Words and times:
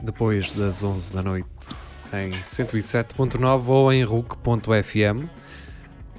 depois 0.00 0.52
das 0.54 0.82
11 0.82 1.12
da 1.12 1.22
noite, 1.22 1.48
em 2.12 2.30
107.9 2.30 3.68
ou 3.68 3.92
em 3.92 4.04
RUC.fm 4.04 5.28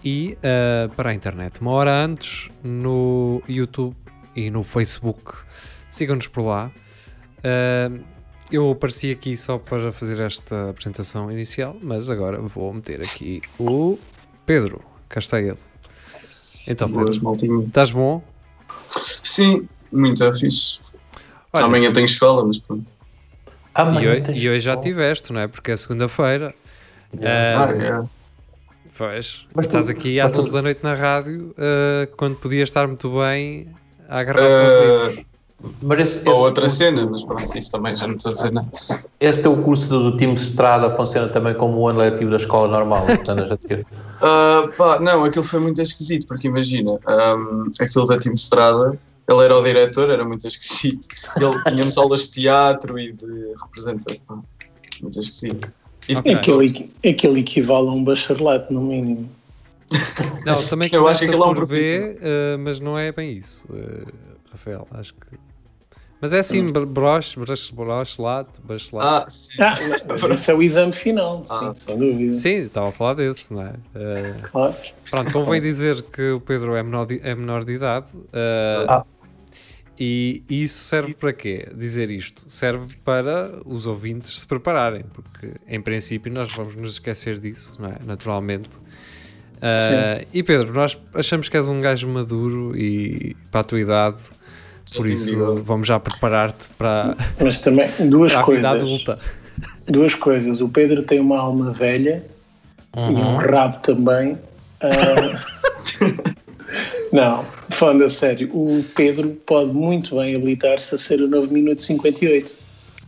e 0.03 0.37
uh, 0.37 0.93
para 0.95 1.09
a 1.09 1.13
internet. 1.13 1.59
Uma 1.61 1.71
hora 1.71 2.05
antes 2.05 2.49
no 2.63 3.41
YouTube 3.47 3.95
e 4.35 4.49
no 4.49 4.63
Facebook. 4.63 5.33
Sigam-nos 5.87 6.27
por 6.27 6.41
lá. 6.41 6.71
Uh, 7.39 8.03
eu 8.51 8.71
apareci 8.71 9.11
aqui 9.11 9.37
só 9.37 9.57
para 9.57 9.91
fazer 9.91 10.19
esta 10.21 10.71
apresentação 10.71 11.31
inicial, 11.31 11.75
mas 11.81 12.09
agora 12.09 12.39
vou 12.39 12.73
meter 12.73 12.99
aqui 13.01 13.41
o 13.59 13.97
Pedro. 14.45 14.81
Cá 15.07 15.19
está 15.19 15.39
ele. 15.39 15.57
Então, 16.67 16.89
Boas, 16.89 17.09
Pedro, 17.09 17.23
maltinho. 17.23 17.63
estás 17.67 17.91
bom? 17.91 18.23
Sim, 18.87 19.67
muito 19.91 20.33
fixe. 20.33 20.93
Olha, 21.53 21.65
Amanhã 21.65 21.91
tenho 21.91 22.05
escola, 22.05 22.45
mas 22.45 22.59
pronto. 22.59 22.85
E, 23.79 23.81
Amanhã 23.81 24.11
hoje, 24.11 24.21
tens 24.21 24.41
e 24.41 24.49
hoje 24.49 24.59
já 24.59 24.77
tiveste, 24.77 25.31
não 25.33 25.41
é? 25.41 25.47
Porque 25.47 25.71
é 25.71 25.77
segunda-feira. 25.77 26.53
Yeah. 27.19 27.63
Ah, 27.63 27.65
Ah, 27.69 28.03
é. 28.05 28.19
Pois, 28.97 29.45
Mas 29.55 29.65
tu- 29.65 29.69
estás 29.69 29.89
aqui 29.89 30.19
às 30.19 30.31
mas 30.31 30.33
tu- 30.33 30.41
11 30.41 30.53
da 30.53 30.61
noite 30.61 30.83
na 30.83 30.93
rádio, 30.93 31.53
ah, 31.57 32.07
quando 32.17 32.35
podias 32.35 32.67
estar 32.69 32.85
muito 32.87 33.09
bem 33.19 33.67
a 34.09 34.19
agarrar 34.19 34.41
os 34.41 34.81
livros. 34.83 35.25
Ah, 35.25 35.29
Mas 35.81 35.99
esse, 35.99 36.27
ou 36.29 36.35
esse 36.35 36.43
outra 36.45 36.61
curso- 36.63 36.77
cena, 36.77 37.05
mas 37.09 37.23
pronto, 37.23 37.57
isso 37.57 37.71
também 37.71 37.93
já 37.95 38.07
não 38.07 38.15
estou 38.15 38.31
a 38.31 38.35
dizer 38.35 38.51
nada. 38.51 38.69
Esse 39.19 39.41
teu 39.41 39.57
curso 39.57 39.89
do 39.89 40.15
time 40.17 40.33
de 40.33 40.41
estrada 40.41 40.89
funciona 40.95 41.27
também 41.29 41.53
como 41.53 41.77
o 41.79 41.87
ano 41.89 41.99
letivo 41.99 42.31
da 42.31 42.37
escola 42.37 42.67
normal. 42.69 43.05
que 43.05 43.29
andas 43.31 43.51
a 43.51 43.57
ter. 43.57 43.85
Ah, 44.21 44.67
pá, 44.77 44.99
não, 44.99 45.23
aquilo 45.25 45.43
foi 45.43 45.59
muito 45.59 45.81
esquisito, 45.81 46.27
porque 46.27 46.47
imagina, 46.47 46.97
ahm, 47.05 47.69
aquilo 47.79 48.05
da 48.05 48.17
Team 48.17 48.33
Estrada, 48.35 48.97
ele 49.29 49.43
era 49.43 49.57
o 49.57 49.63
diretor, 49.63 50.09
era 50.09 50.25
muito 50.25 50.47
esquisito. 50.47 51.07
Ele, 51.37 51.63
tínhamos 51.75 51.97
aulas 51.97 52.21
de 52.27 52.31
teatro 52.41 52.97
e 52.99 53.13
de 53.13 53.53
representação. 53.61 54.43
Muito 55.01 55.19
esquisito. 55.19 55.71
E, 56.07 56.15
Ok. 56.15 56.33
Aquele, 56.33 56.91
aquele 57.07 57.39
equivale 57.41 57.87
a 57.87 57.91
um 57.91 58.03
bacharelato, 58.03 58.73
no 58.73 58.81
mínimo. 58.81 59.29
Não, 60.45 60.65
também 60.67 60.89
Eu 60.93 61.07
acho 61.07 61.19
que 61.21 61.27
aquilo 61.27 61.43
é 61.43 61.47
um 61.47 61.53
por. 61.53 61.67
B, 61.67 62.17
ah, 62.21 62.57
mas 62.59 62.79
não 62.79 62.97
é 62.97 63.11
bem 63.11 63.33
isso, 63.37 63.63
ah, 63.71 64.07
Rafael, 64.51 64.87
acho 64.91 65.13
que... 65.13 65.37
Mas 66.21 66.33
é 66.33 66.39
assim, 66.39 66.65
br- 66.65 66.83
broche, 66.85 67.39
broche, 67.39 67.73
broche, 67.73 68.21
lato, 68.21 68.59
bachelate. 68.63 69.07
ah, 69.07 69.25
sim. 69.29 69.61
Ah, 69.61 69.71
mas 70.09 70.23
esse 70.31 70.51
é 70.51 70.53
o 70.55 70.61
exame 70.61 70.91
final, 70.91 71.45
sim, 71.45 71.53
Ah. 71.53 71.73
sem 71.75 71.97
dúvida. 71.97 72.33
Sim, 72.33 72.55
estava 72.63 72.89
a 72.89 72.91
falar 72.91 73.13
desse, 73.13 73.53
não 73.53 73.61
é? 73.61 73.73
Ah, 73.95 74.47
Claro. 74.51 74.75
Pronto, 75.09 75.31
convém 75.31 75.61
dizer 75.61 76.01
que 76.01 76.31
o 76.31 76.41
Pedro 76.41 76.75
é 76.75 76.83
menor 76.83 77.05
de, 77.05 77.21
é 77.23 77.33
menor 77.35 77.63
de 77.63 77.73
idade. 77.73 78.07
uh, 78.15 78.85
Ah. 78.89 79.05
E 79.99 80.43
isso 80.49 80.81
serve 80.85 81.13
para 81.13 81.33
quê? 81.33 81.67
Dizer 81.75 82.09
isto 82.09 82.45
serve 82.47 82.95
para 83.03 83.51
os 83.65 83.85
ouvintes 83.85 84.39
se 84.39 84.47
prepararem, 84.47 85.03
porque 85.13 85.51
em 85.67 85.81
princípio 85.81 86.31
nós 86.31 86.53
vamos 86.53 86.75
nos 86.75 86.93
esquecer 86.93 87.37
disso, 87.37 87.75
não 87.77 87.89
é? 87.89 87.97
Naturalmente. 88.05 88.69
Uh, 89.57 90.25
e 90.33 90.41
Pedro, 90.41 90.73
nós 90.73 90.97
achamos 91.13 91.49
que 91.49 91.57
és 91.57 91.67
um 91.67 91.81
gajo 91.81 92.07
maduro 92.07 92.77
e 92.77 93.35
para 93.51 93.59
a 93.59 93.63
tua 93.65 93.81
idade, 93.81 94.17
por 94.95 95.09
isso 95.09 95.63
vamos 95.65 95.85
já 95.85 95.99
preparar-te 95.99 96.69
para, 96.77 97.17
Mas 97.41 97.59
também, 97.59 97.89
duas 98.09 98.31
para 98.31 98.41
a 98.41 98.45
vida 98.45 98.69
coisas. 98.69 98.81
adulta. 98.81 99.19
Duas 99.85 100.15
coisas. 100.15 100.61
O 100.61 100.69
Pedro 100.69 101.03
tem 101.03 101.19
uma 101.19 101.37
alma 101.37 101.73
velha 101.73 102.23
e 102.95 102.99
um 102.99 103.35
rabo 103.35 103.79
também. 103.79 104.37
Ah, 104.79 105.43
não, 107.11 107.45
falando 107.69 108.03
a 108.03 108.09
sério, 108.09 108.49
o 108.53 108.83
Pedro 108.95 109.29
pode 109.45 109.71
muito 109.71 110.15
bem 110.17 110.35
habilitar-se 110.35 110.93
a 110.93 110.97
ser 110.97 111.21
o 111.21 111.27
novo 111.27 111.51
Minuto 111.53 111.81
58. 111.81 112.53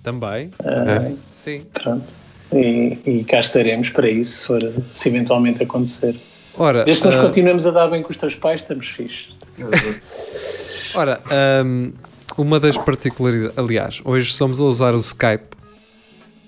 Também, 0.04 0.50
Ah, 0.64 1.12
sim. 1.32 1.64
Pronto. 1.74 2.06
E, 2.54 2.98
e 3.06 3.24
cá 3.24 3.40
estaremos 3.40 3.90
para 3.90 4.10
isso, 4.10 4.38
se, 4.40 4.46
for, 4.48 4.60
se 4.94 5.10
eventualmente 5.10 5.64
acontecer. 5.64 6.16
Ora, 6.58 6.84
Desde 6.84 7.02
que 7.04 7.08
nós 7.10 7.16
uh, 7.16 7.22
continuemos 7.26 7.66
a 7.66 7.72
dar 7.72 7.88
bem 7.88 8.02
com 8.04 8.12
os 8.12 8.18
teus 8.18 8.36
pais, 8.36 8.62
estamos 8.62 8.88
fixe. 8.88 9.28
Ora, 10.96 11.22
hum, 11.66 11.94
uma 12.38 12.60
das 12.60 12.78
particularidades. 12.78 13.58
Aliás, 13.58 14.02
hoje 14.04 14.30
estamos 14.32 14.60
a 14.60 14.64
usar 14.64 14.94
o 14.94 14.98
Skype, 14.98 15.56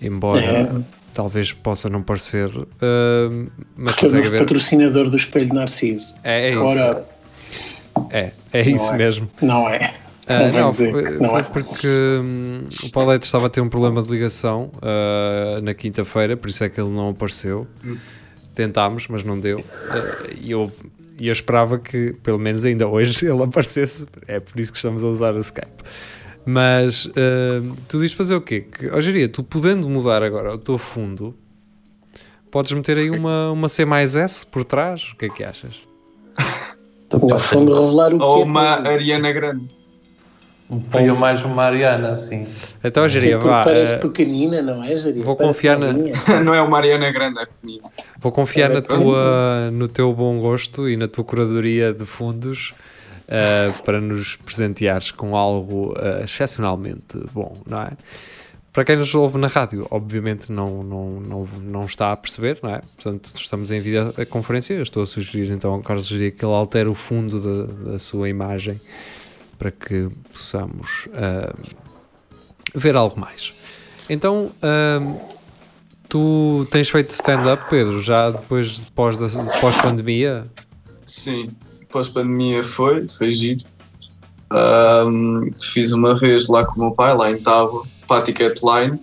embora 0.01 0.41
É. 0.43 0.81
talvez 1.13 1.53
possa 1.53 1.87
não 1.89 2.01
parecer, 2.01 2.49
hum, 2.49 3.47
mas 3.77 3.93
Porque 3.93 4.05
é 4.05 4.09
o 4.09 4.11
consegue 4.11 4.29
ver. 4.29 4.39
patrocinador 4.39 5.09
do 5.09 5.15
Espelho 5.15 5.53
Narciso. 5.53 6.15
É, 6.23 6.49
é 6.49 6.51
isso. 6.51 6.61
Ora, 6.63 7.05
É, 8.09 8.31
é 8.51 8.61
isso 8.61 8.91
é. 8.91 8.97
mesmo. 8.97 9.29
não 9.41 9.69
é. 9.69 9.93
Ah, 10.27 10.49
não, 10.53 10.73
foi, 10.73 11.19
não 11.19 11.29
foi 11.29 11.39
é. 11.39 11.43
porque 11.43 11.87
hum, 11.87 12.63
o 12.85 12.91
Paulette 12.91 13.25
estava 13.25 13.47
a 13.47 13.49
ter 13.49 13.59
um 13.59 13.67
problema 13.67 14.01
de 14.01 14.09
ligação 14.09 14.71
ah, 14.81 15.59
na 15.61 15.73
quinta-feira, 15.73 16.37
por 16.37 16.49
isso 16.49 16.63
é 16.63 16.69
que 16.69 16.79
ele 16.79 16.89
não 16.89 17.09
apareceu. 17.09 17.67
Tentámos, 18.55 19.07
mas 19.07 19.23
não 19.23 19.39
deu. 19.39 19.63
Ah, 19.89 20.25
E 20.39 20.51
eu, 20.51 20.71
e 21.19 21.27
eu 21.27 21.33
esperava 21.33 21.77
que, 21.77 22.13
pelo 22.23 22.39
menos 22.39 22.63
ainda 22.63 22.87
hoje, 22.87 23.25
ele 23.27 23.43
aparecesse. 23.43 24.05
É 24.27 24.39
por 24.39 24.59
isso 24.59 24.71
que 24.71 24.77
estamos 24.77 25.03
a 25.03 25.07
usar 25.07 25.33
o 25.33 25.39
Skype. 25.39 25.83
Mas 26.45 27.09
ah, 27.15 27.75
tu 27.87 27.97
dizes 27.97 28.13
fazer 28.13 28.35
o 28.35 28.41
quê? 28.41 28.61
Que, 28.61 28.87
oh, 28.87 29.29
tu 29.29 29.43
podendo 29.43 29.89
mudar 29.89 30.23
agora 30.23 30.53
o 30.53 30.57
teu 30.57 30.77
fundo, 30.77 31.35
podes 32.49 32.71
meter 32.71 32.97
aí 32.97 33.09
uma, 33.09 33.51
uma 33.51 33.67
C 33.67 33.83
mais 33.83 34.15
S 34.15 34.45
por 34.45 34.63
trás? 34.63 35.11
O 35.11 35.17
que 35.17 35.25
é 35.25 35.29
que 35.29 35.43
achas? 35.43 35.75
No 37.21 37.39
fundo, 37.39 37.73
revelar 37.79 38.13
o 38.13 38.17
que 38.19 38.23
Ou 38.25 38.41
é 38.41 38.43
uma. 38.43 38.87
Ariana 38.87 39.31
Grande. 39.31 39.65
Ponho 40.89 41.15
mais 41.15 41.43
uma 41.43 41.53
Mariana, 41.53 42.09
assim. 42.13 42.47
Então, 42.83 43.03
Que 43.03 43.09
Jeria, 43.09 43.35
é 43.35 43.37
vá. 43.37 43.63
parece 43.63 43.95
ah, 43.95 43.99
pequenina, 43.99 44.61
não 44.61 44.83
é, 44.83 44.95
Jaria? 44.95 45.21
vou 45.21 45.35
Parece 45.35 45.53
confiar 45.59 45.77
na- 45.77 45.93
não 46.43 46.53
é 46.53 46.61
uma 46.61 46.77
Ariana 46.77 47.11
Grande, 47.11 47.39
é 47.39 47.45
pequenino. 47.45 47.83
Vou 48.19 48.31
confiar 48.31 48.69
na 48.69 48.81
Pronto. 48.81 49.01
tua, 49.03 49.69
no 49.71 49.87
teu 49.87 50.11
bom 50.13 50.39
gosto 50.39 50.89
e 50.89 50.97
na 50.97 51.07
tua 51.07 51.23
curadoria 51.23 51.93
de 51.93 52.05
fundos 52.05 52.73
uh, 53.27 53.83
para 53.83 54.01
nos 54.01 54.35
presenteares 54.37 55.11
com 55.11 55.35
algo 55.35 55.91
uh, 55.91 56.23
excepcionalmente 56.23 57.19
bom, 57.33 57.53
não 57.67 57.81
é? 57.81 57.91
Para 58.73 58.83
quem 58.83 58.95
nos 58.95 59.13
ouve 59.13 59.37
na 59.37 59.45
rádio, 59.45 59.85
obviamente 59.91 60.51
não, 60.51 60.81
não, 60.81 61.19
não, 61.19 61.49
não 61.61 61.85
está 61.85 62.11
a 62.11 62.17
perceber, 62.17 62.57
não 62.63 62.71
é? 62.71 62.81
Portanto, 62.95 63.31
estamos 63.35 63.69
em 63.69 63.79
videoconferência. 63.79 64.73
Eu 64.73 64.81
estou 64.81 65.03
a 65.03 65.05
sugerir 65.05 65.51
então 65.51 65.75
ao 65.75 65.81
Carlos 65.83 66.07
Geria 66.07 66.31
que 66.31 66.43
ele 66.43 66.53
altere 66.53 66.89
o 66.89 66.95
fundo 66.95 67.39
da, 67.39 67.91
da 67.91 67.99
sua 67.99 68.29
imagem 68.29 68.81
para 69.59 69.69
que 69.69 70.09
possamos 70.31 71.07
uh, 71.09 71.55
ver 72.73 72.95
algo 72.95 73.19
mais. 73.19 73.53
Então, 74.09 74.51
um, 74.63 75.19
tu 76.09 76.65
tens 76.71 76.89
feito 76.89 77.11
stand-up, 77.11 77.69
Pedro, 77.69 78.01
já 78.01 78.31
depois 78.31 78.71
de 78.71 78.91
pós, 78.91 79.15
pós-pandemia? 79.61 80.47
Sim, 81.05 81.51
pós-pandemia 81.91 82.63
foi, 82.63 83.07
foi 83.07 83.31
giro. 83.33 83.63
Ahm, 84.49 85.51
fiz 85.61 85.91
uma 85.91 86.15
vez 86.15 86.47
lá 86.47 86.65
com 86.65 86.75
o 86.75 86.79
meu 86.85 86.91
pai, 86.91 87.15
lá 87.15 87.31
em 87.31 87.37
Tábua, 87.37 87.87
para 88.07 88.19
a 88.19 88.23
Ticketline. 88.23 88.99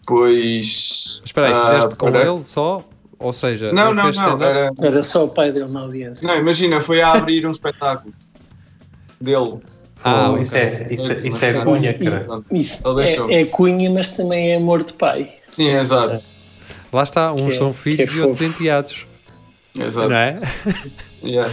Depois. 0.00 1.20
Espera 1.24 1.48
aí, 1.48 1.52
ah, 1.52 1.66
fizeste 1.74 1.96
com 1.96 2.10
para- 2.10 2.22
ele 2.30 2.42
só? 2.44 2.84
Ou 3.18 3.32
seja, 3.32 3.72
Não, 3.72 3.94
não, 3.94 4.10
não. 4.10 4.42
Era, 4.42 4.70
Era 4.82 5.02
só 5.02 5.24
o 5.24 5.28
pai 5.28 5.50
dele 5.50 5.70
na 5.72 5.80
audiência. 5.80 6.26
não, 6.26 6.36
imagina, 6.38 6.80
foi 6.80 7.00
a 7.00 7.12
abrir 7.12 7.46
um 7.46 7.50
espetáculo 7.50 8.12
dele. 9.20 9.58
Ah, 10.04 10.30
Oh, 10.30 10.38
isso, 10.38 10.54
é, 10.54 10.92
isso, 10.92 11.10
é- 11.10 11.14
isso 11.28 11.44
é 11.44 11.64
cunha, 11.64 11.94
cara. 11.98 12.26
Isso 12.52 13.00
é, 13.00 13.40
é 13.40 13.44
cunha, 13.46 13.90
mas 13.90 14.10
também 14.10 14.50
é 14.52 14.56
amor 14.56 14.84
de 14.84 14.92
pai. 14.92 15.34
Sim, 15.50 15.68
exato. 15.70 16.14
Lá 16.92 17.02
está, 17.02 17.32
uns 17.32 17.48
Que 17.48 17.54
é- 17.54 17.58
são 17.58 17.72
filhos 17.72 18.10
é 18.10 18.14
e 18.14 18.20
outros 18.20 18.42
enteados, 18.42 19.06
Exato. 19.78 20.08
não 20.10 20.16
é? 20.16 20.38
Yeah. 21.24 21.52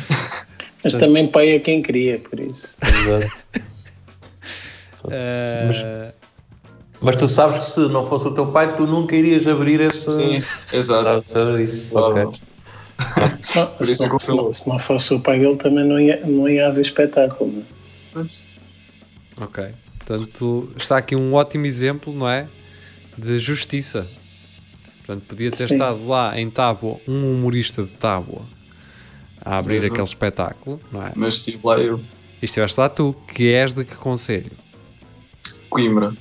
Mas 0.84 0.94
também 0.96 1.28
pai 1.28 1.52
é 1.52 1.60
quem 1.60 1.82
cria, 1.82 2.20
por 2.20 2.40
isso. 2.40 2.76
Eh, 5.12 5.64
Mas 5.68 5.78
tu 7.12 7.28
sabes 7.28 7.60
que 7.60 7.66
se 7.66 7.80
não 7.82 8.08
fosse 8.08 8.28
o 8.28 8.32
teu 8.32 8.48
pai, 8.48 8.76
tu 8.76 8.86
nunca 8.86 9.16
irias 9.16 9.48
abrir 9.48 9.80
esse. 9.82 10.10
Sim, 10.12 10.44
exato. 10.72 11.04
Sabes 11.04 11.28
saber 11.30 11.60
isso? 11.62 11.90
Claro. 11.90 12.30
Ok. 12.30 12.42
Não, 13.56 13.68
Por 13.78 13.90
isso 13.90 13.96
se, 13.96 14.04
é 14.04 14.08
não, 14.08 14.18
que 14.18 14.24
se, 14.24 14.32
não, 14.36 14.54
se 14.54 14.70
não 14.70 14.80
fosse 14.80 15.14
o 15.14 15.20
pai 15.20 15.40
dele, 15.40 15.56
também 15.58 15.86
não 15.86 16.00
ia, 16.00 16.26
não 16.26 16.48
ia 16.48 16.68
haver 16.68 16.82
espetáculo. 16.82 17.64
não 18.14 18.22
é? 18.22 18.26
Ok, 19.36 19.66
portanto, 19.98 20.72
está 20.78 20.98
aqui 20.98 21.16
um 21.16 21.34
ótimo 21.34 21.66
exemplo, 21.66 22.14
não 22.14 22.30
é? 22.30 22.48
de 23.18 23.40
justiça. 23.40 24.08
Portanto, 25.00 25.26
podia 25.28 25.50
ter 25.50 25.68
Sim. 25.68 25.74
estado 25.74 26.08
lá 26.08 26.40
em 26.40 26.50
Tábua 26.50 27.00
um 27.08 27.32
humorista 27.34 27.84
de 27.84 27.92
Tábua 27.92 28.42
a 29.44 29.58
abrir 29.58 29.78
Exato. 29.78 29.94
aquele 29.94 30.08
espetáculo, 30.08 30.80
não 30.92 31.06
é? 31.06 31.12
Mas 31.16 31.36
estive 31.36 31.60
lá 31.66 31.78
eu, 31.78 32.00
E 32.42 32.46
estiveste 32.46 32.80
lá 32.80 32.90
tu, 32.90 33.14
que 33.28 33.52
és 33.52 33.76
de 33.76 33.84
que 33.84 33.96
conselho? 33.96 34.52
Coimbra. 35.70 36.14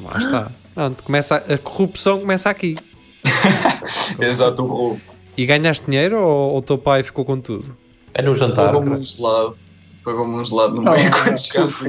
Lá 0.00 0.18
está. 0.18 0.52
Pronto, 0.74 1.02
começa 1.02 1.36
a, 1.48 1.54
a 1.54 1.58
corrupção 1.58 2.20
começa 2.20 2.48
aqui. 2.50 2.76
Exato, 4.20 4.62
o 4.64 4.66
roubo. 4.66 5.00
E 5.36 5.46
ganhaste 5.46 5.86
dinheiro 5.86 6.20
ou 6.20 6.56
o 6.58 6.62
teu 6.62 6.78
pai 6.78 7.02
ficou 7.02 7.24
com 7.24 7.40
tudo? 7.40 7.76
É 8.14 8.22
no 8.22 8.34
jantar. 8.34 8.66
Pagou-me 8.66 8.92
um 8.94 9.04
gelado. 9.04 9.56
Pagou-me 10.04 10.34
um 10.36 10.44
gelado 10.44 10.74
no 10.76 10.82
meio 10.90 11.10
quando 11.10 11.36
chegámos 11.36 11.82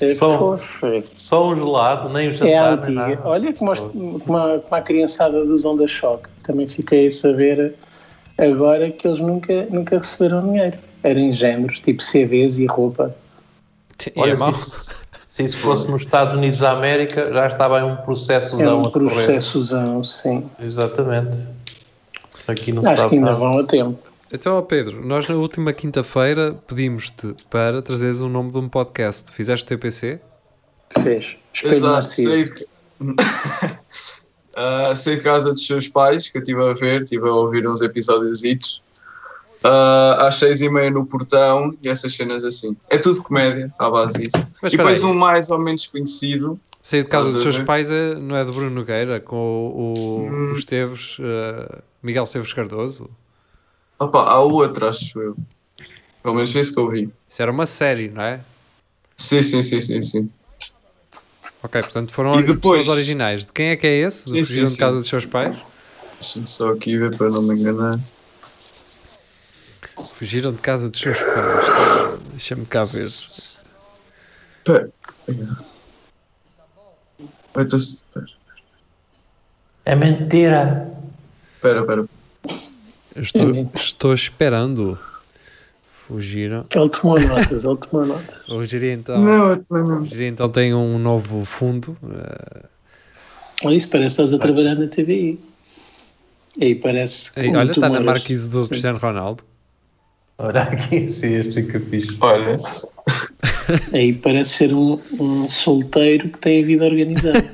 é 0.00 0.14
Só-. 0.14 0.58
Só 1.14 1.48
um 1.50 1.56
gelado, 1.56 2.08
nem 2.08 2.28
o 2.28 2.30
É 2.30 2.34
jantar, 2.34 2.72
antiga. 2.72 2.90
nada. 2.92 3.20
Olha 3.24 3.52
como, 3.52 3.70
as- 3.72 3.80
como, 3.80 4.36
a, 4.36 4.58
como 4.60 4.74
a 4.74 4.80
criançada 4.80 5.44
dos 5.44 5.64
Onda 5.64 5.86
Choque. 5.86 6.28
Também 6.42 6.66
fiquei 6.66 7.06
a 7.06 7.10
saber 7.10 7.74
agora 8.38 8.90
que 8.90 9.06
eles 9.06 9.20
nunca, 9.20 9.66
nunca 9.70 9.98
receberam 9.98 10.42
dinheiro. 10.50 10.78
Eram 11.02 11.20
em 11.20 11.32
géneros, 11.32 11.80
tipo 11.80 12.02
CDs 12.02 12.58
e 12.58 12.66
roupa. 12.66 13.14
E 14.06 14.12
Olha, 14.20 14.30
é 14.30 14.50
isso- 14.50 14.92
se 15.36 15.44
isso 15.44 15.58
fosse 15.58 15.90
nos 15.90 16.00
Estados 16.02 16.34
Unidos 16.34 16.60
da 16.60 16.70
América, 16.72 17.30
já 17.30 17.46
estava 17.46 17.76
aí 17.76 17.84
um 17.84 17.92
É 17.92 17.96
processozão 17.96 18.82
um 18.82 18.86
a 18.86 18.90
correr. 18.90 19.06
processozão, 19.10 20.02
sim. 20.02 20.46
Exatamente. 20.58 21.46
Aqui 22.48 22.72
não 22.72 22.80
Acho 22.86 22.96
sabe 22.96 23.10
que 23.10 23.14
ainda 23.16 23.26
nada. 23.32 23.38
vão 23.38 23.58
a 23.58 23.64
tempo. 23.64 23.98
Então, 24.32 24.56
ó 24.56 24.62
Pedro, 24.62 25.04
nós 25.06 25.28
na 25.28 25.34
última 25.34 25.72
quinta-feira 25.74 26.56
pedimos-te 26.66 27.34
para 27.50 27.82
trazeres 27.82 28.20
o 28.20 28.28
nome 28.30 28.50
de 28.50 28.56
um 28.58 28.66
podcast. 28.68 29.30
Fizeste 29.30 29.66
o 29.66 29.68
TPC? 29.68 30.20
Fez. 31.02 31.36
Espelho 31.52 31.74
Exato, 31.74 32.06
sei 32.06 32.26
Narciso. 32.26 32.54
que... 32.54 32.66
Ah, 34.58 34.96
sei 34.96 35.16
de 35.16 35.22
casa 35.22 35.52
dos 35.52 35.66
seus 35.66 35.86
pais, 35.86 36.30
que 36.30 36.38
eu 36.38 36.42
estive 36.42 36.62
a 36.64 36.72
ver, 36.72 37.02
estive 37.02 37.28
a 37.28 37.32
ouvir 37.32 37.68
uns 37.68 37.82
episódios 37.82 38.42
às 39.62 40.36
seis 40.36 40.60
e 40.60 40.68
meia 40.70 40.90
no 40.90 41.06
portão 41.06 41.74
e 41.82 41.88
essas 41.88 42.14
cenas 42.14 42.44
assim. 42.44 42.76
É 42.88 42.98
tudo 42.98 43.22
comédia, 43.22 43.72
à 43.78 43.90
base 43.90 44.14
disso. 44.22 44.46
Mas 44.62 44.72
e 44.72 44.76
depois 44.76 45.02
aí. 45.04 45.10
um 45.10 45.14
mais 45.14 45.50
ou 45.50 45.58
menos 45.58 45.86
conhecido, 45.86 46.58
Sair 46.82 47.02
de 47.02 47.08
casa 47.08 47.32
dos 47.32 47.42
seus 47.42 47.58
pais 47.58 47.90
é, 47.90 48.14
não 48.14 48.36
é 48.36 48.44
de 48.44 48.52
Bruno 48.52 48.70
Nogueira 48.70 49.18
com 49.20 49.36
o, 49.36 49.80
o, 49.80 50.30
Hum. 50.30 50.52
o 50.52 50.56
Esteves, 50.56 51.16
eh, 51.18 51.78
Miguel 52.00 52.22
Esteves 52.24 52.52
Cardoso? 52.52 53.10
opa, 53.98 54.22
há 54.22 54.38
outra, 54.40 54.90
acho 54.90 55.18
eu. 55.20 55.36
Pelo 56.22 56.34
menos 56.36 56.52
foi 56.52 56.60
isso 56.60 56.72
que 56.74 56.78
eu 56.80 56.88
vi. 56.88 57.10
Isso 57.28 57.42
era 57.42 57.50
uma 57.50 57.66
série, 57.66 58.08
não 58.08 58.22
é? 58.22 58.40
Sim, 59.16 59.42
sim, 59.42 59.62
sim, 59.62 59.80
sim, 59.80 60.00
sim. 60.00 60.30
Ok, 61.62 61.80
portanto 61.82 62.12
foram 62.12 62.38
E 62.38 62.42
depois- 62.44 62.80
pessoas 62.82 62.96
originais. 62.98 63.46
De 63.46 63.52
quem 63.52 63.68
é 63.70 63.76
que 63.76 63.86
é 63.86 63.94
esse? 64.02 64.24
De 64.26 64.44
Sim, 64.44 64.44
sim, 64.44 64.64
de 64.64 64.76
casa 64.76 64.98
dos 65.00 65.08
seus 65.08 65.24
pais? 65.26 65.56
Deixa-me 66.20 66.46
só 66.46 66.70
aqui 66.70 66.96
ver 66.96 67.16
para 67.16 67.28
não 67.30 67.42
me 67.42 67.58
enganar. 67.60 67.94
Fugiram 69.98 70.52
de 70.52 70.58
casa 70.58 70.88
dos 70.90 71.00
seus 71.00 71.18
pais. 71.18 72.20
Deixa-me 72.30 72.66
cá 72.66 72.82
ver. 72.84 73.02
Espera. 73.04 74.90
Espera, 77.54 78.26
É 79.84 79.94
mentira. 79.94 80.92
espera, 81.56 81.80
espera. 81.80 82.04
Estou, 83.16 83.42
Uhum. 83.46 83.70
estou 83.74 84.12
esperando. 84.14 84.98
Fugiram. 86.06 86.66
Ele 86.74 86.88
tomou 86.90 87.18
notas, 87.20 87.64
ele 87.64 87.76
tomou 87.78 88.06
notas. 88.06 88.36
O 88.48 88.62
então, 88.84 89.18
Não, 89.20 89.56
não. 89.70 90.02
o 90.02 90.22
então 90.22 90.48
tem 90.48 90.72
um 90.74 90.98
novo 90.98 91.44
fundo. 91.44 91.96
eh, 92.12 92.64
Olha 93.64 93.74
isso, 93.74 93.88
parece 93.90 94.14
que 94.16 94.22
estás 94.22 94.32
a 94.34 94.38
trabalhar 94.38 94.74
na 94.76 94.86
TVI. 94.86 95.40
Aí 96.60 96.74
parece 96.74 97.32
e 97.40 97.54
olha, 97.56 97.70
está 97.72 97.88
na 97.88 98.00
marquise 98.00 98.48
do 98.50 98.62
Sim. 98.62 98.68
Cristiano 98.68 98.98
Ronaldo. 98.98 99.42
Olha 100.38 100.62
aqui, 100.62 101.08
sim, 101.08 101.34
este 101.34 101.62
fica 101.62 101.80
fixe. 101.80 102.16
Olha, 102.20 102.56
Aí 103.92 104.12
parece 104.12 104.50
ser 104.50 104.74
um, 104.74 105.00
um 105.18 105.48
solteiro 105.48 106.28
que 106.28 106.38
tem 106.38 106.62
a 106.62 106.66
vida 106.66 106.84
organizada. 106.84 107.44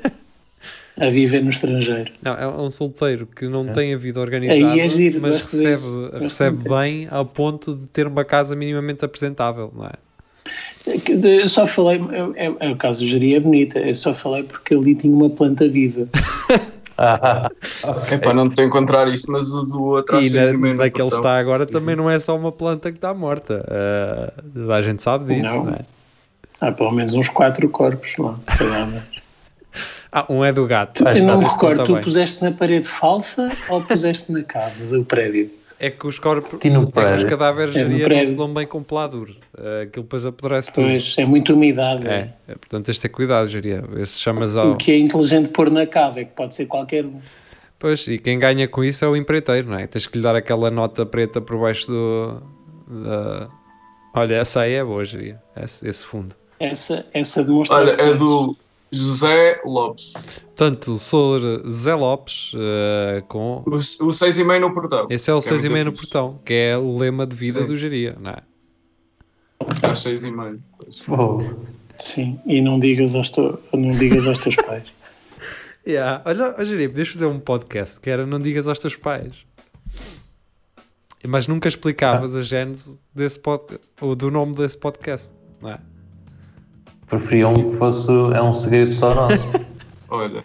a 0.99 1.09
viver 1.09 1.41
no 1.41 1.49
estrangeiro. 1.49 2.11
Não, 2.21 2.33
é 2.33 2.47
um 2.47 2.69
solteiro 2.69 3.25
que 3.25 3.47
não 3.47 3.65
tem 3.67 3.93
a 3.93 3.97
vida 3.97 4.19
organizada, 4.19 4.73
Aí 4.73 4.79
é 4.79 4.87
giro, 4.87 5.19
mas 5.19 5.41
gosto 5.43 5.57
disso. 5.57 6.01
recebe, 6.05 6.23
recebe 6.23 6.69
bem 6.69 7.07
ao 7.09 7.25
ponto 7.25 7.75
de 7.75 7.89
ter 7.89 8.05
uma 8.05 8.23
casa 8.23 8.55
minimamente 8.55 9.03
apresentável, 9.03 9.73
não 9.75 9.87
é? 9.87 9.93
Eu 10.85 11.47
só 11.47 11.65
falei, 11.65 11.99
é, 12.35 12.45
é, 12.45 12.55
é 12.59 12.71
o 12.71 12.75
caso 12.75 13.03
do 13.03 13.07
Jari 13.07 13.33
é 13.33 13.39
bonita, 13.39 13.79
eu 13.79 13.95
só 13.95 14.13
falei 14.13 14.43
porque 14.43 14.75
ali 14.75 14.93
tinha 14.93 15.15
uma 15.15 15.29
planta 15.29 15.67
viva. 15.67 16.07
Ah, 16.97 17.49
epá, 18.11 18.33
não 18.33 18.45
estou 18.45 18.63
a 18.63 18.67
encontrar 18.67 19.07
isso, 19.07 19.31
mas 19.31 19.51
o 19.51 19.63
do 19.63 19.83
outro 19.83 20.21
E 20.21 20.29
na, 20.29 20.73
na 20.75 20.89
que 20.89 21.01
ele 21.01 21.07
está 21.07 21.37
agora 21.39 21.65
Sim, 21.65 21.73
também 21.73 21.95
sim. 21.95 22.01
não 22.01 22.09
é 22.09 22.19
só 22.19 22.35
uma 22.37 22.51
planta 22.51 22.91
que 22.91 22.97
está 22.97 23.13
morta. 23.13 23.65
Toda 24.53 24.75
a 24.75 24.81
gente 24.81 25.01
sabe 25.01 25.33
disso, 25.33 25.49
Não. 25.49 25.65
não, 25.65 25.73
é? 25.73 25.79
Há 26.61 26.71
pelo 26.71 26.91
menos 26.91 27.13
uns 27.15 27.27
quatro 27.29 27.67
corpos 27.69 28.15
lá. 28.17 28.39
Ah, 30.15 30.27
um 30.29 30.45
é 30.45 30.53
do 30.53 30.67
gato. 30.67 31.03
Ah, 31.07 31.17
eu 31.17 31.23
não 31.25 31.39
me 31.39 31.45
recordo, 31.45 31.83
tu 31.85 31.93
bem. 31.93 32.03
puseste 32.03 32.43
na 32.43 32.51
parede 32.51 32.87
falsa 32.87 33.51
ou 33.67 33.81
puseste 33.81 34.31
na 34.31 34.43
cave 34.43 34.85
do 34.85 35.03
prédio? 35.03 35.49
É 35.83 35.89
que 35.89 36.07
os 36.07 36.17
corpos, 36.17 36.53
um 36.63 36.83
é 36.97 37.05
que 37.09 37.13
os 37.15 37.23
cadáveres 37.25 37.75
É 37.75 37.83
não 37.85 38.25
se 38.25 38.35
dão 38.37 38.53
bem 38.53 38.65
com 38.65 38.81
peladuro. 38.81 39.35
Eh, 39.57 39.81
aquilo 39.81 40.03
depois 40.03 40.25
apodrece 40.25 40.71
tudo. 40.71 40.87
Pois, 40.87 41.15
é 41.17 41.25
muita 41.25 41.53
umidade. 41.53 42.07
É, 42.07 42.33
é, 42.47 42.55
portanto 42.55 42.85
tens 42.85 42.95
de 42.95 43.01
ter 43.01 43.09
cuidado, 43.09 43.49
geria. 43.49 43.83
Esse 43.97 44.17
chamas 44.17 44.55
ao... 44.55 44.71
O 44.71 44.77
que 44.77 44.93
é 44.93 44.97
inteligente 44.97 45.49
pôr 45.49 45.69
na 45.69 45.85
cave 45.85 46.21
é 46.21 46.23
que 46.23 46.31
pode 46.31 46.55
ser 46.55 46.67
qualquer 46.67 47.03
um. 47.03 47.19
Pois, 47.77 48.07
e 48.07 48.17
quem 48.17 48.39
ganha 48.39 48.65
com 48.65 48.81
isso 48.81 49.03
é 49.03 49.09
o 49.09 49.13
empreiteiro, 49.13 49.71
não 49.71 49.77
é? 49.77 49.85
Tens 49.85 50.07
que 50.07 50.17
lhe 50.17 50.23
dar 50.23 50.37
aquela 50.37 50.71
nota 50.71 51.05
preta 51.05 51.41
por 51.41 51.59
baixo 51.59 51.87
do... 51.91 52.41
Da... 52.87 53.49
Olha, 54.15 54.35
essa 54.35 54.61
aí 54.61 54.75
é 54.75 54.83
boa, 54.85 55.03
geria. 55.03 55.41
Esse, 55.53 55.85
esse 55.85 56.05
fundo. 56.05 56.33
Essa, 56.61 57.05
essa 57.13 57.43
demonstra. 57.43 57.75
Olha, 57.75 57.91
é 57.99 58.13
do 58.13 58.55
José 58.93 59.59
Lopes. 59.65 60.13
Portanto, 60.13 60.97
sou 60.99 61.67
Zé 61.67 61.95
Lopes, 61.95 62.51
eh, 62.55 63.23
com... 63.27 63.63
O, 63.65 64.11
e 64.39 64.43
meio 64.43 64.61
no 64.61 64.73
portão. 64.73 65.07
Esse 65.09 65.31
é 65.31 65.33
o 65.33 65.39
Que 65.39 65.45
6 65.49 65.63
e 65.63 65.63
muito 65.63 65.73
meio 65.73 65.85
no 65.85 65.93
portão, 65.93 66.39
que 66.45 66.53
é 66.53 66.77
o 66.77 66.95
lema 66.95 67.25
de 67.25 67.35
vida 67.35 67.61
Sim. 67.61 67.67
do 67.67 67.75
geria, 67.75 68.15
não 68.19 68.31
é? 68.31 68.43
Às 69.81 69.99
seis 69.99 70.23
e 70.23 70.31
meio. 70.31 70.61
Pois. 70.77 70.99
fogo. 70.99 71.65
Sim, 71.97 72.39
e 72.45 72.61
não 72.61 72.79
digas 72.79 73.15
aos, 73.15 73.29
to- 73.29 73.59
não 73.71 73.95
digas 73.95 74.27
aos 74.27 74.39
teus 74.39 74.55
pais. 74.55 74.83
Yeah. 75.85 76.21
Olha, 76.25 76.55
oh, 76.57 76.63
Jeria, 76.63 76.87
podias 76.87 77.09
fazer 77.09 77.25
um 77.25 77.37
podcast 77.37 77.99
que 77.99 78.09
era 78.09 78.25
Não 78.25 78.39
Digas 78.39 78.69
aos 78.69 78.79
Teus 78.79 78.95
Pais. 78.95 79.33
Mas 81.27 81.45
nunca 81.45 81.67
explicavas 81.67 82.33
a 82.35 82.41
gênese 82.41 82.97
desse 83.13 83.37
pod... 83.37 83.77
ou 83.99 84.15
do 84.15 84.31
nome 84.31 84.55
desse 84.55 84.77
podcast, 84.77 85.33
não 85.61 85.71
é? 85.71 85.79
Preferiam 87.13 87.69
que 87.69 87.77
fosse 87.77 88.11
é 88.33 88.41
um 88.41 88.51
segredo 88.51 88.91
só 88.91 89.13
nosso. 89.13 89.51
Olha, 90.09 90.43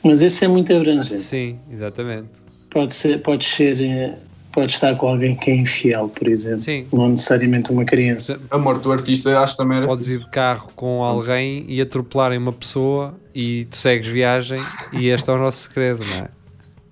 Mas 0.00 0.22
esse 0.22 0.44
é 0.44 0.48
muito 0.48 0.72
abrangente. 0.72 1.20
Sim, 1.20 1.58
exatamente. 1.72 2.28
Pode 2.70 2.94
ser, 2.94 3.20
pode 3.20 3.44
ser, 3.44 3.82
eh, 3.82 4.14
pode 4.52 4.70
estar 4.70 4.94
com 4.96 5.08
alguém 5.08 5.34
que 5.34 5.50
é 5.50 5.56
infiel, 5.56 6.08
por 6.08 6.28
exemplo. 6.28 6.62
Sim. 6.62 6.86
Não 6.92 7.08
necessariamente 7.08 7.72
uma 7.72 7.84
criança. 7.84 8.40
a 8.48 8.58
morte 8.58 8.82
do 8.82 8.92
artista 8.92 9.36
acho 9.40 9.56
que 9.56 9.62
também 9.62 9.78
era. 9.78 9.86
Podes 9.88 10.06
ir 10.06 10.20
de 10.20 10.30
carro 10.30 10.70
com 10.76 11.02
alguém 11.02 11.64
e 11.68 11.80
atropelarem 11.80 12.38
uma 12.38 12.52
pessoa 12.52 13.14
e 13.34 13.64
tu 13.64 13.76
segues 13.76 14.06
viagem 14.06 14.58
e 14.92 15.08
este 15.08 15.28
é 15.28 15.32
o 15.32 15.38
nosso 15.38 15.68
segredo, 15.68 16.04
não 16.04 16.26
é? 16.26 16.28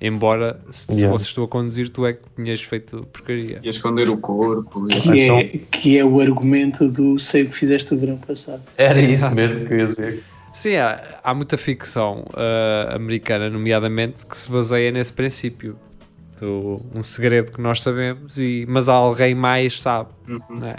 Embora 0.04 0.59
se 0.71 0.90
Yeah. 0.90 1.12
fosses 1.12 1.32
tu 1.32 1.44
a 1.44 1.49
conduzir, 1.49 1.88
tu 1.88 2.04
é 2.04 2.12
que 2.14 2.25
tinhas 2.35 2.61
feito 2.61 3.06
porcaria. 3.12 3.61
Ia 3.62 3.71
esconder 3.71 4.09
o 4.09 4.16
corpo. 4.16 4.90
e 4.90 4.94
assim. 4.99 5.12
Que 5.14 5.30
é, 5.30 5.61
que 5.71 5.99
é 5.99 6.04
o 6.04 6.21
argumento 6.21 6.90
do 6.90 7.18
sei 7.21 7.44
o 7.44 7.49
que 7.49 7.54
fizeste 7.56 7.94
o 7.94 7.97
verão 7.97 8.16
passado. 8.16 8.62
Era 8.76 9.00
isso 9.00 9.12
Exato. 9.14 9.35
mesmo 9.37 9.64
que 9.64 9.73
eu 9.75 9.78
ia 9.78 9.87
dizer. 9.87 10.25
Sim, 10.52 10.76
há, 10.76 11.21
há 11.23 11.32
muita 11.32 11.56
ficção 11.56 12.25
ah, 12.35 12.97
americana, 12.97 13.49
nomeadamente, 13.49 14.26
que 14.26 14.37
se 14.37 14.50
baseia 14.50 14.90
nesse 14.90 15.12
princípio. 15.12 15.76
Do, 16.40 16.80
um 16.92 17.02
segredo 17.04 17.52
que 17.52 17.61
nós 17.61 17.80
sabemos, 17.80 18.37
e, 18.37 18.66
mas 18.68 18.88
alguém 18.88 19.32
mais 19.32 19.80
sabe, 19.80 20.09
Uhum. 20.28 20.40
não 20.50 20.66
é? 20.66 20.76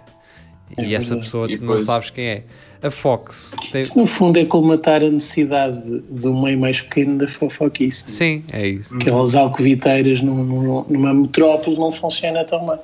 É 0.75 0.83
E 0.85 0.93
essa 0.93 1.09
verdade. 1.11 1.21
pessoa 1.25 1.47
E 1.47 1.51
não 1.53 1.59
depois- 1.61 1.83
sabes 1.83 2.09
quem 2.09 2.25
é. 2.25 2.43
A 2.83 2.91
Fox 2.91 3.55
tem. 3.71 3.81
Isso 3.81 3.97
no 3.97 4.05
fundo 4.05 4.37
é 4.37 4.43
colmatar 4.45 5.01
a 5.01 5.09
necessidade 5.09 5.79
de- 5.81 5.99
do 5.99 6.33
meio 6.33 6.59
mais 6.59 6.81
pequeno 6.81 7.17
da 7.17 7.27
fofoquice. 7.29 8.11
Sim, 8.11 8.43
é 8.51 8.67
isso. 8.67 8.93
Aquelas 8.95 9.35
alcoviteiras 9.35 10.21
num- 10.21 10.43
num- 10.43 10.85
numa 10.89 11.13
metrópole 11.13 11.77
não 11.77 11.89
funciona 11.91 12.43
tão 12.43 12.65
bem. 12.67 12.77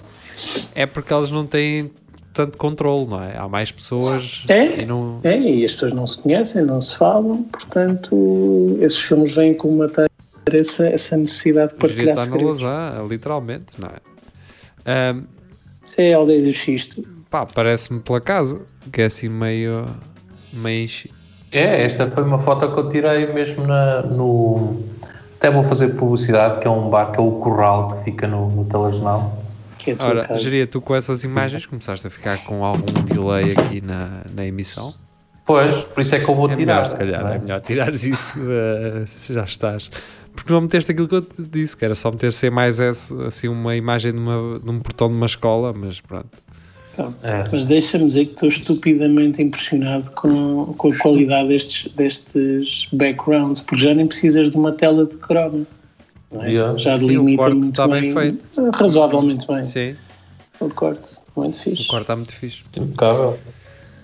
É 0.73 0.85
porque 0.85 1.11
elas 1.11 1.29
não 1.29 1.45
têm 1.45 1.91
tanto 2.33 2.57
controle, 2.57 3.07
não 3.09 3.21
é? 3.21 3.35
Há 3.37 3.49
mais 3.49 3.71
pessoas 3.71 4.43
É? 4.49 4.83
e 4.83 4.87
não. 4.87 5.19
É, 5.21 5.35
e 5.37 5.65
as 5.65 5.73
pessoas 5.73 5.91
não 5.91 6.07
se 6.07 6.17
conhecem, 6.19 6.61
não 6.63 6.79
se 6.79 6.95
falam, 6.95 7.43
portanto, 7.43 8.77
esses 8.81 8.99
filmes 8.99 9.33
vêm 9.35 9.53
colmatar 9.53 10.05
essa, 10.49 10.87
essa 10.87 11.17
necessidade 11.17 11.73
de 11.73 11.77
partilhar 11.79 12.15
segredos. 12.17 12.61
Literalmente, 13.09 13.65
não 13.77 13.89
é? 13.89 13.99
Ahm, 15.11 15.23
Isso 15.83 15.99
é 15.99 16.13
a 16.13 16.17
aldeia 16.17 16.41
do 16.43 16.51
Xisto. 16.53 17.03
Pá, 17.29 17.45
parece-me 17.45 17.99
pela 17.99 18.19
casa, 18.21 18.61
que 18.91 19.01
é 19.01 19.05
assim 19.05 19.29
meio. 19.29 19.87
meio. 20.51 20.89
É, 21.51 21.83
esta 21.83 22.09
foi 22.09 22.23
uma 22.23 22.37
foto 22.39 22.71
que 22.71 22.79
eu 22.79 22.89
tirei 22.89 23.31
mesmo 23.33 23.65
na, 23.65 24.01
no. 24.03 24.83
Até 25.37 25.49
vou 25.49 25.63
fazer 25.63 25.95
publicidade, 25.95 26.59
que 26.59 26.67
é 26.67 26.69
um 26.69 26.89
bar 26.89 27.11
que 27.11 27.19
é 27.19 27.21
o 27.23 27.31
Corral, 27.33 27.93
que 27.93 28.03
fica 28.03 28.27
no, 28.27 28.49
no 28.49 28.65
telejornal. 28.65 29.37
É 29.87 30.03
Ora, 30.03 30.27
casa. 30.27 30.43
Geria, 30.43 30.67
tu 30.67 30.81
com 30.81 30.93
essas 30.93 31.23
imagens 31.23 31.65
começaste 31.65 32.05
a 32.05 32.09
ficar 32.09 32.37
com 32.43 32.63
algum 32.65 32.85
delay 33.05 33.53
aqui 33.53 33.81
na, 33.81 34.23
na 34.33 34.45
emissão. 34.45 34.87
Pois, 35.45 35.83
por 35.85 36.01
isso 36.01 36.13
é 36.15 36.19
que 36.19 36.29
eu 36.29 36.35
vou 36.35 36.51
É 36.51 36.55
tirar. 36.55 36.73
melhor, 36.73 36.85
se 36.85 36.95
calhar, 36.95 37.25
é? 37.31 37.35
é 37.35 37.39
melhor 37.39 37.61
tirares 37.61 38.03
isso 38.03 38.37
eh, 38.47 39.05
se 39.07 39.33
já 39.33 39.45
estás. 39.45 39.89
Porque 40.35 40.53
não 40.53 40.61
meteste 40.61 40.91
aquilo 40.91 41.07
que 41.07 41.15
eu 41.15 41.21
te 41.23 41.41
disse, 41.41 41.75
que 41.75 41.83
era 41.85 41.95
só 41.95 42.11
meter 42.11 42.31
C 42.31 42.49
mais 42.51 42.79
S, 42.79 43.11
assim, 43.25 43.47
uma 43.47 43.75
imagem 43.75 44.13
de, 44.13 44.19
uma, 44.19 44.59
de 44.59 44.69
um 44.69 44.79
portão 44.79 45.09
de 45.09 45.17
uma 45.17 45.25
escola, 45.25 45.73
mas 45.73 45.99
pronto. 46.01 46.29
É. 47.23 47.45
Mas 47.51 47.67
deixa-me 47.67 48.05
dizer 48.05 48.25
que 48.25 48.31
estou 48.33 48.49
estupidamente 48.49 49.41
impressionado 49.41 50.09
com, 50.11 50.73
com 50.77 50.91
a 50.91 50.97
qualidade 50.97 51.47
destes, 51.49 51.91
destes 51.93 52.87
backgrounds, 52.91 53.61
porque 53.61 53.83
já 53.83 53.93
nem 53.93 54.05
precisas 54.07 54.49
de 54.49 54.57
uma 54.57 54.71
tela 54.71 55.05
de 55.05 55.15
croma. 55.17 55.65
não 56.31 56.43
é? 56.43 56.51
Yeah. 56.51 56.77
Já 56.77 56.97
Sim, 56.97 57.05
o 57.05 57.07
delimita 57.07 57.37
corte 57.43 57.55
muito 57.57 57.69
está 57.69 57.87
bem 57.87 58.13
feito. 58.13 58.71
Razoavelmente 58.73 59.47
bem. 59.47 59.65
Sim, 59.65 59.95
O 60.59 60.69
corte, 60.69 61.15
muito 61.35 61.55
o 61.55 61.59
fixe. 61.59 61.87
corte 61.87 62.01
está 62.03 62.15
muito 62.15 62.33
fixe. 62.35 62.61
Impecável. 62.77 63.37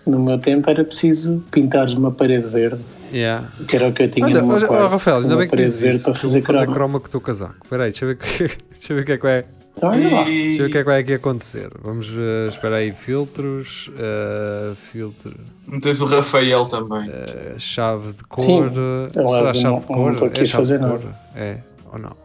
No 0.06 0.20
meu 0.20 0.38
tempo 0.38 0.70
era 0.70 0.84
preciso 0.84 1.44
pintares 1.52 1.94
uma 1.94 2.12
parede 2.12 2.48
verde, 2.48 2.80
Yeah. 3.12 3.50
que 3.68 3.76
era 3.76 3.88
o 3.88 3.94
que 3.94 4.04
eu 4.04 4.10
tinha 4.10 4.26
Olha, 4.26 4.42
no 4.42 4.48
meu 4.48 4.56
olha, 4.58 4.68
quarto, 4.68 4.84
oh, 4.84 4.88
Rafael, 4.90 5.18
ainda 5.18 5.28
uma 5.30 5.38
bem 5.38 5.46
que 5.48 5.52
parede 5.52 5.68
dizes 5.70 5.82
verde 5.82 5.96
isso. 5.98 6.06
para 6.06 6.14
fazer 6.16 6.42
fazer 6.42 6.60
croma. 6.60 6.74
croma 6.74 7.00
com 7.00 7.08
o 7.08 7.10
teu 7.10 7.22
casaco. 7.22 7.56
Espera 7.64 7.84
aí, 7.86 7.90
deixa 7.92 8.06
eu 8.06 8.10
ver, 8.10 8.18
que- 8.18 8.38
deixa 8.74 8.94
eu 8.94 8.96
ver 8.98 9.02
o 9.02 9.06
que 9.06 9.12
é 9.14 9.18
que 9.18 9.24
vai, 9.24 9.46
Então, 9.78 9.90
olha 9.90 10.10
lá. 10.16 10.24
deixa 10.24 10.52
eu 10.54 10.58
ver 10.58 10.64
o 10.66 10.72
que 10.72 10.78
é 10.78 10.82
que 10.82 10.90
vai 10.90 11.00
aqui 11.02 11.14
acontecer. 11.14 11.70
Vamos, 11.82 12.08
eh, 12.10 12.48
espera 12.48 12.78
aí, 12.78 12.92
filtros, 12.94 13.92
eh, 13.98 14.74
filtro, 14.76 15.36
Metes 15.68 16.00
o 16.00 16.06
Rafael 16.06 16.66
também. 16.66 17.10
eh, 17.12 17.56
chave 17.58 18.14
de 18.14 18.24
cor. 18.24 18.44
Sim. 18.44 18.62
Aliás, 18.64 19.12
será 19.14 19.46
chave 19.46 19.64
não- 19.64 19.80
de 19.80 19.90
não 19.90 19.96
cor? 19.98 20.12
estou 20.14 20.28
aqui 20.28 20.40
é 20.40 20.44
a 20.44 20.46
chave 20.46 20.58
fazer 20.64 20.78
de 20.80 20.84
nada. 20.86 20.98
cor? 21.00 21.14
É, 21.36 21.58
ou 21.92 22.00
não? 22.00 22.16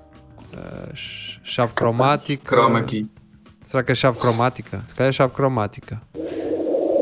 Ch- 0.95 1.41
chave 1.43 1.73
cromática. 1.75 2.49
Chroma 2.57 2.79
aqui. 2.79 3.09
Será 3.67 3.83
que 3.83 3.93
é 3.93 3.95
chave 3.95 4.19
cromática? 4.19 4.83
Se 4.89 4.95
calhar 4.95 5.09
é 5.09 5.13
chave 5.13 5.33
cromática. 5.35 6.01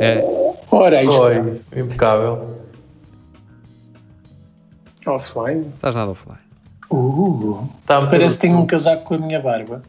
É, 0.00 0.22
Ora, 0.70 0.98
aí 0.98 1.06
está. 1.06 1.20
Oi, 1.22 1.60
impecável. 1.76 2.58
Offline. 5.06 5.66
estás 5.74 5.94
nada 5.94 6.10
offline. 6.10 6.38
Uh, 6.90 7.66
Tá 7.86 8.06
parece 8.06 8.36
que 8.36 8.42
tenho 8.42 8.58
um 8.58 8.66
casaco 8.66 9.04
com 9.04 9.14
a 9.14 9.18
minha 9.18 9.40
barba. 9.40 9.82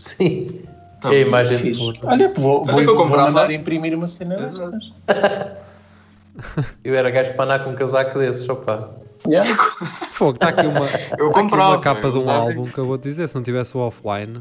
Sim. 0.00 0.62
Tá 1.00 1.14
é 1.14 1.18
a 1.18 1.20
imagem 1.20 1.56
de 1.56 1.62
Fixe. 1.62 1.80
fundo. 1.80 1.98
Olha, 2.02 2.32
vou, 2.36 2.64
Sabe 2.64 2.84
vou, 2.84 2.96
que 2.96 3.02
eu 3.02 3.08
vou 3.08 3.18
mandar 3.18 3.42
assim? 3.44 3.54
imprimir 3.54 3.94
uma 3.94 4.06
cena 4.06 4.36
destas. 4.36 4.92
Eu 6.84 6.94
era 6.94 7.10
gajo 7.10 7.34
para 7.34 7.44
andar 7.44 7.64
com 7.64 7.70
um 7.70 7.74
casaco 7.74 8.18
desses, 8.18 8.48
opa. 8.48 8.90
Yeah. 9.26 9.48
Fogo, 10.12 10.32
está 10.36 10.48
aqui 10.48 10.66
uma, 10.66 10.80
Eu 10.80 10.86
tá 10.86 10.94
aqui 11.14 11.32
comprava. 11.32 11.70
uma 11.72 11.80
capa 11.80 12.06
eu 12.06 12.10
de 12.12 12.16
um 12.16 12.20
usava 12.20 12.38
álbum 12.38 12.64
que 12.66 12.78
eu 12.78 12.86
vou 12.86 12.96
te 12.96 13.02
dizer. 13.04 13.28
Se 13.28 13.34
não 13.34 13.42
tivesse 13.42 13.76
o 13.76 13.80
offline, 13.80 14.40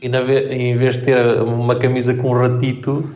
E 0.00 0.08
na 0.08 0.20
ve- 0.20 0.48
em 0.50 0.76
vez 0.76 0.96
de 0.98 1.04
ter 1.04 1.40
uma 1.42 1.74
camisa 1.76 2.14
com 2.14 2.30
um 2.30 2.38
ratito, 2.38 3.10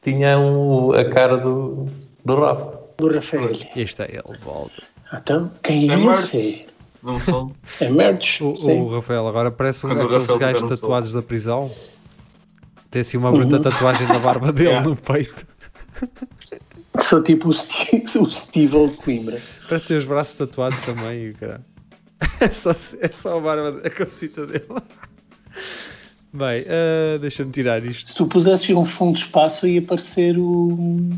tinha 0.00 0.38
um, 0.38 0.92
a 0.92 1.04
cara 1.04 1.36
do, 1.36 1.86
do 2.24 2.36
Rafa. 2.40 2.80
Do 2.96 3.12
Rafael. 3.14 3.52
este 3.76 4.02
é 4.02 4.06
ele, 4.12 4.38
volta. 4.42 4.82
Então, 5.12 5.50
quem 5.62 5.76
Isso 5.76 5.92
é 5.92 5.96
é 5.96 6.12
esse? 6.12 6.66
De 7.02 7.10
um 7.10 7.18
sol. 7.20 7.52
É 7.80 7.88
merch. 7.88 8.40
O, 8.42 8.54
Sim. 8.54 8.80
o 8.80 8.94
Rafael 8.96 9.26
agora 9.26 9.50
parece 9.50 9.86
um 9.86 9.88
daqueles 9.88 10.22
Rafael 10.28 10.38
gajos 10.38 10.68
tatuados 10.68 11.12
da 11.12 11.22
prisão. 11.22 11.70
Tem 12.90 13.00
assim 13.02 13.16
uma 13.16 13.30
bruta 13.32 13.56
Uhum. 13.56 13.62
tatuagem 13.62 14.06
da 14.06 14.18
barba 14.18 14.52
dele 14.52 14.68
Yeah. 14.70 14.88
no 14.88 14.96
peito. 14.96 15.46
Sou 17.00 17.22
tipo 17.22 17.48
o 17.48 17.52
Steve, 17.52 18.04
o 18.18 18.30
Steve 18.30 18.88
de 18.88 18.96
Coimbra. 18.96 19.40
Parece 19.68 19.84
que 19.84 19.88
tem 19.88 19.96
os 19.98 20.04
braços 20.04 20.34
tatuados 20.34 20.80
também. 20.80 21.32
caralho. 21.34 21.62
É 22.40 22.48
só, 22.50 22.70
é 22.72 23.08
só 23.08 23.38
a 23.38 23.40
barba, 23.40 23.80
a 23.82 23.88
cosita 23.90 24.46
dele. 24.46 24.64
Bem, 26.32 26.64
ah, 26.68 27.18
deixa-me 27.18 27.50
tirar 27.50 27.82
isto. 27.84 28.08
Se 28.08 28.14
tu 28.14 28.26
pusesses 28.26 28.68
um 28.70 28.84
fundo 28.84 29.14
de 29.16 29.24
espaço, 29.24 29.66
ia 29.66 29.80
aparecer 29.80 30.36
o. 30.38 31.10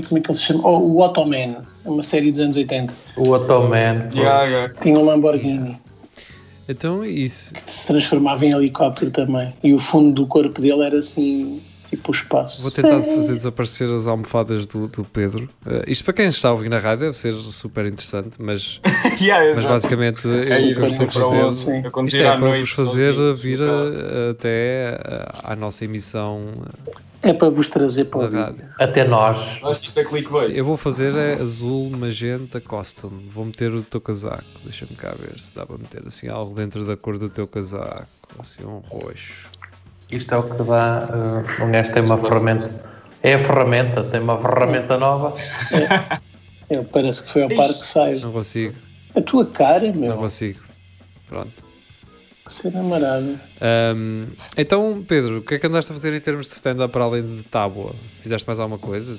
como 0.00 0.18
é 0.18 0.20
que 0.22 0.28
ele 0.30 0.34
se 0.38 0.44
chama? 0.44 0.66
Oh, 0.66 0.78
o 0.78 1.00
Ottoman. 1.02 1.56
É 1.84 1.88
uma 1.90 2.02
série 2.02 2.30
dos 2.30 2.40
anos 2.40 2.56
80. 2.56 2.94
O 3.16 3.30
Ottoman. 3.30 4.08
foi- 4.10 4.20
Yeah, 4.20 4.44
yeah. 4.44 4.74
Tinha 4.80 4.98
um 4.98 5.04
Lamborghini 5.04 5.76
Então, 6.68 7.04
isso. 7.04 7.52
que 7.52 7.70
se 7.72 7.86
transformava 7.86 8.46
em 8.46 8.52
helicóptero 8.52 9.10
também. 9.10 9.52
E 9.62 9.74
o 9.74 9.78
fundo 9.78 10.12
do 10.12 10.26
corpo 10.26 10.60
dele 10.60 10.82
era 10.84 10.98
assim, 11.00 11.60
tipo 11.96 12.10
o 12.10 12.14
espaço. 12.14 12.62
Vou 12.62 12.70
tentar 12.70 13.02
Sim. 13.02 13.16
fazer 13.16 13.36
desaparecer 13.36 13.88
as 13.88 14.06
almofadas 14.06 14.66
do, 14.66 14.88
do 14.88 15.04
Pedro. 15.04 15.48
Ah, 15.66 15.82
isto 15.86 16.04
para 16.04 16.14
quem 16.14 16.26
está 16.28 16.48
a 16.48 16.52
ouvir 16.52 16.68
na 16.68 16.78
rádio 16.78 17.06
deve 17.06 17.16
ser 17.18 17.34
super 17.34 17.84
interessante, 17.86 18.36
mas, 18.40 18.80
Yeah, 19.20 19.54
mas 19.54 19.64
basicamente 19.64 20.24
eu, 20.24 20.32
É 20.32 20.38
o 20.38 20.74
que 20.74 20.80
eu 20.80 20.84
estou 20.86 21.06
a 21.06 21.10
para 21.10 21.26
o 21.26 21.30
fazer. 21.30 21.72
a 21.72 21.78
Isto 21.80 21.90
conduzir 21.90 22.22
é 22.22 22.28
à 22.28 22.36
para 22.38 22.58
vos 22.58 22.70
fazer 22.70 23.14
sozinho, 23.16 23.36
vir 23.36 23.60
a- 23.62 24.30
até 24.30 24.98
a- 25.46 25.52
à 25.52 25.56
nossa 25.56 25.84
emissão 25.84 26.52
É 27.22 27.32
para 27.32 27.50
vos 27.50 27.68
trazer 27.68 28.06
para 28.06 28.18
o 28.20 28.22
vídeo. 28.22 28.38
rádio. 28.40 28.64
Até 28.78 29.04
nós. 29.04 29.60
Acho 29.62 29.78
que 29.80 29.86
isto 29.86 30.00
é 30.00 30.04
clickbait. 30.04 30.56
Eu 30.56 30.64
vou 30.64 30.76
fazer 30.76 31.14
é 31.14 31.34
azul, 31.40 31.90
magenta, 31.90 32.60
costume. 32.60 33.28
Vou 33.28 33.44
meter 33.44 33.70
o 33.72 33.82
teu 33.82 34.00
casaco. 34.00 34.42
Deixa-me 34.64 34.96
cá 34.96 35.14
ver 35.18 35.38
se 35.38 35.54
dá 35.54 35.64
para 35.66 35.76
meter 35.78 36.02
assim 36.06 36.28
algo 36.28 36.54
dentro 36.54 36.84
da 36.86 36.96
cor 36.96 37.18
do 37.18 37.28
teu 37.28 37.46
casaco. 37.46 38.06
Assim 38.38 38.64
um 38.64 38.78
roxo. 38.78 39.46
Isto 40.12 40.34
é 40.34 40.38
o 40.38 40.42
que 40.42 40.62
dá. 40.62 41.08
Uh, 41.60 41.64
um 41.64 41.70
gajo 41.72 41.92
tem 41.92 42.02
uma 42.04 42.18
ferramenta. 42.18 42.92
É 43.22 43.34
a 43.34 43.38
ferramenta, 43.38 44.02
tem 44.04 44.20
uma 44.20 44.38
ferramenta 44.38 44.98
nova. 44.98 45.32
Ele 46.70 46.84
parece 46.92 47.22
que 47.24 47.30
foi 47.30 47.42
ao 47.42 47.48
Parque 47.48 47.72
Saio. 47.72 48.20
Não 48.22 48.32
consigo, 48.32 48.74
A 49.14 49.20
tua 49.20 49.46
cara, 49.46 49.86
não 49.92 50.00
meu. 50.00 50.16
consigo. 50.16 50.60
Pronto. 51.28 51.64
Que 52.46 52.52
cena 52.52 52.82
marada. 52.82 53.40
Ahm, 53.60 54.26
então, 54.56 55.04
Pedro, 55.06 55.38
o 55.38 55.42
que 55.42 55.54
é 55.54 55.58
que 55.58 55.66
andaste 55.66 55.92
a 55.92 55.94
fazer 55.94 56.12
em 56.12 56.20
termos 56.20 56.48
de 56.48 56.54
stand-up 56.54 56.92
para 56.92 57.04
além 57.04 57.36
de 57.36 57.42
tábua? 57.44 57.94
Fizeste 58.20 58.46
mais 58.46 58.58
alguma 58.58 58.78
coisa? 58.78 59.16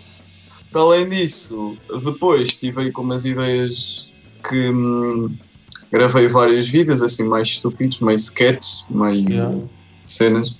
Para 0.71 0.81
além 0.81 1.07
disso, 1.07 1.77
depois 2.03 2.49
estive 2.49 2.81
aí 2.81 2.91
com 2.91 3.03
umas 3.03 3.23
ideias 3.23 4.09
que 4.49 4.69
hum, 4.69 5.33
gravei 5.91 6.27
vários 6.27 6.67
vídeos 6.67 7.01
assim 7.01 7.23
mais 7.23 7.47
estúpidos, 7.49 7.99
meio 8.01 8.15
sketches, 8.15 8.85
meio 8.89 9.29
Yeah. 9.29 9.57
cenas. 10.05 10.57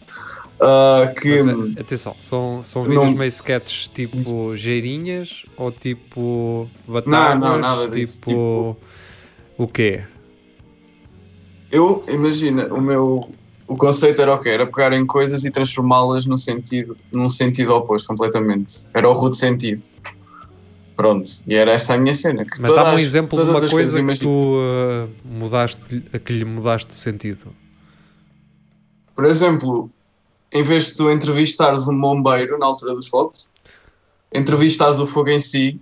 Ah, 0.60 1.14
que 1.20 1.42
Mas, 1.44 1.78
é, 1.78 1.82
atenção, 1.82 2.16
são, 2.22 2.62
são 2.64 2.84
vídeos 2.84 3.04
Não- 3.06 3.14
meio 3.16 3.30
sketches 3.30 3.88
tipo 3.88 4.56
geirinhas 4.56 5.46
ou 5.58 5.72
tipo 5.72 6.70
batalhas? 6.88 7.40
não, 7.40 7.60
nada 7.60 7.88
disso, 7.90 8.22
Tipo, 8.22 8.78
o 9.58 9.68
quê? 9.68 10.04
eu 11.72 12.04
imagina 12.08 12.68
o 12.74 12.80
meu 12.82 13.30
o 13.68 13.76
conceito 13.78 14.22
era 14.22 14.34
o 14.34 14.40
quê? 14.40 14.50
Era 14.50 14.66
pegar 14.68 14.94
em 14.94 15.06
coisas 15.06 15.46
e 15.46 15.50
transformá-las 15.52 16.26
num 16.26 16.38
sentido, 16.38 16.96
num 17.12 17.30
sentido 17.30 17.74
oposto 17.74 18.08
completamente. 18.10 18.86
Era 18.94 19.10
o 19.10 19.14
rude 19.14 19.38
sentido. 19.38 19.82
Pronto, 20.96 21.28
e 21.48 21.56
era 21.56 21.72
essa 21.72 21.96
a 21.96 21.98
minha 21.98 22.14
cena. 22.14 22.44
Que 22.44 22.62
Mas 22.62 22.76
dá-me 22.76 22.92
um 22.96 23.00
exemplo 23.00 23.44
de 23.44 23.50
uma 23.50 23.68
coisa 23.68 23.98
que 23.98 24.04
imagina- 24.04 24.30
tu 24.30 24.56
uh, 24.58 25.10
mudaste, 25.26 26.04
a 26.14 26.20
que 26.20 26.34
lhe 26.34 26.46
mudaste 26.46 26.92
o 26.92 26.96
sentido. 26.96 27.48
Por 29.16 29.26
exemplo, 29.26 29.90
em 30.54 30.64
vez 30.64 30.88
de 30.88 30.98
tu 30.98 31.10
entrevistares 31.12 31.88
um 31.88 32.00
bombeiro 32.00 32.58
na 32.60 32.66
altura 32.68 32.94
dos 32.96 33.08
fogos, 33.08 33.48
entrevistares 34.34 35.00
o 35.00 35.06
fogo 35.06 35.30
em 35.30 35.40
si, 35.40 35.82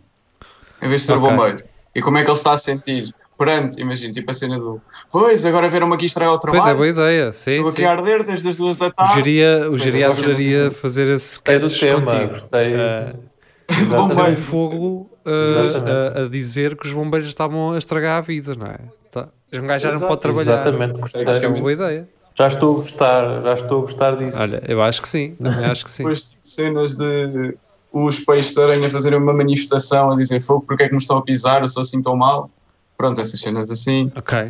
em 0.81 0.87
vez 0.89 1.01
de 1.01 1.07
ser 1.07 1.13
Ok. 1.13 1.27
o 1.27 1.29
bombeiro. 1.31 1.63
E 1.93 2.01
como 2.01 2.17
é 2.17 2.23
que 2.23 2.29
ele 2.29 2.35
se 2.35 2.39
está 2.41 2.53
a 2.53 2.57
sentir 2.57 3.13
perante, 3.37 3.81
imagina, 3.81 4.13
tipo 4.13 4.29
a 4.29 4.33
cena 4.33 4.57
do 4.59 4.79
Pois, 5.11 5.45
agora 5.45 5.67
vieram-me 5.69 5.95
aqui 5.95 6.05
estragar 6.05 6.35
o 6.35 6.39
Pois 6.39 6.53
é, 6.53 6.57
trabalho, 6.57 6.77
boa 6.77 6.87
ideia. 6.87 7.33
Sim, 7.33 7.51
estou 7.57 7.71
sim. 7.71 7.77
aqui 7.77 7.85
a 7.85 7.91
arder 7.91 8.23
desde 8.23 8.47
as 8.49 8.55
duas 8.55 8.77
da 8.77 8.87
O 8.87 8.91
tarde. 8.91 9.15
geria, 9.15 9.69
o 9.69 9.77
geria 9.77 10.05
exatamente 10.07 10.23
adoraria 10.31 10.67
assim. 10.67 10.75
fazer 10.77 11.07
esse 11.07 11.31
sketch 11.33 11.79
tema, 11.79 12.01
contigo. 12.05 12.29
gostei. 12.29 12.73
Uh, 12.75 13.19
fazer 13.73 13.95
Bombeiro. 13.95 14.31
um 14.33 14.37
fogo 14.37 15.09
uh, 15.25 15.63
Exatamente. 15.65 16.17
a, 16.19 16.21
a 16.23 16.27
dizer 16.29 16.75
que 16.77 16.87
os 16.87 16.93
bombeiros 16.93 17.27
estavam 17.27 17.73
a 17.73 17.77
estragar 17.77 18.17
a 18.17 18.21
vida, 18.21 18.53
não 18.55 18.67
é? 18.67 18.77
Tá. 19.09 19.27
Um 19.53 19.65
gajo 19.67 19.87
já 19.87 19.93
não 19.99 20.07
pode 20.07 20.21
trabalhar. 20.21 20.53
Exatamente, 20.61 20.99
gostei. 20.99 21.25
Acho 21.25 21.39
que 21.39 21.45
é 21.45 21.49
uma 21.49 21.59
boa 21.59 21.71
ideia. 21.73 22.07
Já 22.33 22.47
estou 22.47 22.71
a 22.71 22.75
gostar, 22.75 23.41
já 23.43 23.53
estou 23.53 23.77
a 23.79 23.81
gostar 23.81 24.15
disso. 24.17 24.39
Olha, 24.39 24.63
eu 24.67 24.81
acho 24.81 25.01
que 25.01 25.09
sim. 25.09 25.35
Também 25.35 25.65
acho 25.65 25.83
que 25.85 25.91
sim. 25.91 26.03
Depois 26.03 26.37
cenas 26.43 26.93
de 26.95 27.57
os 27.91 28.19
peixes 28.21 28.53
de 28.53 28.61
aranha 28.61 28.89
fazerem 28.89 29.19
uma 29.19 29.33
manifestação 29.33 30.11
a 30.11 30.15
dizer 30.15 30.41
fogo, 30.41 30.63
porque 30.65 30.83
é 30.83 30.87
que 30.87 30.93
me 30.95 31.01
estão 31.01 31.17
a 31.17 31.21
pisar, 31.21 31.61
eu 31.61 31.67
sou 31.67 31.81
assim 31.81 32.01
tão 32.01 32.15
mal. 32.15 32.49
Pronto, 32.97 33.19
essas 33.19 33.39
cenas 33.39 33.69
assim. 33.69 34.09
Ok. 34.15 34.49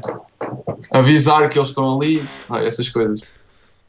Avisar 0.92 1.50
que 1.50 1.58
eles 1.58 1.70
estão 1.70 2.00
ali, 2.00 2.24
ah, 2.50 2.60
essas 2.64 2.88
coisas. 2.90 3.24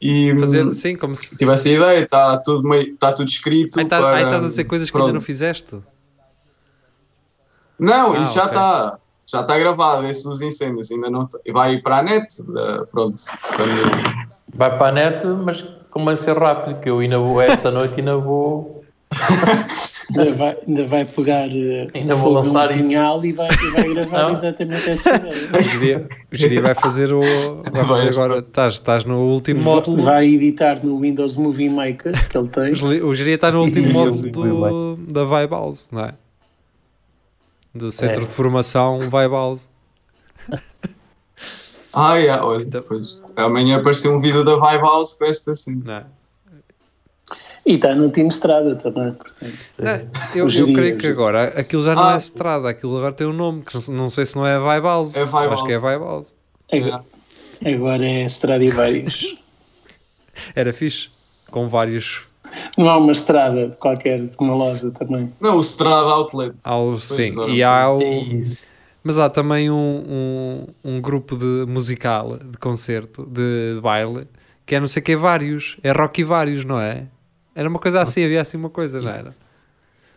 E 0.01 0.35
Fazer 0.39 0.65
hum, 0.65 0.73
sim, 0.73 0.95
como 0.95 1.15
se. 1.15 1.35
tive 1.35 1.51
essa 1.51 1.69
ideia, 1.69 2.03
está 2.03 2.37
tudo, 2.37 2.67
meio, 2.67 2.93
está 2.93 3.13
tudo 3.13 3.27
escrito. 3.27 3.79
Aí 3.79 3.85
tá- 3.85 3.99
para- 4.01 4.17
aí 4.17 4.23
estás 4.23 4.43
a 4.43 4.47
dizer 4.49 4.63
coisas 4.65 4.89
que 4.89 4.97
ainda 4.97 5.13
não 5.13 5.19
fizeste. 5.19 5.77
Não, 7.79 8.13
Ah, 8.13 8.19
isso 8.21 8.35
já 8.35 8.45
ok. 8.45 8.51
está. 8.57 8.99
Já 9.25 9.41
está 9.41 9.57
gravado, 9.57 10.05
esse 10.07 10.23
dos 10.23 10.41
incêndios. 10.41 10.91
Ainda 10.91 11.09
não 11.09 11.25
tá- 11.25 11.39
vai 11.51 11.77
para 11.79 11.97
a 11.99 12.03
net. 12.03 12.27
eh, 12.41 12.83
pronto. 12.91 13.15
Quando- 13.55 14.23
Vai 14.55 14.77
para 14.77 14.87
a 14.87 14.91
net, 14.91 15.25
mas 15.25 15.63
como 15.89 16.05
vai 16.05 16.15
ser 16.15 16.37
rápido, 16.37 16.79
que 16.79 16.89
eu 16.89 16.99
ainda 16.99 17.17
vou 17.17 17.41
esta 17.41 17.71
noite 17.71 17.95
ainda 17.99 18.17
vou 18.17 18.83
Ainda 20.17 20.31
vai, 20.33 20.57
ainda 20.67 20.85
vai 20.85 21.05
pegar 21.05 21.47
eh, 21.55 21.87
Ainda 21.93 22.15
vou 22.15 22.33
lançar 22.33 22.71
isso. 22.77 22.89
punhal 22.89 23.23
e 23.25 23.31
vai, 23.33 23.47
e 23.47 23.71
vai 23.71 23.93
gravar 23.93 24.23
Não. 24.23 24.31
exatamente 24.31 24.89
essa 24.91 25.09
ideia. 25.15 25.33
O 25.57 25.61
Giri, 25.61 26.05
Giri 26.31 26.61
vai 26.61 26.75
fazer 26.75 27.11
o. 27.11 27.21
Vai 27.71 27.85
fazer 27.85 28.09
agora. 28.09 28.39
Estás, 28.39 28.73
estás 28.73 29.05
no 29.05 29.19
último 29.29 29.61
módulo. 29.63 30.03
Vai 30.03 30.27
editar 30.27 30.83
no 30.83 30.99
Windows 30.99 31.35
Movie 31.37 31.69
Maker 31.69 32.13
que 32.29 32.37
ele 32.37 32.47
tem. 32.49 32.71
O 33.03 33.15
Giri 33.15 33.31
está 33.31 33.51
no 33.51 33.61
último 33.63 33.91
módulo 33.91 34.29
do, 34.31 34.95
da 35.11 35.23
Vibe 35.23 35.51
House, 35.51 35.87
não 35.91 36.05
é? 36.05 36.13
Do 37.73 37.91
Centro 37.91 38.21
É. 38.21 38.25
de 38.25 38.27
Formação 38.31 38.99
Vibe 39.09 39.31
House. 39.33 39.67
Ah, 41.95 42.15
yeah, 42.15 42.43
olha, 42.43 42.63
Então-. 42.63 42.83
Amanhã 43.35 43.77
apareceu 43.77 44.11
um 44.13 44.19
vídeo 44.19 44.43
da 44.43 44.55
Vibe 44.55 44.81
House 44.81 45.13
com 45.13 45.25
esta 45.25 45.51
assim. 45.51 45.75
Não 45.85 45.93
é? 45.93 46.05
E 47.67 47.75
está 47.75 47.93
no 47.93 48.09
Team 48.09 48.29
Estrada 48.29 48.75
também. 48.75 49.13
portanto. 49.13 49.57
Não, 49.77 49.91
eu, 50.33 50.45
O 50.45 50.47
eu 50.47 50.49
Giri, 50.49 50.73
creio 50.73 50.97
que 50.97 51.05
agora 51.05 51.49
aquilo 51.55 51.83
já 51.83 51.93
não 51.93 52.03
Ah. 52.03 52.15
é 52.15 52.17
estrada, 52.17 52.67
aquilo 52.67 52.97
agora 52.97 53.13
tem 53.13 53.27
um 53.27 53.31
nome, 53.33 53.61
que 53.61 53.91
não- 53.91 54.09
sei 54.09 54.25
se 54.25 54.35
não 54.35 54.45
é 54.45 54.57
Vibe 54.57 54.83
House. 54.87 55.15
É 55.15 55.23
Vibe 55.23 55.53
Acho 55.53 55.63
que 55.65 55.71
é 55.71 55.77
House. 55.79 56.35
Agora, 56.71 57.05
agora 57.63 58.05
é 58.05 58.25
Stradivarius. 58.25 59.37
Era 60.55 60.73
fixe, 60.73 61.51
com 61.51 61.69
vários. 61.69 62.32
Não 62.77 62.89
há 62.89 62.97
uma 62.97 63.11
estrada 63.11 63.69
qualquer, 63.79 64.29
uma 64.39 64.55
loja 64.55 64.91
também. 64.91 65.33
Não, 65.39 65.57
o 65.57 65.61
Strada 65.61 66.09
Outlet. 66.11 66.55
Ao, 66.63 66.97
sim, 66.99 67.33
e 67.49 67.63
há 67.63 67.89
o, 67.89 68.01
Isso. 68.01 68.73
Mas 69.03 69.17
há 69.17 69.29
também 69.29 69.69
um, 69.69 69.75
um, 69.75 70.67
um 70.95 71.01
grupo 71.01 71.35
de 71.35 71.65
musical, 71.67 72.37
de 72.37 72.57
concerto, 72.57 73.25
de 73.25 73.79
baile, 73.81 74.27
que 74.65 74.75
é 74.75 74.79
não 74.79 74.87
sei 74.87 75.01
o 75.01 75.03
que, 75.03 75.15
vários. 75.15 75.77
É 75.83 75.91
Rock 75.91 76.21
e 76.21 76.23
vários, 76.23 76.63
não 76.63 76.79
é? 76.79 77.05
Era 77.53 77.67
uma 77.67 77.79
coisa 77.79 78.01
assim, 78.01 78.23
havia 78.23 78.41
assim 78.41 78.57
uma 78.57 78.69
coisa, 78.69 79.01
não 79.01 79.09
era? 79.09 79.35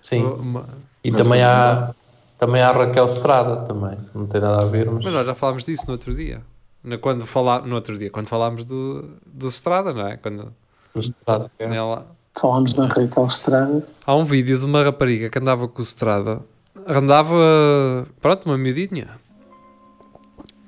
Sim. 0.00 0.22
Uma- 0.24 0.68
E 1.02 1.10
Não, 1.10 1.18
também 1.18 1.42
há, 1.42 1.94
também 2.38 2.62
há 2.62 2.70
Raquel 2.72 3.04
Estrada 3.06 3.56
também. 3.64 3.98
Não 4.14 4.26
tem 4.26 4.40
nada 4.40 4.64
a 4.64 4.68
ver, 4.68 4.90
mas. 4.90 5.04
Mas 5.04 5.12
nós 5.12 5.26
já 5.26 5.34
falámos 5.34 5.64
disso 5.64 5.84
no 5.86 5.92
outro 5.92 6.14
dia. 6.14 6.42
No, 6.82 6.98
quando 6.98 7.26
falá, 7.26 7.60
no 7.60 7.74
outro 7.74 7.98
dia, 7.98 8.08
quando 8.10 8.28
falámos 8.28 8.64
do, 8.64 9.16
do 9.26 9.48
Strada, 9.48 9.92
não 9.92 10.06
é? 10.06 10.16
Quando 10.16 10.54
no 10.94 11.00
Estrada. 11.00 11.50
nela, 11.58 12.06
Falámos 12.40 12.74
na 12.74 12.86
Raquel 12.86 13.26
Estrada. 13.26 13.86
há 14.06 14.14
um 14.14 14.24
vídeo 14.24 14.58
de 14.58 14.64
uma 14.64 14.82
rapariga 14.84 15.30
que 15.30 15.38
andava 15.38 15.66
com 15.68 15.80
o 15.80 15.84
Strada. 15.84 16.40
Andava, 16.86 18.06
pronto, 18.20 18.46
uma 18.46 18.58
miudinha. 18.58 19.08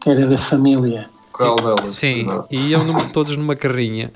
Era 0.07 0.27
da 0.27 0.39
família. 0.39 1.11
Qual 1.33 1.57
delas? 1.57 1.91
Sim, 1.91 2.21
Exato. 2.23 2.49
e 2.51 2.69
iam 2.71 2.83
num- 2.85 3.09
todos 3.11 3.37
numa 3.37 3.55
carrinha. 3.55 4.11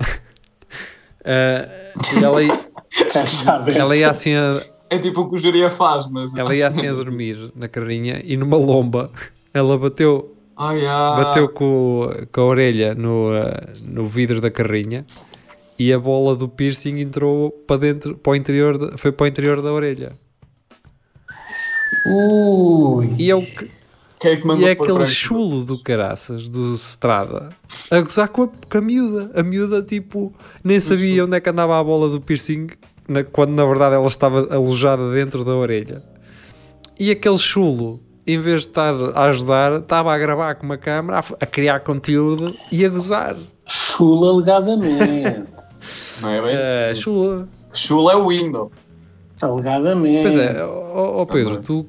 Ah, 1.23 1.67
e 2.19 2.23
ela, 2.23 2.43
ia- 2.43 2.57
ela 3.79 3.95
ia 3.95 4.09
assim 4.09 4.33
a, 4.33 4.61
É 4.89 4.97
tipo 4.97 5.21
o 5.21 5.29
que 5.29 5.35
o 5.35 5.37
Juria 5.37 5.69
faz, 5.69 6.07
mas. 6.07 6.35
Ela 6.35 6.55
ia 6.55 6.67
assim 6.67 6.87
a 6.87 6.93
dormir 6.93 7.51
na 7.55 7.67
carrinha 7.67 8.21
e 8.25 8.35
numa 8.35 8.57
lomba 8.57 9.09
ela 9.53 9.77
bateu, 9.77 10.35
Ah, 10.57 10.73
yeah. 10.73 11.23
bateu 11.23 11.47
com, 11.49 12.09
com 12.31 12.41
a 12.41 12.45
orelha 12.45 12.95
no, 12.95 13.33
eh, 13.35 13.73
no 13.87 14.07
vidro 14.07 14.41
da 14.41 14.49
carrinha 14.49 15.05
e 15.77 15.91
a 15.93 15.99
bola 15.99 16.35
do 16.35 16.47
piercing 16.47 16.99
entrou 16.99 17.51
para 17.51 17.77
dentro, 17.77 18.15
para 18.17 18.31
o 18.31 18.35
interior, 18.35 18.77
da- 18.77 18.97
foi 18.97 19.11
para 19.11 19.23
o 19.23 19.27
interior 19.27 19.61
da 19.61 19.71
orelha. 19.71 20.13
Ui! 22.05 23.15
E 23.17 23.29
é, 23.29 23.35
o 23.35 23.41
que- 23.41 23.69
Quem 24.19 24.31
é 24.31 24.35
que 24.37 24.47
mandou 24.47 24.63
e 24.65 24.69
é 24.69 24.71
aquele 24.71 24.93
branco? 24.93 25.09
chulo 25.09 25.63
do 25.63 25.81
caraças, 25.81 26.49
do 26.49 26.73
Strada, 26.75 27.49
a 27.91 28.01
gozar 28.01 28.27
com 28.29 28.43
a, 28.43 28.47
com 28.47 28.77
a 28.77 28.81
miúda. 28.81 29.31
A 29.35 29.43
miúda, 29.43 29.81
tipo, 29.81 30.33
nem 30.63 30.79
sabia 30.79 31.25
onde 31.25 31.35
é 31.37 31.39
que 31.39 31.49
andava 31.49 31.79
a 31.79 31.83
bola 31.83 32.09
do 32.09 32.19
piercing 32.21 32.67
na- 33.07 33.23
quando 33.23 33.51
na 33.51 33.65
verdade 33.65 33.95
ela 33.95 34.07
estava 34.07 34.47
alojada 34.53 35.11
dentro 35.11 35.43
da 35.43 35.55
orelha. 35.55 36.03
E 36.99 37.11
aquele 37.11 37.37
chulo, 37.37 37.99
em 38.25 38.39
vez 38.39 38.61
de 38.61 38.67
estar 38.69 38.93
a 39.15 39.25
ajudar, 39.25 39.79
estava 39.79 40.13
a 40.13 40.17
gravar 40.17 40.55
com 40.55 40.65
uma 40.65 40.77
câmera, 40.77 41.19
a, 41.19 41.23
a 41.41 41.45
criar 41.45 41.79
conteúdo 41.81 42.55
e 42.71 42.85
a 42.85 42.89
gozar. 42.89 43.35
Chula 43.67 44.29
alegadamente. 44.31 45.43
Não 46.21 46.29
é 46.29 46.41
bem 46.41 46.55
É, 46.55 46.89
assim. 46.91 47.01
chula. 47.01 47.47
Chula 47.73 48.13
é 48.13 48.15
o 48.15 48.27
window. 48.29 48.71
alegadamente. 49.41 50.21
Pois 50.21 50.35
é, 50.35 50.63
ó 50.63 51.21
ó, 51.21 51.25
Pedro, 51.25 51.57
Também. 51.57 51.63
tu 51.63 51.85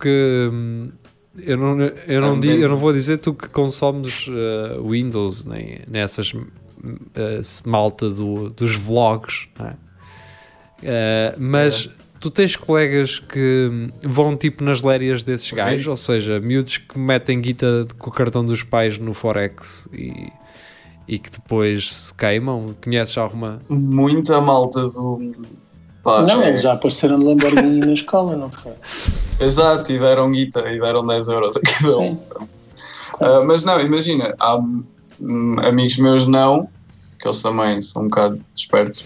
que. 0.00 0.48
hum, 0.52 0.88
Eu 1.40 1.56
não, 1.56 1.80
eu, 1.80 2.20
não 2.20 2.40
eu 2.42 2.68
não 2.68 2.76
vou 2.76 2.92
dizer 2.92 3.18
tu 3.18 3.32
que 3.32 3.48
consomes 3.48 4.26
uh, 4.26 4.82
Windows, 4.88 5.44
nem 5.44 5.80
nessas 5.86 6.32
uh, 6.32 6.46
malta 7.64 8.08
do- 8.10 8.50
dos 8.50 8.74
vlogs, 8.74 9.46
não 9.58 9.66
é? 9.68 9.70
Uh, 10.80 11.36
mas 11.38 11.88
tu 12.20 12.30
tens 12.30 12.56
colegas 12.56 13.18
que 13.20 13.68
hum, 13.70 13.88
vão 14.02 14.36
tipo 14.36 14.62
nas 14.64 14.82
lérias 14.82 15.22
desses 15.22 15.50
gajos, 15.52 15.86
ou 15.86 15.96
seja, 15.96 16.40
miúdos 16.40 16.78
que 16.78 16.98
metem 16.98 17.40
guita 17.40 17.86
com 17.98 18.10
o 18.10 18.12
cartão 18.12 18.44
dos 18.44 18.62
pais 18.64 18.98
no 18.98 19.14
Forex 19.14 19.88
e, 19.92 20.28
e 21.08 21.18
que 21.18 21.30
depois 21.30 21.90
se 21.92 22.14
queimam. 22.14 22.76
Conheces 22.84 23.16
alguma? 23.16 23.60
Muita 23.68 24.40
malta 24.40 24.82
do. 24.82 25.34
Pá, 26.04 26.22
não, 26.22 26.42
é- 26.42 26.48
eles 26.48 26.62
já 26.62 26.74
apareceram 26.74 27.18
de 27.18 27.24
Lamborghini 27.24 27.80
na 27.80 27.92
escola, 27.94 28.36
não 28.36 28.50
foi? 28.50 28.72
Exato, 29.40 29.90
e 29.90 29.98
deram 29.98 30.30
guita 30.30 30.60
e 30.70 30.78
deram 30.78 31.06
10 31.06 31.28
euros 31.28 31.56
a 31.56 31.60
cada 31.60 31.98
um. 31.98 32.18
Ah, 33.20 33.42
mas 33.46 33.64
não, 33.64 33.80
imagina, 33.80 34.34
há 34.38 34.56
hum, 34.56 35.56
amigos 35.64 35.96
meus 35.96 36.26
não, 36.26 36.68
que 37.18 37.26
eles 37.26 37.42
também 37.42 37.80
são 37.80 38.02
um 38.02 38.08
bocado 38.08 38.40
espertos. 38.54 39.04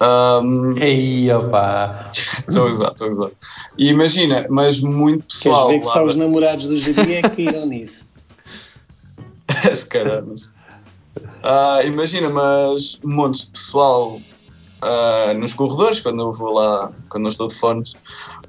Ahm, 0.00 0.76
Ei, 0.78 1.32
opá! 1.32 2.10
Estou 2.48 2.64
a 2.66 2.70
usar, 2.70 2.90
estou 2.90 3.08
a 3.08 3.12
usar. 3.12 3.30
E 3.78 3.88
imagina, 3.88 4.44
mas 4.50 4.80
muito 4.80 5.20
Queres 5.20 5.42
pessoal. 5.42 5.68
ver 5.68 5.78
que 5.78 5.86
só 5.86 6.00
lá 6.00 6.04
os 6.04 6.16
namorados 6.16 6.66
do 6.66 6.76
Jiri 6.76 7.14
é 7.14 7.22
que 7.22 7.30
caíram 7.44 7.66
nisso? 7.66 8.12
Se 9.72 9.86
calhar, 9.88 10.22
não 10.22 10.34
Ah, 11.44 11.80
imagina, 11.84 12.30
mas 12.30 13.00
montes 13.04 13.42
de 13.46 13.52
pessoal 13.52 14.18
ah, 14.80 15.34
nos 15.34 15.52
corredores, 15.52 16.00
quando 16.00 16.22
eu 16.22 16.32
vou 16.32 16.52
lá, 16.54 16.90
quando 17.10 17.24
eu 17.24 17.28
estou 17.28 17.46
de 17.48 17.54
fones, 17.54 17.94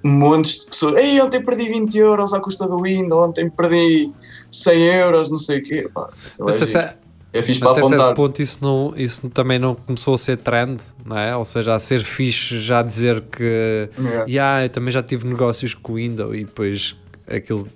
montes 0.04 0.60
de 0.60 0.66
pessoas. 0.68 0.96
Ei, 0.98 1.20
ontem 1.22 1.44
perdi 1.44 1.66
20 1.66 1.98
euros 1.98 2.34
à 2.34 2.40
custa 2.40 2.66
do 2.68 2.82
Windows, 2.82 3.28
ontem 3.28 3.50
perdi 3.50 4.12
100 4.50 4.82
euros, 4.82 5.30
não 5.30 5.38
sei 5.38 5.60
o 5.60 5.62
quê. 5.62 5.90
Pá, 5.94 6.10
é 6.40 6.96
é- 7.34 7.42
fixe 7.42 7.60
para 7.60 7.72
Até 7.72 7.82
certo 7.82 7.94
apontar. 7.96 8.16
ponto 8.16 8.42
isso, 8.42 8.60
não, 8.62 8.94
isso 8.96 9.30
também 9.30 9.60
não 9.60 9.76
começou 9.76 10.16
a 10.16 10.18
ser 10.18 10.38
trend, 10.38 10.80
não 11.06 11.18
é? 11.18 11.36
Ou 11.36 11.44
seja, 11.44 11.76
a 11.76 11.80
ser 11.80 12.02
fixe 12.02 12.62
já 12.62 12.82
dizer 12.82 13.22
que 13.24 13.90
Yeah. 14.00 14.26
yeah, 14.26 14.64
eu 14.66 14.70
também 14.70 14.90
já 14.94 15.04
tive 15.04 15.28
negócios 15.28 15.74
com 15.74 15.92
o 15.92 15.96
Windows 15.96 16.34
e 16.34 16.46
depois 16.46 16.96
aquilo 17.28 17.68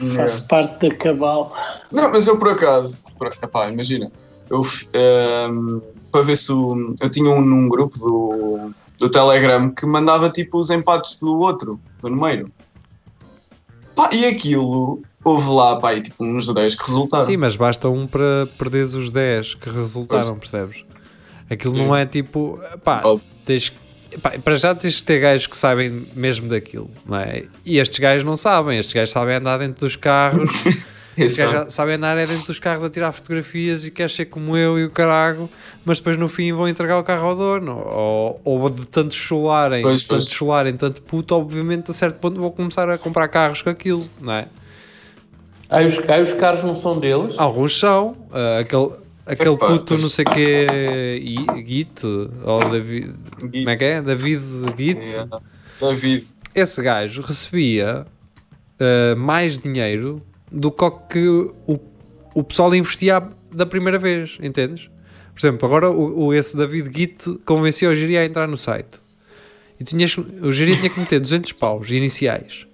Yeah. 0.00 0.24
Faço 0.24 0.46
parte 0.48 0.88
da 0.88 0.94
cabal. 0.94 1.56
Não, 1.90 2.10
mas 2.10 2.26
eu 2.26 2.36
por 2.36 2.48
acaso, 2.50 3.02
por, 3.16 3.28
epá, 3.28 3.70
imagina, 3.70 4.12
eu 4.50 4.62
f- 4.62 4.86
ehm, 4.92 5.80
para 6.12 6.22
ver 6.22 6.36
se 6.36 6.50
o, 6.52 6.94
eu 7.00 7.08
tinha 7.10 7.30
um 7.30 7.40
num 7.40 7.68
grupo 7.68 7.98
do, 7.98 8.70
do 8.98 9.08
Telegram 9.10 9.70
que 9.70 9.84
mandava 9.86 10.30
tipo 10.30 10.58
os 10.58 10.70
empates 10.70 11.16
do 11.18 11.38
outro, 11.40 11.80
do 12.00 12.08
número. 12.08 12.50
Pá, 13.94 14.10
e 14.12 14.26
aquilo 14.26 15.02
houve 15.24 15.50
lá, 15.50 15.76
pá, 15.76 15.98
tipo 16.00 16.24
uns 16.24 16.52
10 16.52 16.74
que 16.74 16.86
resultaram. 16.86 17.24
Sim, 17.24 17.36
mas 17.38 17.56
basta 17.56 17.88
um 17.88 18.06
para 18.06 18.46
perderes 18.58 18.94
os 18.94 19.10
10 19.10 19.54
que 19.54 19.70
resultaram, 19.70 20.38
percebes? 20.38 20.84
Aquilo 21.50 21.74
Sim. 21.74 21.86
não 21.86 21.96
é 21.96 22.04
tipo, 22.04 22.60
pá, 22.84 23.00
Óbvio. 23.04 23.26
tens 23.44 23.70
que- 23.70 24.18
pá, 24.18 24.32
para 24.38 24.54
já 24.56 24.74
tens 24.74 24.98
que 25.00 25.04
ter 25.04 25.18
gajos 25.20 25.46
que 25.46 25.56
sabem 25.56 26.06
mesmo 26.14 26.48
daquilo, 26.48 26.90
não 27.06 27.18
é? 27.18 27.44
E 27.64 27.78
estes 27.78 27.98
gajos 27.98 28.24
não 28.24 28.36
sabem, 28.36 28.78
estes 28.78 28.92
gajos 28.94 29.12
sabem 29.12 29.36
andar 29.36 29.58
dentro 29.58 29.80
dos 29.80 29.96
carros, 29.96 30.62
já 31.28 31.70
sabem 31.70 31.94
andar 31.96 32.16
é 32.18 32.26
dentro 32.26 32.46
dos 32.46 32.58
carros 32.58 32.84
a 32.84 32.90
tirar 32.90 33.10
fotografias 33.12 33.84
e 33.84 33.90
queres 33.90 34.14
ser 34.14 34.26
como 34.26 34.56
eu 34.56 34.78
e 34.78 34.84
o 34.84 34.90
carago, 34.90 35.48
mas 35.84 35.98
depois 35.98 36.16
no 36.16 36.28
fim 36.28 36.52
vão 36.52 36.68
entregar 36.68 36.98
o 36.98 37.04
carro 37.04 37.28
ao 37.28 37.36
dono, 37.36 37.72
ou, 37.72 38.40
ou 38.44 38.70
de 38.70 38.86
tanto 38.86 39.14
chularem, 39.14 39.82
Pois, 39.82 40.00
de 40.00 40.08
tanto 40.08 40.24
pois. 40.24 40.34
chularem, 40.34 40.74
tanto 40.74 41.00
puto, 41.02 41.34
obviamente 41.34 41.90
a 41.90 41.94
certo 41.94 42.18
ponto 42.18 42.40
vou 42.40 42.52
começar 42.52 42.88
a 42.90 42.98
comprar 42.98 43.28
carros 43.28 43.62
com 43.62 43.70
aquilo, 43.70 44.02
não 44.20 44.32
é? 44.32 44.46
Aí 45.68 45.86
os, 45.86 45.98
aí 46.08 46.22
os 46.22 46.32
carros 46.32 46.62
não 46.62 46.74
são 46.74 46.98
deles? 46.98 47.36
Alguns 47.38 47.78
são. 47.78 48.14
ah, 48.32 48.58
aquele 48.60 48.90
aquele 49.26 49.54
Epá, 49.54 49.66
puto, 49.66 49.84
pois. 49.86 50.02
não 50.02 50.08
sei 50.08 50.24
que, 50.24 51.20
Git, 51.66 52.06
ou 52.44 52.70
David. 52.70 53.14
Como 53.40 53.70
é 53.70 53.76
que 53.76 53.84
é? 53.84 54.00
David 54.00 54.42
Git. 54.76 55.00
Yeah. 55.00 55.40
David. 55.80 56.26
Esse 56.54 56.80
gajo 56.80 57.22
recebia 57.22 58.06
ah, 58.78 59.14
mais 59.16 59.58
dinheiro 59.58 60.22
do 60.50 60.70
que 60.70 61.18
o 61.66 61.80
o, 62.34 62.44
pessoal 62.44 62.74
investia 62.74 63.22
da 63.52 63.64
primeira 63.66 63.98
vez, 63.98 64.36
entendes? 64.42 64.88
Por 65.34 65.40
exemplo, 65.40 65.66
agora 65.66 65.90
o, 65.90 66.26
o- 66.26 66.34
esse 66.34 66.56
David 66.56 66.90
Git 66.96 67.38
convenceu 67.44 67.90
o 67.90 67.94
Giri 67.96 68.16
a 68.18 68.24
entrar 68.24 68.46
no 68.46 68.56
site. 68.56 69.00
E 69.78 69.84
tinhas, 69.84 70.16
o 70.16 70.50
Giri 70.52 70.76
tinha 70.76 70.88
que 70.90 70.98
meter 71.00 71.20
200 71.20 71.52
paus 71.52 71.90
iniciais. 71.90 72.66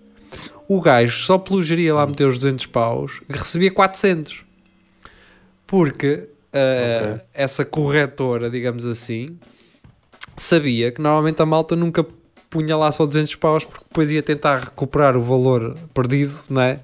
O 0.68 0.80
gajo, 0.80 1.16
só 1.24 1.38
pelo 1.38 1.62
Giri 1.62 1.90
lá 1.90 2.06
meter 2.06 2.26
os 2.26 2.38
200 2.38 2.66
paus, 2.66 3.20
recebia 3.28 3.70
400. 3.70 4.44
Porque 5.66 6.28
ah, 6.52 7.12
Ok. 7.14 7.20
essa 7.34 7.64
corretora, 7.64 8.50
digamos 8.50 8.84
assim, 8.86 9.38
sabia 10.36 10.92
que 10.92 11.00
normalmente 11.00 11.40
a 11.40 11.46
malta 11.46 11.74
nunca 11.74 12.04
punha 12.50 12.76
lá 12.76 12.92
só 12.92 13.06
200 13.06 13.34
paus 13.36 13.64
porque 13.64 13.84
depois 13.88 14.10
ia 14.12 14.22
tentar 14.22 14.58
recuperar 14.58 15.16
o 15.16 15.22
valor 15.22 15.76
perdido, 15.94 16.34
não 16.50 16.60
é? 16.62 16.80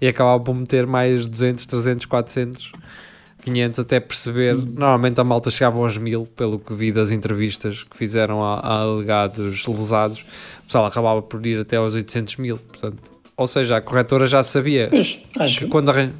E 0.00 0.06
acabava 0.08 0.42
por 0.42 0.54
meter 0.54 0.86
mais 0.86 1.28
200, 1.28 1.66
300, 1.66 2.06
400, 2.06 2.72
500 3.42 3.78
até 3.80 3.98
perceber. 4.00 4.54
Normalmente 4.54 5.20
a 5.20 5.24
malta 5.24 5.50
chegava 5.50 5.78
aos 5.78 5.96
1000, 5.98 6.26
pelo 6.36 6.58
que 6.58 6.72
vi 6.74 6.92
das 6.92 7.10
entrevistas 7.10 7.82
que 7.84 7.96
fizeram 7.96 8.42
a, 8.44 8.54
a 8.60 8.80
alegados 8.82 9.66
lesados. 9.66 10.20
O 10.60 10.64
pessoal 10.66 10.86
acabava 10.86 11.20
por 11.22 11.44
ir 11.46 11.58
até 11.60 11.76
aos 11.76 11.94
800 11.94 12.36
mil, 12.36 12.58
portanto. 12.58 12.98
Ou 13.36 13.46
seja, 13.46 13.76
a 13.76 13.80
corretora 13.80 14.26
já 14.26 14.42
sabia 14.42 14.88
Pois, 14.90 15.18
às, 15.38 15.56
que 15.58 15.66
quando 15.66 15.90
arran- 15.90 16.10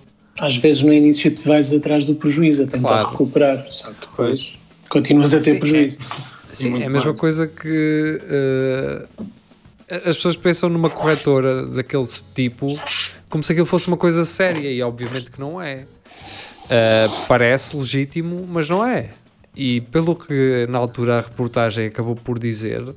às 0.40 0.56
vezes 0.56 0.82
no 0.82 0.92
início 0.92 1.30
te 1.34 1.46
vais 1.46 1.72
atrás 1.72 2.04
do 2.04 2.14
prejuízo 2.14 2.62
a 2.62 2.66
tentar 2.66 2.88
Claro. 2.88 3.10
recuperar, 3.10 3.64
que 3.64 4.06
depois 4.08 4.54
continuas 4.88 5.34
a 5.34 5.38
ter 5.40 5.54
Sim, 5.54 5.58
prejuízo. 5.60 5.98
Sim, 6.52 6.70
muito 6.70 6.82
é 6.84 6.86
a 6.86 6.90
mesma 6.90 7.14
coisa 7.14 7.46
que 7.48 8.20
eh, 8.28 9.06
as 10.08 10.16
pessoas 10.16 10.36
pensam 10.36 10.68
numa 10.68 10.88
corretora 10.90 11.66
daquele 11.66 12.06
tipo 12.34 12.66
como 13.28 13.44
se 13.44 13.52
aquilo 13.52 13.66
fosse 13.66 13.88
uma 13.88 13.96
coisa 13.96 14.24
séria 14.24 14.70
e 14.70 14.82
obviamente 14.82 15.30
que 15.30 15.40
não 15.40 15.60
é. 15.60 15.86
Eh, 16.70 17.08
parece 17.26 17.76
legítimo, 17.76 18.46
mas 18.46 18.68
não 18.68 18.86
é. 18.86 19.10
E 19.56 19.80
pelo 19.80 20.14
que 20.14 20.66
na 20.68 20.78
altura 20.78 21.18
a 21.18 21.20
reportagem 21.20 21.86
acabou 21.86 22.14
por 22.14 22.38
dizer, 22.38 22.94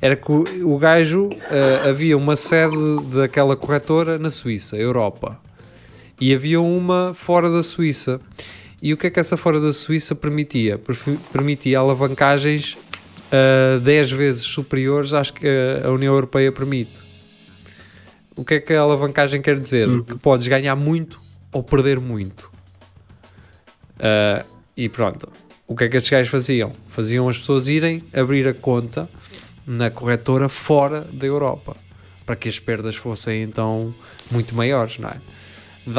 era 0.00 0.16
que 0.16 0.30
o, 0.30 0.74
o 0.74 0.78
gajo 0.78 1.30
eh, 1.50 1.88
havia 1.88 2.16
uma 2.16 2.34
sede 2.34 2.76
daquela 3.14 3.56
corretora 3.56 4.18
na 4.18 4.28
Suíça, 4.28 4.76
Europa, 4.76 5.38
e 6.20 6.34
havia 6.34 6.60
uma 6.60 7.14
fora 7.14 7.48
da 7.48 7.62
Suíça. 7.62 8.20
E 8.80 8.92
o 8.92 8.96
que 8.96 9.06
é 9.06 9.10
que 9.10 9.20
essa 9.20 9.36
fora 9.36 9.60
da 9.60 9.72
Suíça 9.72 10.14
permitia? 10.14 10.80
Permitia 11.32 11.78
alavancagens 11.78 12.76
uh, 13.32 13.78
10 13.78 14.10
vezes 14.10 14.42
superiores 14.42 15.14
às 15.14 15.30
que 15.30 15.46
a 15.84 15.88
União 15.88 16.12
Europeia 16.12 16.50
permite. 16.50 17.11
O 18.36 18.44
que 18.44 18.54
é 18.54 18.60
que 18.60 18.72
a 18.72 18.80
alavancagem 18.80 19.40
quer 19.42 19.58
dizer? 19.58 19.88
Que 20.04 20.14
podes 20.16 20.46
ganhar 20.48 20.74
muito 20.76 21.20
ou 21.52 21.62
perder 21.62 22.00
muito. 22.00 22.50
Uh, 23.98 24.44
e 24.76 24.88
pronto. 24.88 25.28
O 25.66 25.76
que 25.76 25.84
é 25.84 25.88
que 25.88 25.96
estes 25.96 26.10
gajos 26.10 26.30
faziam? 26.30 26.72
Faziam 26.88 27.28
as 27.28 27.38
pessoas 27.38 27.68
irem 27.68 28.02
abrir 28.12 28.46
a 28.48 28.54
conta 28.54 29.08
na 29.66 29.90
corretora 29.90 30.48
fora 30.48 31.02
da 31.12 31.26
Europa 31.26 31.76
para 32.26 32.36
que 32.36 32.48
as 32.48 32.58
perdas 32.58 32.96
fossem 32.96 33.42
então 33.42 33.94
muito 34.30 34.54
maiores, 34.54 34.98
não 34.98 35.08
é? 35.08 35.16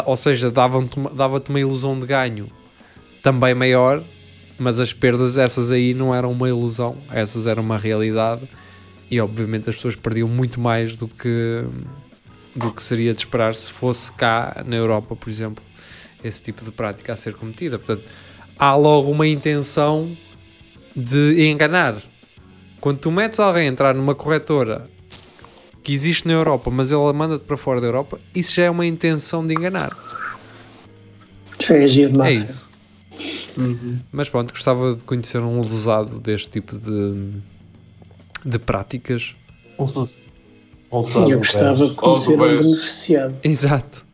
Ou 0.05 0.15
seja, 0.15 0.49
uma- 0.95 1.09
dava-te 1.09 1.49
uma 1.49 1.59
ilusão 1.59 1.99
de 1.99 2.05
ganho 2.05 2.49
também 3.21 3.53
maior, 3.53 4.03
mas 4.57 4.79
as 4.79 4.93
perdas, 4.93 5.37
essas 5.37 5.71
aí 5.71 5.93
não 5.93 6.13
eram 6.13 6.31
uma 6.31 6.47
ilusão, 6.47 6.97
essas 7.11 7.47
eram 7.47 7.61
uma 7.63 7.77
realidade 7.77 8.47
e 9.09 9.19
obviamente 9.19 9.69
as 9.69 9.75
pessoas 9.75 9.95
perdiam 9.95 10.27
muito 10.27 10.59
mais 10.61 10.95
do 10.95 11.07
que, 11.07 11.63
do 12.55 12.71
que 12.71 12.81
seria 12.81 13.13
de 13.13 13.19
esperar 13.19 13.55
se 13.55 13.71
fosse 13.71 14.11
cá 14.11 14.63
na 14.65 14.75
Europa, 14.75 15.15
por 15.15 15.29
exemplo, 15.29 15.63
esse 16.23 16.41
tipo 16.41 16.63
de 16.63 16.71
prática 16.71 17.13
a 17.13 17.15
ser 17.15 17.33
cometida. 17.33 17.77
Portanto, 17.77 18.03
há 18.57 18.75
logo 18.75 19.11
uma 19.11 19.27
intenção 19.27 20.15
de 20.95 21.47
enganar. 21.49 22.01
Quando 22.79 22.99
tu 22.99 23.11
metes 23.11 23.39
alguém 23.39 23.63
a 23.63 23.71
entrar 23.71 23.95
numa 23.95 24.13
corretora 24.13 24.89
que 25.81 25.93
existe 25.93 26.27
na 26.27 26.33
Europa, 26.33 26.69
mas 26.71 26.91
ela 26.91 27.11
manda-te 27.11 27.43
para 27.43 27.57
fora 27.57 27.81
da 27.81 27.87
Europa, 27.87 28.19
isso 28.33 28.55
já 28.55 28.65
é 28.65 28.69
uma 28.69 28.85
intenção 28.85 29.45
de 29.45 29.53
enganar. 29.53 29.95
É 31.69 31.83
agir 31.83 32.11
de 32.11 32.21
É 32.21 32.31
isso. 32.31 32.69
Mas 34.11 34.29
pronto, 34.29 34.51
gostava 34.51 34.95
de 34.95 35.03
conhecer 35.03 35.39
um 35.39 35.61
lesado 35.61 36.19
deste 36.19 36.49
tipo 36.49 36.77
de, 36.77 37.31
de 38.43 38.59
práticas. 38.59 39.35
Um 39.77 39.85
sus- 41.01 41.15
um 41.15 41.29
Eu 41.29 41.37
gostava 41.39 41.87
de 41.87 41.93
conhecer 41.95 42.33
um 42.33 42.37
beneficiado. 42.37 43.35
Exato. 43.43 44.05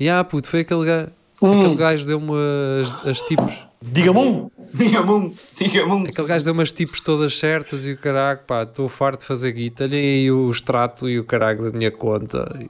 E 0.00 0.08
ah, 0.08 0.24
puto, 0.24 0.48
foi 0.48 0.60
aquele 0.60 0.84
gajo. 0.84 1.08
Hum. 1.40 1.60
Aquele 1.60 1.74
gajo 1.76 2.06
deu-me 2.06 2.32
as, 2.80 3.06
as 3.06 3.20
tipos. 3.22 3.54
Diga-me 3.82 4.18
um! 4.18 4.50
Diga-me 4.74 5.10
um, 5.10 5.34
diga-me 5.58 5.92
um. 5.92 6.02
Aquele 6.04 6.26
gajo 6.28 6.44
deu-me 6.44 6.62
as 6.62 6.72
tipos 6.72 7.00
todas 7.00 7.38
certas 7.38 7.86
e 7.86 7.92
o 7.92 7.98
caralho, 7.98 8.40
pá, 8.46 8.62
estou 8.64 8.88
farto 8.88 9.20
de 9.20 9.26
fazer 9.26 9.52
guita. 9.52 9.84
Olha 9.84 9.96
aí 9.96 10.30
o 10.30 10.50
extrato 10.50 11.08
e 11.08 11.18
o 11.20 11.24
caralho 11.24 11.70
da 11.70 11.76
minha 11.78 11.90
conta. 11.90 12.68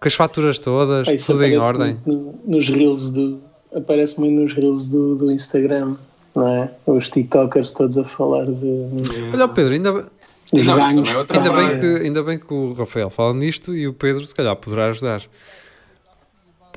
Com 0.00 0.08
as 0.08 0.14
faturas 0.14 0.58
todas, 0.58 1.08
Ah, 1.08 1.12
tudo 1.16 1.44
em 1.44 1.56
aparece 1.56 1.58
ordem. 1.80 1.98
no- 2.04 2.34
nos 2.44 2.68
reels 2.68 3.10
do. 3.10 3.40
Aparece 3.74 4.20
muito 4.20 4.40
nos 4.40 4.52
reels 4.52 4.88
do, 4.88 5.14
do 5.16 5.30
Instagram, 5.32 5.88
não 6.34 6.46
é? 6.46 6.70
Os 6.86 7.08
TikTokers 7.08 7.70
todos 7.72 7.96
a 7.96 8.04
falar 8.04 8.44
de, 8.44 8.86
Olha, 9.32 9.46
o 9.46 9.48
Pedro, 9.48 9.72
ainda, 9.72 10.04
dos 10.52 10.66
Não, 10.66 10.76
ganhos. 10.76 11.08
é 11.08 11.36
ainda, 11.36 11.50
bem 11.52 11.80
que, 11.80 12.02
ainda 12.04 12.22
bem 12.22 12.38
que 12.38 12.52
o 12.52 12.72
Rafael 12.72 13.08
fala 13.10 13.32
nisto 13.34 13.74
e 13.74 13.88
o 13.88 13.92
Pedro, 13.94 14.26
se 14.26 14.34
calhar, 14.34 14.54
poderá 14.56 14.88
ajudar. 14.88 15.22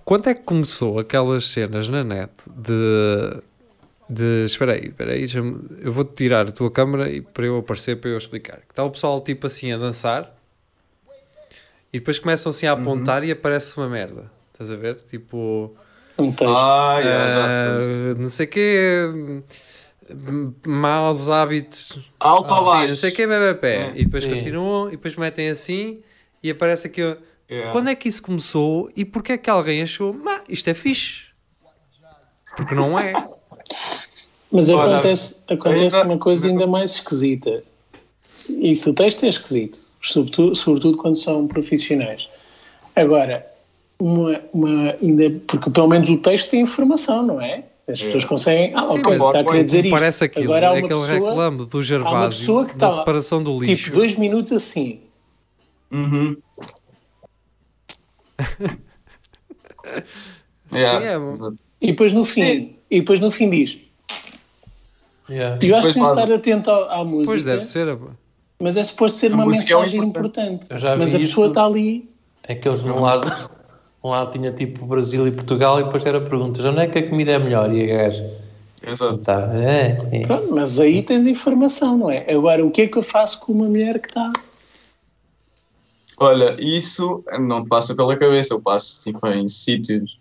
Quando 0.04 0.30
é 0.30 0.34
que 0.34 0.44
começou 0.44 1.00
aquelas 1.00 1.46
cenas 1.46 1.90
na 1.90 2.04
net 2.04 2.32
de. 2.48 3.42
de 4.10 4.46
espera 4.46 4.74
aí, 4.74 4.86
espera 4.88 5.12
aí, 5.14 5.26
eu 5.82 5.92
vou-te 5.92 6.14
tirar 6.14 6.48
a 6.48 6.52
tua 6.52 6.70
câmera 6.72 7.10
e 7.10 7.22
para 7.22 7.46
eu 7.46 7.58
aparecer 7.58 7.98
para 7.98 8.12
eu 8.12 8.18
explicar. 8.18 8.58
Que 8.58 8.72
está 8.72 8.84
o 8.84 8.92
pessoal 8.92 9.20
tipo 9.20 9.48
assim 9.48 9.72
a 9.72 9.78
dançar 9.78 10.32
e 11.92 12.00
depois 12.00 12.20
começam 12.20 12.50
assim 12.50 12.68
a 12.68 12.74
apontar 12.74 13.24
e 13.24 13.32
aparece 13.32 13.76
uma 13.78 13.90
merda. 13.90 14.30
Estás 14.52 14.70
a 14.70 14.76
ver? 14.76 14.98
Tipo. 15.10 15.76
Não 16.18 16.32
tem. 16.32 16.48
Ah, 16.48 17.00
sei, 17.02 17.30
já 17.34 17.98
sei. 17.98 18.14
não 18.16 18.30
sei 18.30 18.46
o 18.46 18.50
quê. 18.50 19.42
Maus 20.66 21.30
hábitos. 21.30 22.00
Alto 22.20 22.54
ou 22.54 22.66
baixo? 22.66 22.88
não 22.90 22.96
sei 22.96 23.12
o 23.12 23.16
que 23.16 23.22
é 23.24 23.28
BBP. 23.28 23.68
É. 23.68 23.92
E 23.96 24.06
depois 24.06 24.24
Sim. 24.24 24.34
continuam 24.36 24.88
e 24.90 24.92
depois 24.92 25.16
metem 25.16 25.50
assim 25.50 26.00
e 26.44 26.50
aparece 26.52 26.88
aqui. 26.88 27.02
Yeah. 27.50 27.72
Quando 27.72 27.90
é 27.90 27.96
que 27.96 28.08
isso 28.10 28.22
começou 28.24 28.92
e 28.96 29.04
porque 29.06 29.34
é 29.34 29.38
que 29.38 29.50
alguém 29.50 29.82
achou, 29.84 30.14
"Má, 30.14 30.42
isto 30.50 30.68
é 30.70 30.74
fixe? 30.74 31.26
Porque 32.56 32.74
não 32.74 32.98
é. 32.98 33.14
Mas 34.52 34.70
Olha, 34.70 34.94
acontece, 34.94 35.44
acontece 35.50 35.96
ainda- 35.98 36.04
uma 36.08 36.18
coisa 36.18 36.48
ainda 36.48 36.66
mais 36.68 36.92
esquisita. 36.92 37.64
Isso, 38.48 38.92
o 38.92 38.94
texto 38.94 39.24
é 39.26 39.30
esquisito, 39.30 39.82
sobretudo, 40.02 40.56
sobretudo 40.56 40.98
quando 40.98 41.18
são 41.18 41.48
profissionais. 41.48 42.30
Agora, 42.96 43.46
uma, 44.00 44.42
uma, 44.54 44.96
ainda, 45.02 45.30
porque 45.48 45.70
pelo 45.70 45.88
menos 45.88 46.08
o 46.10 46.18
texto 46.18 46.52
tem 46.52 46.62
informação, 46.62 47.24
não 47.24 47.42
é? 47.42 47.64
As 47.88 48.02
pessoas 48.02 48.26
conseguem. 48.26 48.74
Ah, 48.76 48.84
Sim, 48.88 49.00
ok, 49.00 49.04
mas 49.04 49.14
está 49.22 49.40
a 49.40 49.44
querer 49.44 49.64
dizer 49.64 49.86
isto. 49.86 49.92
parece 49.92 50.24
aquilo, 50.24 50.46
Agora 50.54 50.66
há 50.66 50.70
é 50.70 50.72
uma 50.72 50.78
aquele 50.86 51.00
pessoa, 51.00 51.30
reclame 51.30 51.66
do 51.66 51.84
Gervásio 51.84 52.40
pessoa 52.40 52.66
que 52.66 52.76
da 52.76 52.88
está, 52.88 53.00
separação 53.00 53.44
do 53.44 53.60
lixo. 53.60 53.84
Tipo, 53.86 53.96
dois 53.98 54.16
minutos 54.18 54.52
assim. 54.52 55.02
Uhum. 55.92 56.36
Yeah, 60.74 61.00
Sim, 61.36 61.46
é. 61.46 61.52
E 61.82 61.88
depois 61.88 62.12
no 62.12 62.26
fim, 62.26 62.32
Sim. 62.42 62.76
e 62.90 63.00
depois 63.00 63.20
no 63.20 63.30
fim 63.30 63.50
diz. 63.50 63.78
Yeah. 65.30 65.58
Eu 65.62 65.78
acho 65.78 65.88
que 65.88 65.94
tens 65.94 65.96
de 65.96 66.00
faz- 66.02 66.20
estar 66.20 66.32
atento 66.34 66.72
à, 66.72 66.96
à 67.02 67.04
música, 67.04 67.32
Pois 67.32 67.44
deve 67.44 67.64
ser. 67.66 67.98
mas 68.60 68.78
é 68.78 68.84
suposto 68.84 69.18
ser 69.18 69.32
A 69.32 69.36
uma 69.36 69.44
é 69.44 69.48
mensagem 69.48 70.04
importante. 70.04 70.66
importante. 70.66 70.98
Mas 70.98 71.14
a 71.16 71.20
pessoa 71.20 71.48
está 71.50 71.66
ali. 71.66 72.10
É 72.44 72.56
que 72.56 72.68
eles 72.68 72.84
num 72.84 73.00
lado, 73.02 73.28
um 74.06 74.10
lado 74.10 74.32
tinha 74.32 74.52
tipo 74.52 74.86
Brasil 74.86 75.28
e 75.28 75.32
Portugal 75.32 75.80
e 75.80 75.84
depois 75.84 76.06
era 76.06 76.22
perguntas: 76.22 76.64
onde 76.64 76.80
é 76.82 76.88
que 76.88 77.00
a 77.00 77.10
comida 77.10 77.32
é 77.32 77.40
melhor? 77.40 77.74
E 77.74 77.92
a 77.92 77.98
gaja, 78.04 78.30
Exato. 78.86 79.18
tá, 79.20 79.52
é, 79.56 79.98
é. 80.12 80.28
Pronto, 80.28 80.54
mas 80.54 80.80
aí 80.80 81.02
tens 81.02 81.26
informação, 81.26 81.98
não 81.98 82.10
é? 82.12 82.32
Agora, 82.32 82.66
o 82.66 82.70
que 82.72 82.84
é 82.84 82.88
que 82.88 82.98
eu 82.98 83.02
faço 83.04 83.40
com 83.40 83.52
uma 83.52 83.66
mulher 83.66 84.00
que 84.00 84.08
está. 84.10 84.32
Olha, 86.18 86.56
isso 86.60 87.24
não 87.40 87.64
te 87.64 87.68
passa 87.68 87.96
pela 87.96 88.16
cabeça, 88.16 88.54
eu 88.54 88.62
passo 88.62 89.02
tipo 89.04 89.28
em 89.28 89.48
sítios. 89.50 90.18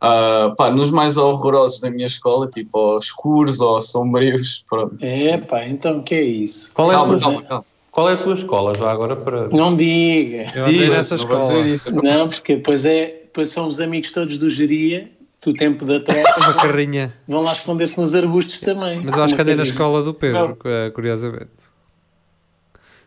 ah, 0.00 0.54
pá, 0.56 0.70
nos 0.70 0.90
mais 0.90 1.16
horrorosos 1.16 1.80
da 1.80 1.90
minha 1.90 2.06
escola, 2.06 2.46
tipo 2.48 2.78
aos 2.78 3.06
escuros 3.06 3.58
ou 3.60 3.80
sombrios, 3.80 4.64
pronto. 4.70 4.96
É, 5.02 5.38
pá, 5.38 5.66
então 5.66 5.98
o 5.98 6.02
que 6.04 6.14
é 6.14 6.22
isso? 6.22 6.70
Qual 6.72 6.92
é, 6.92 6.94
a 6.94 6.98
Calma, 6.98 7.16
tua, 7.16 7.20
calma, 7.20 7.42
calma. 7.42 7.64
Qual 7.92 8.08
é 8.10 8.14
a 8.14 8.16
tua 8.16 8.34
escola 8.34 8.74
já 8.74 8.90
agora 8.90 9.14
para. 9.14 9.48
Não 9.50 9.76
diga. 9.76 10.50
Eu 10.56 10.64
andei 10.64 10.78
Diga, 10.80 10.96
nessa 10.96 11.14
escola. 11.14 11.42
dizer 11.42 11.66
isso. 11.66 11.94
Não, 11.94 12.28
porque 12.28 12.56
depois, 12.56 12.84
é, 12.84 13.06
depois 13.24 13.50
são 13.50 13.68
os 13.68 13.78
amigos 13.80 14.10
todos 14.10 14.36
do 14.38 14.50
geria, 14.50 15.12
do 15.44 15.52
tempo 15.54 15.84
da 15.84 16.00
tropa, 16.00 16.20
Uma 16.40 16.54
carrinha. 16.54 17.14
vão 17.28 17.40
lá 17.42 17.52
esconder-se 17.52 18.00
nos 18.00 18.14
arbustos 18.14 18.58
também. 18.60 19.00
Mas 19.04 19.16
eu 19.16 19.22
acho 19.22 19.34
que 19.36 19.42
andei 19.42 19.54
na 19.54 19.62
escola 19.62 20.02
do 20.02 20.12
Pedro, 20.14 20.56
Não. 20.64 20.70
eh, 20.70 20.90
curiosamente. 20.90 21.50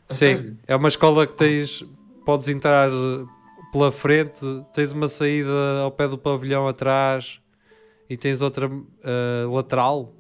A 0.08 0.14
Sim, 0.14 0.20
sério? 0.38 0.58
é 0.68 0.76
uma 0.76 0.88
escola 0.88 1.26
que 1.28 1.34
tens. 1.36 1.84
Podes 2.26 2.48
entrar 2.48 2.90
pela 3.72 3.92
frente, 3.92 4.40
tens 4.74 4.92
uma 4.92 5.08
saída 5.08 5.80
ao 5.84 5.92
pé 5.92 6.08
do 6.08 6.18
pavilhão 6.18 6.68
atrás 6.68 7.40
e 8.10 8.18
tens 8.18 8.42
outra 8.42 8.70
eh, 9.04 9.46
lateral. 9.48 10.12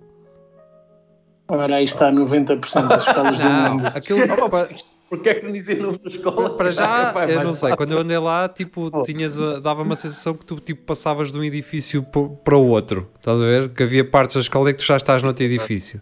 Ora, 1.48 1.76
aí 1.76 1.84
está 1.84 2.12
90% 2.12 2.88
das 2.88 3.06
escolas 3.08 3.38
do 3.38 3.44
Não, 3.44 3.74
mundo. 3.76 3.88
aquilo. 3.88 4.50
pa- 4.50 4.68
Porquê 5.08 5.30
é 5.30 5.34
que 5.36 5.46
não 5.46 5.52
dizem 5.54 5.78
nome 5.78 6.00
da 6.00 6.10
escola? 6.10 6.58
Para 6.58 6.72
já, 6.72 7.12
Vai, 7.14 7.32
eu 7.32 7.44
não 7.44 7.54
sei, 7.54 7.70
fácil. 7.70 7.78
quando 7.78 7.92
eu 7.92 8.00
andei 8.00 8.18
lá, 8.18 8.50
tipo, 8.50 9.04
tinhas 9.04 9.40
a- 9.40 9.60
dava 9.60 9.84
uma 9.84 9.96
sensação 9.96 10.34
que 10.34 10.44
tu 10.44 10.60
tipo, 10.60 10.84
passavas 10.84 11.32
de 11.32 11.38
um 11.38 11.44
edifício 11.44 12.04
para 12.44 12.58
o 12.58 12.68
outro, 12.68 13.08
estás 13.18 13.40
a 13.40 13.46
ver? 13.46 13.70
Que 13.70 13.84
havia 13.84 14.04
partes 14.04 14.36
da 14.36 14.42
escola 14.42 14.72
em 14.72 14.74
que 14.74 14.80
tu 14.80 14.86
já 14.86 14.98
estás 14.98 15.22
noutro 15.22 15.44
edifício. 15.44 16.02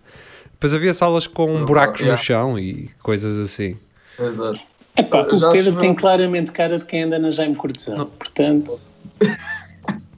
Depois 0.53 0.73
havia 0.73 0.93
salas 0.93 1.27
com 1.27 1.65
buracos 1.65 1.99
yeah. 1.99 2.17
no 2.17 2.23
chão 2.25 2.57
e 2.57 2.89
coisas 3.01 3.37
assim. 3.37 3.77
Exato. 4.17 4.59
Epá, 4.95 5.23
o 5.23 5.51
Pedro 5.51 5.75
tem 5.77 5.93
claramente 5.93 6.53
cara 6.53 6.77
de 6.79 6.85
quem 6.85 7.03
anda 7.03 7.19
na 7.19 7.31
Jaime 7.31 7.55
Cortesão. 7.55 8.05
Portanto, 8.17 8.79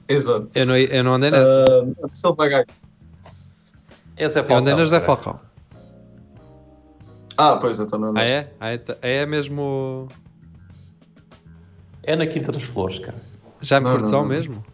Exato. 0.08 0.48
Eu 0.54 0.66
não, 0.66 0.76
eu 0.76 1.04
não 1.04 1.14
andei 1.14 1.30
nessa. 1.30 1.82
Uh, 1.82 1.94
ele 2.24 2.36
pagar. 2.36 2.64
Esse 4.16 4.38
é 4.38 4.40
eu 4.40 4.44
andei 4.44 4.54
Falcão, 4.56 4.76
na 4.76 4.82
José 4.84 5.00
parece. 5.00 5.22
Falcão. 5.22 5.40
Ah, 7.38 7.56
pois, 7.56 7.78
então 7.78 7.98
não 7.98 8.08
Ah, 8.08 8.10
andaste. 8.12 8.32
é? 8.32 8.50
Ah, 8.58 8.70
é, 8.72 8.80
é 9.02 9.26
mesmo. 9.26 10.08
É 12.02 12.16
na 12.16 12.26
Quinta 12.26 12.50
das 12.52 12.62
Flores, 12.62 12.98
cara. 12.98 13.16
Já 13.60 13.78
me 13.80 13.86
não. 13.86 14.24
mesmo? 14.24 14.64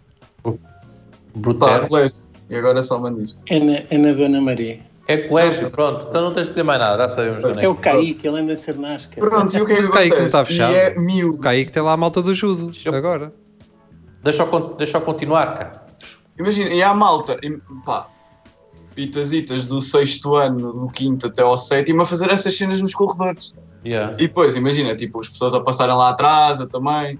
Brutero. 1.35 1.89
colégio. 1.89 2.23
E 2.51 2.57
agora 2.57 2.79
é 2.79 2.83
só 2.83 2.99
mandir. 3.01 3.35
é 3.49 3.59
na, 3.59 3.73
é 3.91 3.99
na 3.99 4.13
Dona 4.13 4.41
Maria. 4.41 4.81
É 5.09 5.17
colégio, 5.17 5.71
pronto. 5.71 6.07
Então 6.09 6.23
não 6.23 6.33
tens 6.35 6.45
de 6.45 6.49
dizer 6.51 6.63
mais 6.63 6.79
nada, 6.79 7.03
já 7.03 7.09
sabemos 7.09 7.43
É 7.59 7.67
o 7.67 7.75
Kaique, 7.75 8.29
ele 8.29 8.39
anda 8.41 8.53
a 8.53 8.57
ser 8.57 8.77
nasca. 8.79 9.17
Pronto, 9.21 9.57
e 9.57 9.61
o 9.61 9.67
que 9.67 9.73
é 9.73 9.77
que 9.83 9.89
Kaique 9.91 10.17
não 10.19 10.27
está 10.27 10.45
fechado. 10.45 10.73
E 10.73 10.77
é 10.77 10.95
mil. 10.99 11.31
O 11.31 11.39
Kaique 11.39 11.73
tem 11.73 11.83
lá 11.83 11.93
a 11.93 11.97
malta 11.97 12.23
do 12.23 12.33
judo. 12.35 12.71
eu- 12.85 12.95
Agora. 12.95 13.33
Deixa 14.23 14.45
eu, 14.45 14.75
deixa 14.77 14.99
eu 14.99 15.01
continuar, 15.01 15.55
cara. 15.55 15.87
Imagina, 16.39 16.71
e 16.71 16.83
há 16.83 16.95
malta, 16.95 17.37
e, 17.43 17.59
pá, 17.85 18.07
pitazitas 18.95 19.67
do 19.67 19.81
sexto 19.81 20.37
ano, 20.37 20.73
do 20.73 20.87
quinto 20.89 21.27
até 21.27 21.43
ao 21.43 21.57
sétimo, 21.57 22.03
a 22.03 22.05
fazer 22.07 22.31
essas 22.31 22.57
cenas 22.57 22.81
nos 22.81 22.95
corredores. 22.95 23.53
Yeah. 23.85 24.15
E 24.15 24.27
depois, 24.29 24.55
imagina, 24.55 24.95
tipo, 24.97 25.19
as 25.21 25.29
pessoas 25.29 25.55
a 25.55 25.61
passarem 25.61 25.95
lá 25.95 26.11
atrás, 26.11 26.61
eu 26.61 26.69
também. 26.69 27.19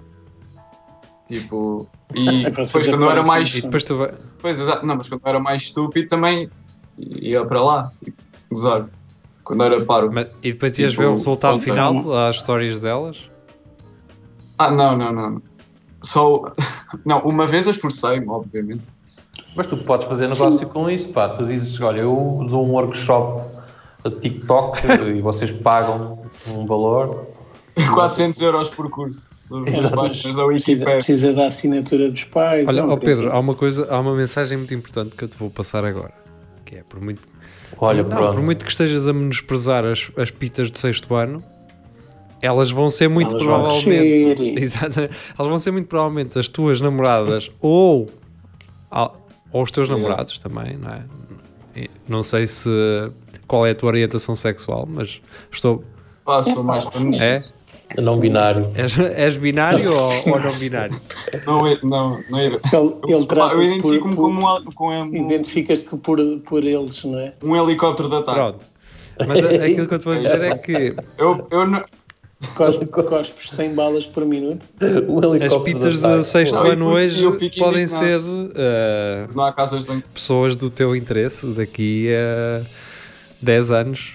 Tipo, 1.27 1.87
e 2.13 2.45
É 2.45 2.49
depois 2.51 2.71
quando 2.87 3.03
eu 3.03 3.11
era 3.11 3.23
mais. 3.23 3.57
E 3.57 3.61
depois 3.61 3.83
tu 3.83 3.97
vai. 3.97 4.13
Pois, 4.41 4.59
exato, 4.59 4.85
não, 4.85 4.95
mas 4.95 5.09
quando 5.09 5.21
eu 5.23 5.29
era 5.29 5.39
mais 5.39 5.63
estúpido 5.63 6.07
também 6.07 6.49
ia 6.97 7.43
para 7.45 7.61
lá, 7.61 7.91
tipo, 8.03 8.21
gozar. 8.51 8.87
Quando 9.43 9.63
era 9.63 9.81
paro. 9.83 10.11
Mas- 10.13 10.27
e 10.41 10.53
depois 10.53 10.77
ias 10.79 10.91
Tipo, 10.91 11.03
ver 11.03 11.09
o 11.09 11.13
resultado 11.15 11.55
ontem. 11.55 11.65
final, 11.65 12.13
as 12.17 12.37
histórias 12.37 12.81
delas. 12.81 13.17
Ah, 14.57 14.71
não, 14.71 14.97
não, 14.97 15.11
não. 15.11 15.41
Só. 16.01 16.53
Não, 17.05 17.19
uma 17.21 17.47
vez 17.47 17.65
eu 17.65 17.71
esforcei-me, 17.71 18.27
obviamente. 18.29 18.83
Mas 19.55 19.67
tu 19.67 19.77
podes 19.77 20.07
fazer 20.07 20.27
negócio 20.29 20.67
com 20.67 20.89
isso, 20.89 21.09
pá. 21.13 21.29
Tu 21.29 21.45
dizes, 21.45 21.79
olha, 21.81 22.01
eu 22.01 22.45
dou 22.49 22.65
um 22.65 22.71
workshop 22.71 23.43
a 24.03 24.09
TikTok 24.09 24.79
e 25.15 25.21
vocês 25.21 25.51
pagam 25.51 26.19
um 26.47 26.65
valor. 26.65 27.27
400 27.93 28.41
euros 28.41 28.69
por 28.69 28.89
curso. 28.89 29.29
Precisa, 29.63 30.85
precisa 30.85 31.33
da 31.33 31.45
assinatura 31.47 32.09
dos 32.09 32.23
pais. 32.23 32.67
Olha, 32.67 32.85
ó 32.87 32.97
Pedro, 32.97 33.31
há 33.31 33.37
uma 33.39 33.53
coisa, 33.53 33.87
há 33.93 33.99
uma 33.99 34.15
mensagem 34.15 34.57
muito 34.57 34.73
importante 34.73 35.15
que 35.15 35.23
eu 35.23 35.27
te 35.27 35.37
vou 35.37 35.49
passar 35.49 35.83
agora. 35.85 36.11
Que 36.65 36.77
é 36.77 36.83
por 36.87 37.01
muito, 37.01 37.21
Olha, 37.77 38.01
não, 38.03 38.09
pronto. 38.09 38.33
por 38.35 38.43
muito 38.43 38.63
que 38.65 38.71
estejas 38.71 39.07
a 39.07 39.13
menosprezar 39.13 39.85
as, 39.85 40.09
as 40.17 40.31
pitas 40.31 40.71
do 40.71 40.77
sexto 40.77 41.13
ano, 41.13 41.43
elas 42.41 42.71
vão 42.71 42.89
ser 42.89 43.07
muito 43.09 43.35
Elas 43.35 43.45
vão 43.45 43.59
provavelmente. 43.63 44.35
crescer 44.35 44.41
e- 44.41 44.57
Exato, 44.63 44.99
elas 44.99 45.49
vão 45.49 45.59
ser 45.59 45.71
muito 45.71 45.87
provavelmente 45.87 46.39
as 46.39 46.47
tuas 46.47 46.81
namoradas 46.81 47.51
ou, 47.61 48.07
ou 49.53 49.63
os 49.63 49.71
teus 49.71 49.87
namorados 49.87 50.37
também, 50.39 50.75
não 50.77 50.89
é? 50.89 51.01
Não 52.07 52.21
sei 52.23 52.45
se 52.45 52.69
qual 53.47 53.65
é 53.65 53.71
a 53.71 53.75
tua 53.75 53.89
orientação 53.89 54.35
sexual, 54.35 54.87
mas 54.89 55.21
estou. 55.51 55.83
Passo 56.25 56.63
mais 56.63 56.85
para 56.85 56.99
mim. 56.99 57.17
É? 57.19 57.43
Não 58.01 58.17
binário. 58.17 58.71
És, 58.75 58.97
és 58.97 59.37
binário 59.37 59.93
ou, 59.93 60.11
ou 60.31 60.39
não 60.39 60.53
binário? 60.57 60.99
Não, 61.45 61.67
é- 61.67 61.77
não, 61.83 62.19
não 62.29 62.39
é. 62.39 62.45
Ele, 62.47 62.59
Eu, 62.73 62.99
ele 63.07 63.27
eu 63.53 63.61
identifico-me 63.61 64.15
como 64.15 64.57
um, 64.57 64.63
com 64.71 64.89
um, 64.89 65.15
Identificas-te 65.15 65.95
por, 65.97 66.17
por 66.45 66.63
eles, 66.63 67.03
não 67.03 67.19
é? 67.19 67.33
um 67.43 67.55
helicóptero 67.55 68.09
de 68.09 68.15
ataque. 68.15 68.37
Pronto. 68.39 68.59
Mas 69.27 69.45
aquilo 69.45 69.87
que 69.87 69.93
eu 69.93 69.99
te 69.99 70.05
vou 70.05 70.15
dizer 70.15 70.43
é 70.43 70.57
que 70.57 70.95
Eu, 71.17 71.47
eu 71.51 71.67
não. 71.67 71.83
Cos- 72.55 72.77
Cospes 73.07 73.49
100 73.51 73.73
balas 73.75 74.05
por 74.05 74.25
minuto. 74.25 74.65
As 75.45 75.55
pitas 75.63 76.01
de 76.01 76.07
do 76.07 76.23
sexto 76.23 76.55
Não, 76.55 76.65
ano 76.65 76.91
hoje 76.93 77.23
eu 77.23 77.31
fico 77.31 77.57
podem 77.57 77.87
ser 77.87 78.19
eh, 78.55 79.27
Não 79.33 79.43
há 79.43 79.51
casas 79.51 79.85
de 79.85 80.01
pessoas 80.13 80.55
do 80.55 80.69
teu 80.69 80.95
interesse 80.95 81.45
daqui 81.47 82.09
a 82.13 82.61
10 83.41 83.71
anos. 83.71 84.11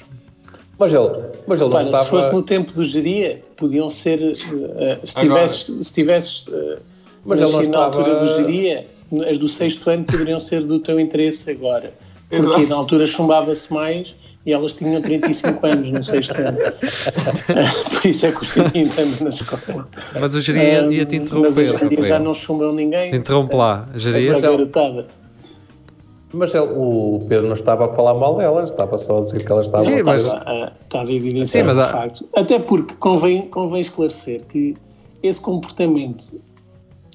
Mas 0.79 0.93
ele, 0.95 1.09
mas 1.47 1.61
ele 1.61 1.71
não 1.71 1.79
Repara, 1.79 1.85
estava. 1.85 2.05
se 2.05 2.11
fosse 2.11 2.33
no 2.33 2.43
tempo 2.43 2.73
do 2.73 2.85
geria, 2.85 3.43
podiam 3.57 3.88
ser. 3.88 4.21
eh, 4.23 4.99
se 5.03 5.14
tivesses, 5.19 5.87
se 5.88 5.95
tivesses 5.95 6.45
eh, 6.53 6.79
Mas 7.25 7.41
ele 7.41 7.51
na 7.69 7.79
altura 7.85 8.12
estava- 8.12 8.25
do 8.27 8.37
geria, 8.37 8.87
as 9.29 9.38
do 9.38 9.49
sexto 9.49 9.91
ano 9.91 10.05
poderiam 10.05 10.38
ser 10.38 10.62
do 10.62 10.79
teu 10.79 11.01
interesse 11.01 11.51
agora. 11.51 11.93
Porque 12.31 12.43
Exato. 12.45 12.69
na 12.69 12.77
altura 12.77 13.07
chumbava-se 13.07 13.73
mais 13.73 14.14
e 14.49 14.53
elas 14.55 14.75
tinham 14.77 15.03
35 15.03 15.67
anos 15.67 15.91
no 15.91 16.03
sexto 16.03 16.33
ano. 16.41 16.57
Por 18.01 18.09
isso 18.09 18.25
é 18.27 18.33
que 18.33 18.43
os 18.43 18.57
anda 18.57 19.25
na 19.25 19.29
escola. 19.29 19.89
Mas 20.19 20.35
o 20.35 20.41
Jeria 20.41 20.87
Ah, 20.89 20.91
ia-te 20.91 21.19
Mas 21.19 21.23
interromper. 21.31 21.49
hoje 21.75 21.85
em 21.85 21.89
dia 21.91 22.03
já 22.03 22.19
não 22.19 22.33
chumbam 22.33 22.73
ninguém. 22.73 23.15
Interrompe 23.15 23.55
lá, 23.55 23.87
Jeria. 23.95 24.41
garotada. 24.41 25.07
Mas 26.33 26.55
ele- 26.55 26.69
o 26.75 27.25
Pedro 27.29 27.47
não 27.47 27.53
estava 27.55 27.87
a 27.87 27.89
falar 27.89 28.15
mal 28.15 28.37
delas, 28.37 28.71
estava 28.71 28.97
só 28.97 29.19
a 29.21 29.25
dizer 29.25 29.45
que 29.45 29.53
elas 29.53 29.67
estavam 29.67 29.85
Sim, 29.87 30.01
a 30.01 30.05
mas- 30.05 30.25
Estava, 30.25 30.51
a- 30.51 30.73
estava 30.83 31.09
a 31.11 31.13
evidenciar 31.13 31.63
Sim, 31.65 31.67
mas 31.67 31.77
o 31.77 31.81
há- 31.81 31.87
facto. 31.89 32.29
Até 32.35 32.59
porque 32.59 32.95
convém, 32.99 33.49
convém 33.49 33.81
esclarecer 33.83 34.45
que 34.47 34.75
esse 35.23 35.41
comportamento 35.43 36.41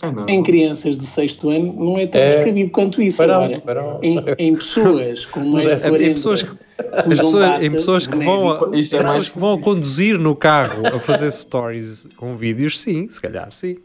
Ah, 0.04 0.14
em 0.28 0.44
crianças 0.44 0.98
do 0.98 1.04
sexto 1.06 1.50
ano 1.50 1.74
não 1.74 1.98
é 1.98 2.06
tão 2.06 2.20
É. 2.22 2.30
descabido 2.36 2.70
quanto 2.72 3.02
isso. 3.02 3.18
Pois 3.18 3.30
não. 3.30 4.00
em, 4.04 4.20
em 4.38 4.56
pessoas 4.56 5.26
com 5.26 5.40
mais 5.40 5.68
de 5.68 5.74
Em 5.76 5.80
40 5.92 6.04
Em 6.04 6.14
pessoas, 6.14 6.44
que- 6.44 6.63
pessoas, 7.08 7.62
em 7.62 7.72
pessoas 7.72 8.08
que 8.08 8.16
vão 8.16 8.50
a, 8.50 8.58
boné, 8.58 8.80
Isso 8.80 8.96
é 8.96 9.04
mais 9.04 9.16
pessoas 9.16 9.30
que 9.30 9.40
vão 9.40 9.60
conduzir 9.62 10.18
no 10.18 10.36
carro 10.36 10.88
a 10.88 11.00
fazer 11.00 11.32
stories 11.32 12.08
com 12.18 12.36
vídeos, 12.36 12.80
sim, 12.80 13.08
se 13.10 13.22
calhar 13.22 13.52
sim. 13.52 13.78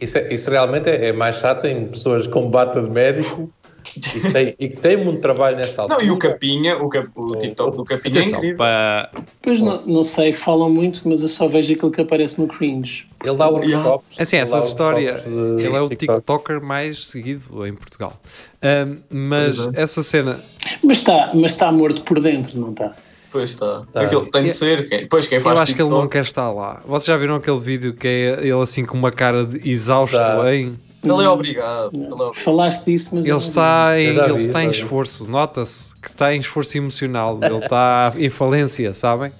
Isso, 0.00 0.16
é- 0.18 0.32
isso 0.32 0.50
realmente 0.50 0.88
é, 0.88 1.08
é 1.08 1.12
mais 1.12 1.36
chato 1.36 1.66
em 1.66 1.86
pessoas 1.86 2.26
com 2.26 2.48
bata 2.48 2.80
de 2.80 2.88
médico 2.88 3.52
e 3.96 4.00
que 4.00 4.32
têm, 4.32 4.54
e 4.58 4.68
que 4.68 4.76
têm 4.80 4.96
muito 4.96 5.20
trabalho 5.20 5.56
nesta 5.56 5.82
altura. 5.82 5.98
Não, 5.98 6.06
e 6.06 6.10
o 6.10 6.18
Capinha, 6.18 6.76
o, 6.76 6.88
cap, 6.88 7.08
o 7.14 7.36
TikTok 7.36 7.76
do 7.76 7.84
Capinha 7.84 8.20
é 8.20 8.24
incrível. 8.24 8.56
para, 8.56 9.10
Pois 9.42 9.60
não, 9.60 9.82
não 9.84 10.02
sei, 10.02 10.32
falam 10.32 10.70
muito, 10.70 11.02
mas 11.06 11.22
eu 11.22 11.28
só 11.28 11.48
vejo 11.48 11.72
aquilo 11.72 11.90
que 11.90 12.00
aparece 12.00 12.40
no 12.40 12.46
cringe. 12.46 13.06
Ele 13.24 13.36
dá 13.36 13.48
workshops. 13.48 14.18
assim, 14.18 14.36
ele 14.36 14.44
essa 14.44 14.58
história, 14.60 15.22
ele 15.26 15.74
é 15.76 15.80
o 15.80 15.88
TikTok. 15.88 16.18
TikToker 16.20 16.62
mais 16.62 17.06
seguido 17.06 17.66
em 17.66 17.74
Portugal. 17.74 18.18
Ahm, 18.62 18.98
mas 19.10 19.58
é. 19.74 19.82
essa 19.82 20.02
cena, 20.02 20.40
Mas 20.82 20.98
está, 20.98 21.30
mas 21.34 21.52
está 21.52 21.70
morto 21.72 22.02
por 22.02 22.20
dentro, 22.20 22.58
não 22.58 22.70
está? 22.70 22.92
Pois 23.30 23.50
está. 23.50 23.82
Tá. 23.92 24.00
Aquilo 24.02 24.26
tem 24.30 24.42
de 24.44 24.50
ser. 24.50 24.88
Quem, 24.88 25.06
pois 25.06 25.26
quem 25.26 25.38
eu 25.38 25.42
faz 25.42 25.60
acho 25.60 25.74
que 25.74 25.80
ele 25.80 25.88
TikTok- 25.88 26.02
não 26.02 26.08
quer 26.08 26.22
estar 26.22 26.50
lá. 26.50 26.80
Vocês 26.84 27.04
já 27.06 27.16
viram 27.16 27.36
aquele 27.36 27.60
vídeo 27.60 27.92
que 27.94 28.06
é 28.08 28.40
ele 28.40 28.52
assim 28.62 28.84
com 28.84 28.96
uma 28.98 29.12
cara 29.12 29.44
de 29.46 29.68
exausto 29.70 30.16
Tá. 30.16 30.52
em. 30.54 30.76
Ele 31.02 31.12
é 31.24 31.28
obrigado. 31.28 31.90
Ele 31.94 32.04
é 32.04 32.06
obrigado. 32.08 32.34
Falaste 32.34 32.84
disso, 32.84 33.10
mas 33.14 33.24
eu 33.24 33.36
Ele 33.36 33.42
não 33.42 33.48
está 33.48 33.98
em, 34.00 34.06
Eu 34.08 34.14
já 34.14 34.24
ele 34.26 34.34
vi, 34.38 34.46
está 34.46 34.62
em 34.64 34.68
vi. 34.70 34.74
esforço, 34.76 35.24
nota-se 35.30 35.94
que 35.96 36.08
está 36.08 36.34
em 36.34 36.40
esforço 36.40 36.76
emocional, 36.76 37.38
ele 37.40 37.56
está 37.56 38.12
em 38.18 38.28
falência, 38.28 38.92
sabem? 38.92 39.32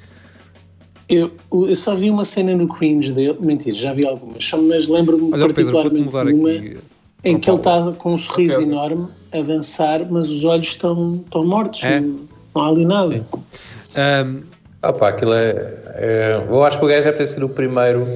Eu, 1.08 1.32
eu 1.52 1.74
só 1.74 1.94
vi 1.96 2.08
uma 2.08 2.24
cena 2.24 2.54
no 2.54 2.68
cringe 2.68 3.12
dele, 3.12 3.36
mentira, 3.40 3.74
já 3.76 3.92
vi 3.92 4.06
algumas, 4.06 4.48
mas 4.52 4.86
lembro-me 4.88 5.28
Pedro, 5.32 5.46
particularmente 5.48 6.00
mudar 6.04 6.24
de 6.24 6.32
uma 6.32 6.50
aqui. 6.52 6.78
Em 7.24 7.38
que 7.38 7.50
ele 7.50 7.58
está 7.58 7.92
com 7.92 8.14
um 8.14 8.18
sorriso 8.18 8.54
Ok, 8.54 8.64
ok. 8.66 8.72
enorme 8.72 9.08
a 9.32 9.40
dançar, 9.42 10.04
mas 10.10 10.30
os 10.30 10.44
olhos 10.44 10.68
estão, 10.68 11.22
estão 11.24 11.44
mortos, 11.46 11.82
É. 11.84 12.00
não, 12.00 12.20
não 12.54 12.62
há 12.62 12.68
ali 12.68 12.84
nada. 12.84 13.26
Ah 14.82 14.92
pá, 14.94 15.08
aquilo 15.10 15.34
é, 15.34 15.50
é- 15.96 16.46
Eu 16.48 16.64
acho 16.64 16.78
que 16.78 16.84
o 16.84 16.88
gajo 16.88 17.02
deve 17.04 17.18
ter 17.18 17.26
sido 17.26 17.44
o 17.46 17.48
primeiro 17.50 18.06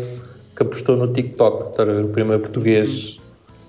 que 0.56 0.62
apostou 0.62 0.96
no 0.96 1.12
TikTok, 1.12 1.78
o 1.82 2.08
primeiro 2.08 2.40
português 2.42 3.18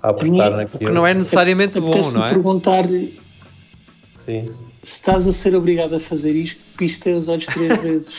a 0.02 0.08
apostar 0.10 0.30
Minha- 0.32 0.50
naquilo. 0.50 0.78
que 0.78 0.90
não 0.90 1.06
é 1.06 1.12
necessariamente 1.12 1.78
bom, 1.78 1.88
Apetece-me 1.88 2.18
não 2.20 2.26
é? 2.26 2.30
perguntar-lhe 2.30 3.20
Sim. 4.24 4.50
se 4.82 4.92
estás 4.92 5.26
a 5.28 5.32
ser 5.32 5.54
obrigado 5.54 5.94
a 5.94 6.00
fazer 6.00 6.32
isto, 6.32 6.58
pisca 6.78 7.10
os 7.10 7.28
olhos 7.28 7.44
três 7.46 7.76
vezes. 7.82 8.10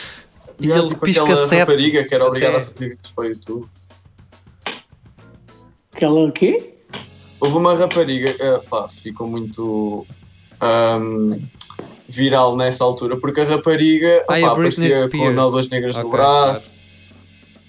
E 0.60 0.72
há, 0.72 0.78
ele 0.78 0.88
tipo 0.88 1.00
pisca 1.04 1.22
aquela 1.24 1.46
sete 1.46 1.58
rapariga 1.60 2.04
que 2.04 2.14
era 2.14 2.24
obrigada 2.24 2.58
a 2.58 2.60
fazer 2.60 2.88
vídeos 2.90 3.10
para 3.12 3.24
o 3.24 3.26
YouTube. 3.28 3.66
Aquela 5.92 6.20
o 6.20 6.30
quê? 6.32 6.74
Houve 7.40 7.56
uma 7.56 7.74
rapariga, 7.74 8.30
eh, 8.40 8.60
pá, 8.68 8.86
ficou 8.88 9.28
muito 9.28 10.06
ahm, 10.60 11.38
viral 12.08 12.56
nessa 12.56 12.84
altura, 12.84 13.16
porque 13.18 13.40
a 13.40 13.44
rapariga 13.44 14.24
Ah, 14.28 14.38
é 14.38 14.42
opá, 14.42 14.48
a 14.48 14.52
aparecia 14.52 15.08
com 15.08 15.30
nódoas 15.30 15.68
negras 15.68 15.96
no 15.96 16.00
Ok, 16.00 16.12
braço, 16.12 16.88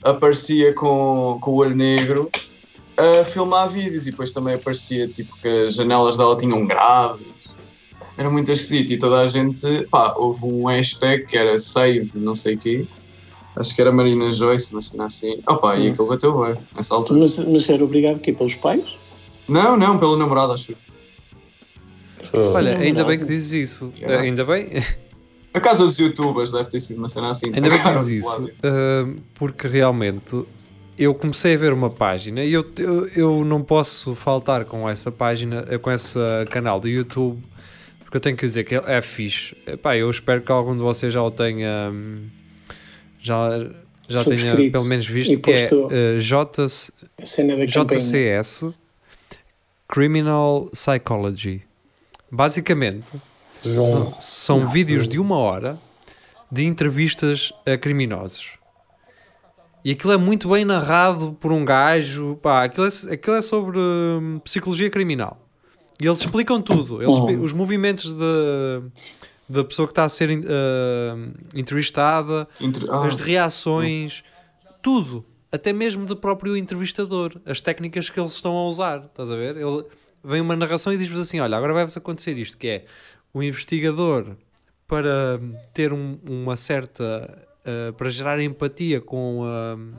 aparecia 0.04 0.74
com, 0.74 1.38
com 1.42 1.52
o 1.52 1.56
olho 1.58 1.76
negro 1.76 2.30
a 2.98 3.24
filmar 3.24 3.70
vídeos 3.70 4.08
e 4.08 4.12
depois 4.12 4.32
também 4.32 4.56
aparecia 4.56 5.08
tipo 5.08 5.36
que 5.42 5.48
as 5.48 5.76
janelas 5.76 6.18
dela 6.18 6.36
tinham 6.36 6.66
grades. 6.66 7.28
Era 8.18 8.30
muito 8.30 8.52
esquisito 8.52 8.92
e 8.92 9.00
toda 9.00 9.22
a 9.22 9.26
gente, 9.26 9.66
pá, 9.90 10.14
houve 10.18 10.46
um 10.46 10.66
hashtag 10.66 11.26
que 11.26 11.38
era 11.38 11.58
save, 11.58 12.12
não 12.16 12.36
sei 12.36 12.56
o 12.56 12.58
quê. 12.58 12.86
Acho 13.56 13.74
que 13.74 13.82
era 13.82 13.92
Marina 13.92 14.30
Joyce, 14.30 14.74
uma 14.74 14.82
cena 14.82 15.06
assim. 15.06 15.40
Opa, 15.48 15.78
e 15.78 15.90
aquilo 15.90 16.08
bateu 16.08 16.38
bem, 16.42 16.58
nessa 16.76 16.96
altura. 16.96 17.20
Mas, 17.20 17.38
mas 17.40 17.70
era 17.70 17.84
obrigado 17.84 18.18
o 18.18 18.20
quê? 18.20 18.34
Pelos 18.34 18.56
pais? 18.56 18.84
Não, 19.50 19.76
não, 19.76 19.98
pelo 19.98 20.16
namorado, 20.16 20.54
acho. 20.54 20.74
Olha, 22.34 22.78
Sim, 22.78 22.84
ainda 22.84 23.04
bem 23.04 23.20
que 23.20 23.26
dizes 23.26 23.52
isso. 23.52 23.94
Yeah. 23.98 24.24
Ainda 24.24 24.46
bem, 24.46 24.68
A 25.54 25.60
casa 25.60 25.84
dos 25.84 25.98
youtubers 25.98 26.52
deve 26.52 26.70
ter 26.70 26.80
sido 26.80 27.00
uma 27.00 27.10
cena 27.10 27.30
assim. 27.32 27.48
ainda 27.48 27.70
bem 27.70 27.82
que 27.82 27.90
dizes 27.94 28.20
isso. 28.20 28.44
uh, 28.46 29.20
porque 29.34 29.68
realmente 29.68 30.46
eu 30.98 31.16
comecei 31.16 31.56
a 31.56 31.58
ver 31.58 31.74
uma 31.74 31.90
página 31.90 32.44
e 32.44 32.54
eu, 32.54 32.64
eu, 32.78 33.08
eu 33.16 33.46
não 33.46 33.64
posso 33.64 34.14
faltar 34.16 34.66
com 34.66 34.88
essa 34.88 35.12
página, 35.12 35.66
eh, 35.70 35.78
com 35.78 35.90
esse 35.90 36.20
canal 36.52 36.80
do 36.80 36.88
YouTube, 36.88 37.42
porque 38.02 38.18
eu 38.18 38.22
tenho 38.22 38.38
que 38.38 38.46
dizer 38.46 38.64
que 38.64 38.76
é 38.76 38.82
é 38.86 39.02
fixe. 39.02 39.56
Epá, 39.66 39.96
eu 39.98 40.10
espero 40.10 40.42
que 40.42 40.52
algum 40.52 40.76
de 40.76 40.84
vocês 40.84 41.12
já 41.12 41.24
o 41.24 41.32
tenha. 41.32 41.90
hum, 41.92 42.28
Já, 43.22 43.50
já 44.08 44.24
tenha 44.24 44.56
pelo 44.72 44.86
menos 44.86 45.08
visto 45.08 45.40
que 45.40 45.52
é 45.52 45.70
uh, 45.74 46.20
JC, 46.20 46.92
campanha. 47.34 47.66
JCS 47.66 48.66
Criminal 49.90 50.70
Psychology. 50.72 51.64
Basicamente, 52.32 53.08
são, 53.64 54.22
são 54.22 54.68
vídeos 54.70 55.08
de 55.08 55.20
uma 55.20 55.36
hora 55.38 55.78
de 56.52 56.64
entrevistas 56.64 57.52
a 57.66 57.76
criminosos. 57.76 58.52
E 59.84 59.92
aquilo 59.92 60.14
é 60.14 60.18
muito 60.18 60.48
bem 60.50 60.64
narrado 60.64 61.36
por 61.40 61.52
um 61.52 61.66
gajo. 61.66 62.36
Pá, 62.42 62.66
aquilo, 62.66 62.86
é, 62.88 63.14
aquilo 63.14 63.36
é 63.38 63.42
sobre 63.42 63.80
hum, 63.80 64.40
psicologia 64.44 64.90
criminal. 64.90 65.40
E 66.00 66.06
eles 66.06 66.20
explicam 66.20 66.62
tudo. 66.62 67.02
Eles. 67.02 67.18
Os 67.42 67.52
movimentos 67.52 68.14
de- 68.14 68.82
da 69.50 69.64
pessoa 69.64 69.88
que 69.88 69.92
está 69.94 70.04
a 70.06 70.10
ser 70.10 70.30
ah, 70.48 71.16
entrevistada, 71.56 72.48
Entre- 72.62 72.86
ah, 72.90 73.08
as 73.08 73.20
reações, 73.20 74.24
tudo, 74.82 75.26
até 75.52 75.74
mesmo 75.74 76.06
do 76.06 76.16
próprio 76.16 76.56
entrevistador, 76.56 77.40
as 77.46 77.60
técnicas 77.62 78.10
que 78.10 78.20
eles 78.20 78.34
estão 78.34 78.56
a 78.56 78.68
usar, 78.68 79.00
estás 79.06 79.32
a 79.32 79.36
ver? 79.36 79.58
Ele 79.58 79.84
vem 80.24 80.42
uma 80.42 80.56
narração 80.56 80.92
e 80.94 80.98
diz-vos 80.98 81.20
assim: 81.22 81.40
olha, 81.40 81.58
agora 81.58 81.74
vai-vos 81.74 81.96
acontecer 81.98 82.38
isto, 82.38 82.58
que 82.58 82.68
é 82.68 82.86
o 83.34 83.42
investigador 83.44 84.36
para 84.88 85.40
ter 85.74 85.94
um- 85.94 86.18
uma 86.28 86.58
certa 86.58 87.46
uh, 87.66 87.94
para 87.94 88.10
gerar 88.10 88.40
empatia 88.42 89.00
com 89.00 89.42
um, 89.44 89.94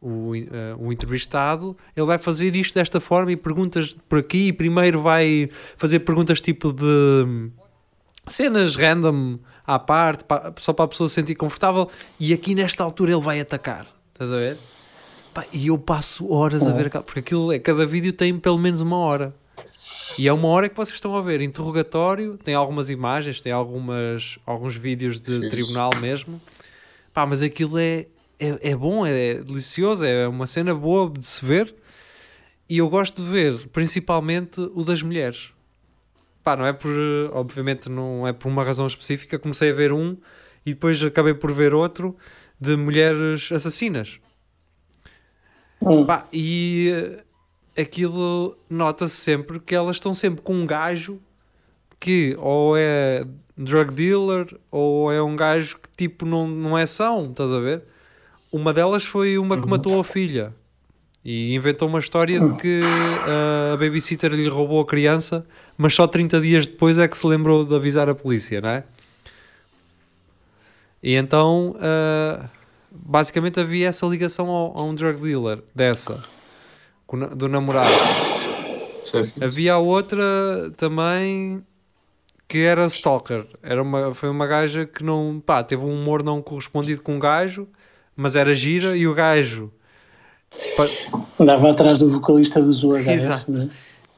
o, 0.00 0.32
uh, 0.34 0.36
o 0.80 0.92
entrevistado, 0.92 1.76
ele 1.96 2.06
vai 2.06 2.18
fazer 2.18 2.56
isto 2.56 2.74
desta 2.74 2.98
forma 2.98 3.30
e 3.30 3.36
perguntas 3.36 3.96
por 4.08 4.18
aqui. 4.18 4.48
e 4.48 4.52
Primeiro 4.52 5.00
vai 5.00 5.48
fazer 5.76 6.00
perguntas 6.00 6.40
tipo 6.40 6.72
de 6.72 7.50
cenas 8.26 8.74
random 8.76 9.38
à 9.64 9.78
parte, 9.78 10.24
pa- 10.24 10.52
só 10.58 10.72
para 10.72 10.84
a 10.86 10.88
pessoa 10.88 11.08
se 11.08 11.14
sentir 11.14 11.36
confortável. 11.36 11.88
E 12.18 12.32
aqui 12.32 12.54
nesta 12.54 12.82
altura 12.82 13.12
ele 13.12 13.20
vai 13.20 13.38
atacar. 13.40 13.86
Estás 14.22 14.32
a 14.32 14.36
ver? 14.36 14.56
Pá, 15.34 15.44
e 15.52 15.66
eu 15.66 15.78
passo 15.78 16.30
horas 16.30 16.66
a 16.66 16.72
ver, 16.72 16.86
aquela- 16.86 17.02
porque 17.02 17.20
aquilo 17.20 17.52
é, 17.52 17.58
cada 17.58 17.84
vídeo 17.86 18.12
tem 18.12 18.38
pelo 18.38 18.58
menos 18.58 18.80
uma 18.80 18.96
hora. 18.98 19.34
E 20.18 20.28
é 20.28 20.32
uma 20.32 20.46
hora 20.48 20.68
que 20.68 20.76
vocês 20.76 20.94
estão 20.94 21.16
a 21.16 21.22
ver 21.22 21.40
interrogatório, 21.40 22.36
tem 22.36 22.54
algumas 22.54 22.90
imagens, 22.90 23.40
tem 23.40 23.50
algumas, 23.50 24.38
alguns 24.46 24.76
vídeos 24.76 25.18
de 25.18 25.48
tribunal 25.48 25.90
mesmo. 26.00 26.40
Pá, 27.14 27.24
mas 27.26 27.42
aquilo 27.42 27.78
é, 27.78 28.06
é, 28.38 28.70
é 28.70 28.76
bom, 28.76 29.04
é 29.06 29.34
delicioso, 29.42 30.04
é 30.04 30.28
uma 30.28 30.46
cena 30.46 30.74
boa 30.74 31.10
de 31.10 31.24
se 31.24 31.44
ver. 31.44 31.74
E 32.68 32.78
eu 32.78 32.88
gosto 32.88 33.22
de 33.22 33.28
ver, 33.28 33.68
principalmente, 33.68 34.60
o 34.74 34.84
das 34.84 35.02
mulheres. 35.02 35.50
Pá, 36.44 36.54
não 36.56 36.66
é 36.66 36.72
por, 36.72 36.90
obviamente, 37.32 37.88
não 37.88 38.26
é 38.28 38.32
por 38.32 38.48
uma 38.48 38.62
razão 38.62 38.86
específica. 38.86 39.38
Comecei 39.38 39.70
a 39.70 39.74
ver 39.74 39.92
um 39.92 40.16
e 40.64 40.74
depois 40.74 41.02
acabei 41.02 41.34
por 41.34 41.52
ver 41.52 41.74
outro 41.74 42.16
de 42.62 42.76
mulheres 42.76 43.50
assassinas. 43.50 44.20
Hum. 45.80 46.06
Pá, 46.06 46.28
e 46.32 46.92
eh, 47.76 47.82
aquilo 47.82 48.56
nota-se 48.70 49.16
sempre 49.16 49.58
que 49.58 49.74
elas 49.74 49.96
estão 49.96 50.14
sempre 50.14 50.42
com 50.42 50.54
um 50.54 50.64
gajo 50.64 51.20
que 51.98 52.36
ou 52.38 52.76
é 52.76 53.26
drug 53.56 53.92
dealer 53.92 54.46
ou 54.70 55.12
é 55.12 55.20
um 55.20 55.34
gajo 55.34 55.76
que 55.76 55.88
tipo 55.96 56.24
não, 56.24 56.46
não 56.46 56.78
é 56.78 56.86
são, 56.86 57.30
estás 57.30 57.52
a 57.52 57.58
ver? 57.58 57.82
Uma 58.52 58.72
delas 58.72 59.04
foi 59.04 59.38
uma 59.38 59.60
que 59.60 59.66
matou 59.66 59.98
a 59.98 60.04
filha 60.04 60.54
e 61.24 61.54
inventou 61.54 61.88
uma 61.88 61.98
história 61.98 62.38
de 62.38 62.56
que 62.58 62.80
ah, 63.26 63.72
a 63.74 63.76
babysitter 63.76 64.32
lhe 64.32 64.48
roubou 64.48 64.80
a 64.80 64.86
criança, 64.86 65.44
mas 65.76 65.94
só 65.94 66.06
30 66.06 66.40
dias 66.40 66.66
depois 66.68 66.96
é 66.96 67.08
que 67.08 67.16
se 67.16 67.26
lembrou 67.26 67.64
de 67.64 67.74
avisar 67.74 68.08
a 68.08 68.14
polícia, 68.14 68.60
não 68.60 68.68
é? 68.68 68.84
E 71.02 71.14
então, 71.14 71.74
ah, 71.80 72.48
basicamente 72.90 73.58
havia 73.58 73.88
essa 73.88 74.06
ligação 74.06 74.48
ao- 74.48 74.78
a 74.78 74.82
um 74.84 74.94
drug 74.94 75.20
dealer 75.20 75.62
dessa, 75.74 76.22
do 77.36 77.48
namorado. 77.48 77.90
Havia 79.40 79.74
a 79.74 79.78
outra 79.78 80.24
também 80.76 81.62
que 82.48 82.58
era 82.58 82.86
stalker. 82.86 83.46
Era 83.62 83.82
uma, 83.82 84.14
foi 84.14 84.28
uma 84.28 84.46
gaja 84.46 84.86
que 84.86 85.02
não, 85.02 85.42
pá, 85.44 85.62
teve 85.64 85.82
um 85.82 85.92
humor 85.92 86.22
não 86.22 86.40
correspondido 86.40 87.02
com 87.02 87.16
um 87.16 87.18
gajo, 87.18 87.66
mas 88.14 88.36
era 88.36 88.54
gira 88.54 88.96
e 88.96 89.06
o 89.08 89.14
gajo. 89.14 89.72
pa- 90.76 90.88
Andava 91.40 91.70
atrás 91.70 91.98
do 91.98 92.08
vocalista 92.08 92.60
dos 92.62 92.84
UHF, 92.84 93.10
Exato. 93.10 93.50
né? 93.50 93.68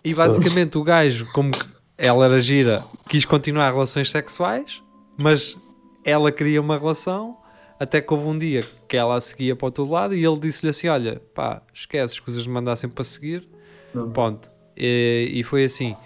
E 0.04 0.12
basicamente 0.14 0.76
o 0.76 0.82
gajo, 0.82 1.26
como 1.32 1.50
que 1.50 1.58
ela 1.96 2.26
era 2.26 2.42
gira, 2.42 2.82
quis 3.08 3.24
continuar 3.24 3.70
relações 3.72 4.10
sexuais, 4.10 4.82
mas 5.16 5.56
ela 6.04 6.30
queria 6.30 6.60
uma 6.60 6.76
relação. 6.78 7.38
Até 7.78 8.00
que 8.00 8.12
houve 8.14 8.26
um 8.26 8.38
dia 8.38 8.62
que 8.88 8.96
ela 8.96 9.16
a 9.16 9.20
seguia 9.20 9.56
para 9.56 9.64
o 9.64 9.68
outro 9.68 9.84
lado 9.90 10.14
e 10.14 10.24
ele 10.24 10.38
disse-lhe 10.38 10.70
assim: 10.70 10.86
Olha, 10.88 11.20
pá, 11.34 11.60
esquece, 11.74 12.14
escusas 12.14 12.42
de 12.44 12.48
me 12.48 12.54
mandar 12.54 12.76
sempre 12.76 12.94
para 12.94 13.04
seguir. 13.04 13.48
Uhum. 13.94 14.10
Ponto. 14.12 14.48
E, 14.76 15.30
e 15.34 15.42
foi 15.42 15.64
assim. 15.64 15.96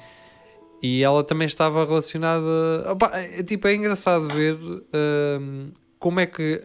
E 0.83 1.03
ela 1.03 1.23
também 1.23 1.47
estava 1.47 1.85
relacionada. 1.85 2.47
Opa, 2.91 3.11
é, 3.19 3.43
tipo, 3.43 3.67
é 3.69 3.75
engraçado 3.75 4.29
ver 4.29 4.57
hum, 4.57 5.71
como 5.99 6.21
é 6.21 6.27
que, 6.27 6.63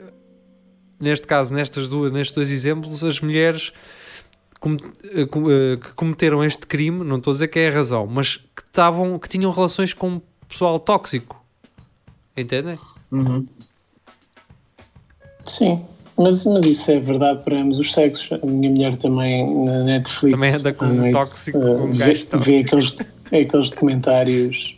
neste 1.00 1.28
caso, 1.28 1.54
nestas 1.54 1.88
duas, 1.90 2.12
nestes 2.12 2.34
dois 2.36 2.50
exemplos, 2.52 3.04
as 3.04 3.20
mulheres 3.20 3.74
com- 4.60 4.78
eh, 5.16 5.26
com- 5.26 5.50
eh, 5.52 5.78
que 5.78 5.92
cometeram 5.96 6.44
este 6.44 6.66
crime, 6.66 7.04
não 7.04 7.18
estou 7.18 7.32
a 7.32 7.34
dizer 7.34 7.48
que 7.50 7.60
é 7.60 7.68
a 7.70 7.74
razão, 7.74 8.08
mas 8.08 8.38
que, 8.38 8.62
estavam, 8.62 9.20
que 9.20 9.28
tinham 9.28 9.52
relações 9.52 9.94
com 9.94 10.22
pessoal 10.48 10.80
tóxico. 10.80 11.43
Entendem? 12.36 12.78
Uhum. 13.12 13.46
Sim, 15.46 15.84
mas, 16.18 16.46
mas 16.46 16.66
isso 16.66 16.92
é 16.92 17.00
verdade 17.00 17.44
para 17.44 17.58
ambos 17.58 17.80
os 17.80 17.92
sexos. 17.94 18.30
A 18.42 18.46
minha 18.46 18.70
mulher 18.70 18.96
também 18.98 19.66
na 19.66 19.84
Netflix. 19.84 20.36
Também 20.38 20.54
anda 20.54 20.74
com 20.74 20.86
um 20.86 20.94
noite, 20.94 21.14
tóxico, 21.14 21.60
com 21.60 21.76
um 21.76 21.92
vê, 21.92 22.06
gajo 22.06 22.28
vê 22.40 22.64
tóxico. 22.64 22.68
aqueles, 22.68 22.98
aqueles 23.48 23.70
documentários. 23.70 24.78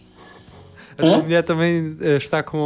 A 0.97 1.01
tua 1.01 1.15
Hã? 1.17 1.21
mulher 1.23 1.43
também 1.43 1.97
eh, 1.99 2.15
está 2.15 2.41
com 2.41 2.57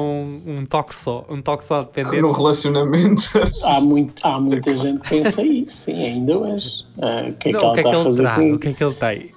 um, 0.45 0.59
um 0.59 0.65
toque 0.65 0.95
só, 0.95 1.25
um 1.27 1.41
toque 1.41 1.65
só 1.65 1.81
dependente. 1.81 2.21
No 2.21 2.31
relacionamento. 2.31 3.23
Há, 3.65 3.81
muito, 3.81 4.13
há 4.25 4.39
muita 4.39 4.69
gente 4.77 4.99
que 5.01 5.09
pensa 5.09 5.41
isso, 5.41 5.75
sim, 5.85 6.05
ainda 6.05 6.37
hoje. 6.37 6.85
Ah, 7.01 7.25
o 7.27 7.33
que 7.33 7.49
é 7.49 7.51
Não, 7.51 7.59
que 7.59 7.65
ela 7.65 7.71
o 7.71 7.73
que 7.73 7.79
é 7.79 7.83
está 7.89 8.01
a 8.01 8.03
fazer 8.03 8.53
O 8.53 8.59
que 8.59 8.67
é 8.67 8.73
que 8.73 8.83
ele 8.83 8.93
tem? 8.93 9.31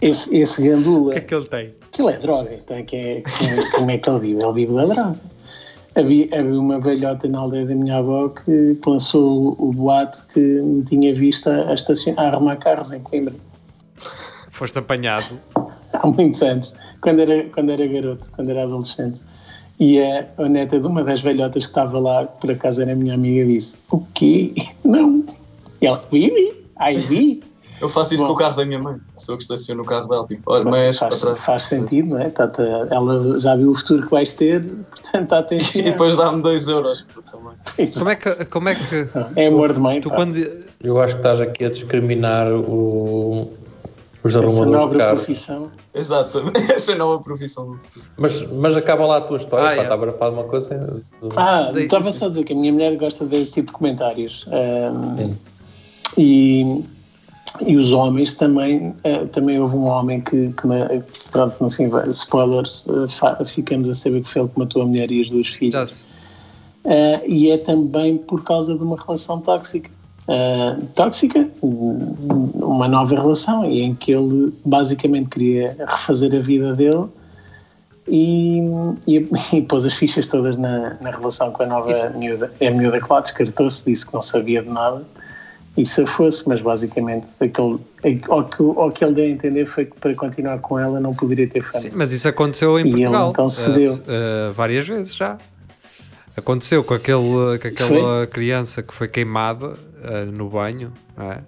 Esse, 0.00 0.36
esse 0.36 0.62
O 0.62 0.70
gandula? 0.70 1.12
que 1.12 1.18
é 1.18 1.22
que 1.22 1.34
ele 1.34 1.44
tem? 1.46 1.74
Aquilo 1.92 2.10
é 2.10 2.16
droga, 2.18 2.54
então 2.54 2.82
que 2.84 2.96
é, 2.96 3.22
como, 3.22 3.72
como 3.72 3.90
é 3.90 3.98
que 3.98 4.10
ele 4.10 4.18
vive? 4.20 4.42
Ele 4.42 4.52
vive 4.52 4.74
da 4.74 4.84
droga. 4.86 5.20
Havia, 5.94 6.28
havia 6.32 6.60
uma 6.60 6.78
velhota 6.78 7.28
na 7.28 7.40
aldeia 7.40 7.66
da 7.66 7.74
minha 7.74 7.96
avó 7.96 8.28
que, 8.28 8.76
que 8.76 8.88
lançou 8.88 9.56
o, 9.58 9.68
o 9.68 9.72
boato 9.72 10.24
que 10.32 10.40
me 10.40 10.84
tinha 10.84 11.12
visto 11.14 11.48
a, 11.50 11.54
a, 11.62 11.74
a 12.22 12.28
arrumar 12.28 12.56
carros 12.56 12.92
em 12.92 13.00
Coimbra. 13.00 13.34
Foste 14.50 14.78
apanhado. 14.78 15.38
Há 15.92 16.06
muitos 16.06 16.40
anos, 16.42 16.74
quando 17.00 17.20
era, 17.20 17.44
quando 17.44 17.70
era 17.70 17.86
garoto, 17.86 18.30
quando 18.36 18.50
era 18.50 18.62
adolescente. 18.62 19.22
E 19.80 19.98
a, 20.00 20.28
a 20.38 20.48
neta 20.48 20.78
de 20.78 20.86
uma 20.86 21.02
das 21.02 21.22
velhotas 21.22 21.64
que 21.64 21.70
estava 21.70 21.98
lá, 21.98 22.26
que 22.26 22.40
por 22.40 22.50
acaso 22.50 22.82
era 22.82 22.94
minha 22.94 23.14
amiga, 23.14 23.44
disse: 23.46 23.76
O 23.90 24.00
quê? 24.14 24.52
Não. 24.84 25.24
E 25.80 25.86
ela: 25.86 26.04
Vi, 26.12 26.30
vi, 26.30 26.52
ai 26.76 26.96
vi. 26.96 27.42
Eu 27.80 27.88
faço 27.88 28.12
isso 28.14 28.22
Bom. 28.22 28.28
com 28.28 28.34
o 28.34 28.36
carro 28.36 28.56
da 28.56 28.64
minha 28.64 28.78
mãe. 28.78 28.96
Sou 29.16 29.32
eu 29.34 29.36
que 29.38 29.42
estaciono 29.42 29.82
o 29.82 29.84
carro 29.86 30.06
dela. 30.08 30.26
Tipo, 30.28 30.52
olha, 30.52 30.64
mas 30.64 30.98
para 30.98 31.08
faz, 31.10 31.20
trás. 31.20 31.38
faz 31.44 31.62
sentido, 31.62 32.10
não 32.10 32.18
é? 32.20 32.28
Tá-te- 32.28 32.62
ela 32.90 33.38
já 33.38 33.56
viu 33.56 33.70
o 33.70 33.74
futuro 33.74 34.02
que 34.04 34.10
vais 34.10 34.32
ter, 34.34 34.62
portanto 34.90 35.22
está 35.22 35.38
a 35.38 35.42
ter 35.42 35.62
E 35.76 35.82
depois 35.82 36.14
dá-me 36.16 36.42
2 36.42 36.68
euros. 36.68 37.06
Como 37.94 38.10
é 38.10 38.16
que. 38.16 38.44
Como 38.46 38.68
é, 38.68 38.74
que 38.74 39.08
É 39.36 39.46
amor 39.46 39.72
de 39.72 39.80
mãe. 39.80 40.00
tu 40.00 40.10
quando. 40.10 40.36
Eu 40.82 41.00
acho 41.00 41.14
que 41.14 41.20
estás 41.20 41.40
aqui 41.40 41.64
a 41.64 41.68
discriminar 41.70 42.52
o- 42.52 43.50
os 44.22 44.34
Essa 44.36 44.40
arrumadores 44.44 44.90
de 44.90 44.98
carros. 44.98 45.22
profissão. 45.24 45.70
Exato. 45.94 46.42
Essa 46.74 46.92
é 46.92 46.94
a 46.94 46.98
nova 46.98 47.22
profissão 47.22 47.72
do 47.72 47.78
futuro. 47.78 48.04
Mas, 48.18 48.46
mas 48.52 48.76
acaba 48.76 49.06
lá 49.06 49.16
a 49.16 49.20
tua 49.22 49.38
história, 49.38 49.64
Ah, 49.66 49.74
pá, 49.76 49.80
é. 49.80 49.82
estava 49.84 50.08
a 50.08 50.12
falar 50.12 50.30
de 50.32 50.36
uma 50.36 50.44
coisa. 50.48 51.00
Ah, 51.36 51.72
estava 51.76 52.12
só 52.12 52.26
a 52.26 52.28
dizer 52.28 52.44
que 52.44 52.52
a 52.52 52.56
minha 52.56 52.72
mulher 52.72 52.94
gosta 52.98 53.24
de 53.24 53.34
ver 53.34 53.42
esse 53.42 53.52
tipo 53.54 53.68
de 53.68 53.72
comentários. 53.72 54.46
Sim. 55.16 55.36
e, 56.18 56.84
e 57.66 57.76
os 57.76 57.92
homens 57.92 58.34
também. 58.34 58.94
eh, 59.04 59.24
também 59.26 59.58
houve 59.58 59.76
um 59.76 59.86
homem 59.86 60.20
que, 60.20 60.52
que 60.52 61.30
pronto, 61.32 61.56
no 61.60 61.70
fim, 61.70 61.90
spoilers, 62.10 62.84
eh, 62.88 63.44
ficamos 63.44 63.88
a 63.88 63.94
saber 63.94 64.22
que 64.22 64.28
foi 64.28 64.42
ele 64.42 64.50
que 64.50 64.58
matou 64.58 64.82
a 64.82 64.86
mulher 64.86 65.10
e 65.10 65.20
as 65.20 65.30
duas 65.30 65.48
filhas. 65.48 66.04
Eh, 66.84 67.22
e 67.26 67.50
é 67.50 67.58
também 67.58 68.16
por 68.16 68.42
causa 68.44 68.74
de 68.74 68.82
uma 68.82 68.96
relação 68.96 69.40
tóxica. 69.40 69.90
uh, 70.28 70.86
tóxica, 70.94 71.50
uma 71.62 72.86
nova 72.86 73.14
relação, 73.16 73.64
e 73.64 73.82
em 73.82 73.94
que 73.94 74.12
ele 74.12 74.52
basicamente 74.64 75.28
queria 75.28 75.76
refazer 75.78 76.34
a 76.34 76.38
vida 76.38 76.72
dele 76.74 77.06
e, 78.06 78.60
e, 79.06 79.28
e 79.56 79.62
pôs 79.62 79.84
as 79.84 79.94
fichas 79.94 80.26
todas 80.26 80.56
na, 80.56 80.96
na 81.00 81.10
relação 81.10 81.50
com 81.50 81.62
a 81.62 81.66
nova 81.66 81.90
Isso. 81.90 82.10
miúda. 82.16 82.52
A 82.60 82.70
miúda, 82.70 83.00
claro, 83.00 83.22
descartou-se, 83.22 83.84
disse 83.84 84.06
que 84.06 84.14
não 84.14 84.22
sabia 84.22 84.62
de 84.62 84.68
nada 84.68 85.04
e 85.76 85.86
se 85.86 86.04
fosse, 86.04 86.48
mas 86.48 86.60
basicamente 86.60 87.28
aquele, 87.40 87.78
o, 88.28 88.44
que, 88.44 88.62
o 88.62 88.90
que 88.90 89.04
ele 89.04 89.14
deu 89.14 89.24
a 89.24 89.28
entender 89.28 89.66
foi 89.66 89.86
que 89.86 89.98
para 89.98 90.14
continuar 90.14 90.58
com 90.58 90.78
ela 90.78 90.98
não 90.98 91.14
poderia 91.14 91.48
ter 91.48 91.62
feito. 91.62 91.82
Sim, 91.82 91.90
mas 91.94 92.12
isso 92.12 92.28
aconteceu 92.28 92.78
em 92.78 92.86
e 92.86 92.90
Portugal 92.90 93.22
ele, 93.22 93.30
então 93.30 93.48
cedeu. 93.48 93.92
Uh, 93.92 93.96
uh, 94.50 94.52
várias 94.52 94.86
vezes 94.86 95.14
já. 95.14 95.38
Aconteceu 96.36 96.82
com, 96.82 96.94
aquele, 96.94 97.58
com 97.60 97.68
aquela 97.68 97.88
foi? 98.18 98.26
criança 98.28 98.82
que 98.82 98.94
foi 98.94 99.08
queimada 99.08 99.68
uh, 99.68 100.32
no 100.32 100.48
banho, 100.48 100.92
não 101.16 101.32
é? 101.32 101.38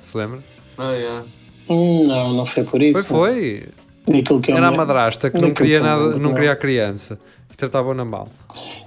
Se 0.00 0.16
lembra? 0.16 0.40
Ah, 0.78 0.92
yeah. 0.92 1.24
hum, 1.68 2.04
não, 2.06 2.32
não 2.32 2.46
foi 2.46 2.64
por 2.64 2.82
isso. 2.82 3.04
Foi, 3.06 3.64
foi. 4.06 4.40
Que 4.40 4.50
Era 4.50 4.68
a 4.68 4.72
madrasta 4.72 5.30
que 5.30 5.40
não 5.40 5.54
queria 5.54 5.80
nada, 5.80 6.16
não 6.16 6.34
queria 6.34 6.52
a 6.52 6.56
criança 6.56 7.18
e 7.52 7.56
tratavam-na 7.56 8.04
mal. 8.04 8.28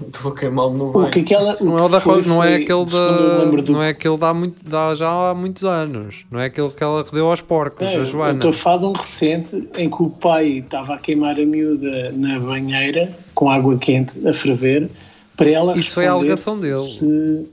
Estou 0.02 0.34
queimado 0.34 0.72
no 0.72 0.92
banho. 0.92 1.08
O 1.08 1.12
que 1.12 1.20
aquela, 1.20 1.54
não, 1.62 1.86
é, 1.86 1.90
da, 1.90 2.02
foi, 2.02 2.22
não 2.24 2.44
é 2.44 2.56
aquele 2.56 2.86
da, 2.86 3.46
do... 3.46 3.72
não 3.72 3.84
é 3.84 3.90
aquele 3.90 4.18
dá 4.18 4.34
muito 4.34 4.68
dá 4.68 4.96
já 4.96 5.30
há 5.30 5.34
muitos 5.34 5.64
anos. 5.64 6.26
Não 6.32 6.40
é 6.40 6.46
aquele 6.46 6.70
que 6.70 6.84
ela 6.84 7.04
deu 7.04 7.30
aos 7.30 7.42
porcos, 7.42 7.88
é, 7.88 7.96
a 7.96 8.04
Joana. 8.04 8.32
Eu 8.32 8.36
estou 8.36 8.50
a 8.50 8.54
falar 8.54 8.78
de 8.78 8.86
um 8.86 8.92
recente 8.94 9.70
em 9.78 9.90
que 9.90 10.04
o 10.04 10.10
pai 10.10 10.60
estava 10.60 10.96
a 10.96 10.98
queimar 10.98 11.40
a 11.40 11.46
miúda 11.46 12.12
na 12.14 12.40
banheira 12.40 13.12
com 13.34 13.50
água 13.50 13.78
quente 13.78 14.28
a 14.28 14.34
ferver 14.34 14.90
para 15.38 15.50
ela 15.50 15.78
Isso 15.78 15.94
foi 15.94 16.08
a 16.08 16.12
alegação 16.12 16.60
dele. 16.60 16.78
Se... 16.78 17.48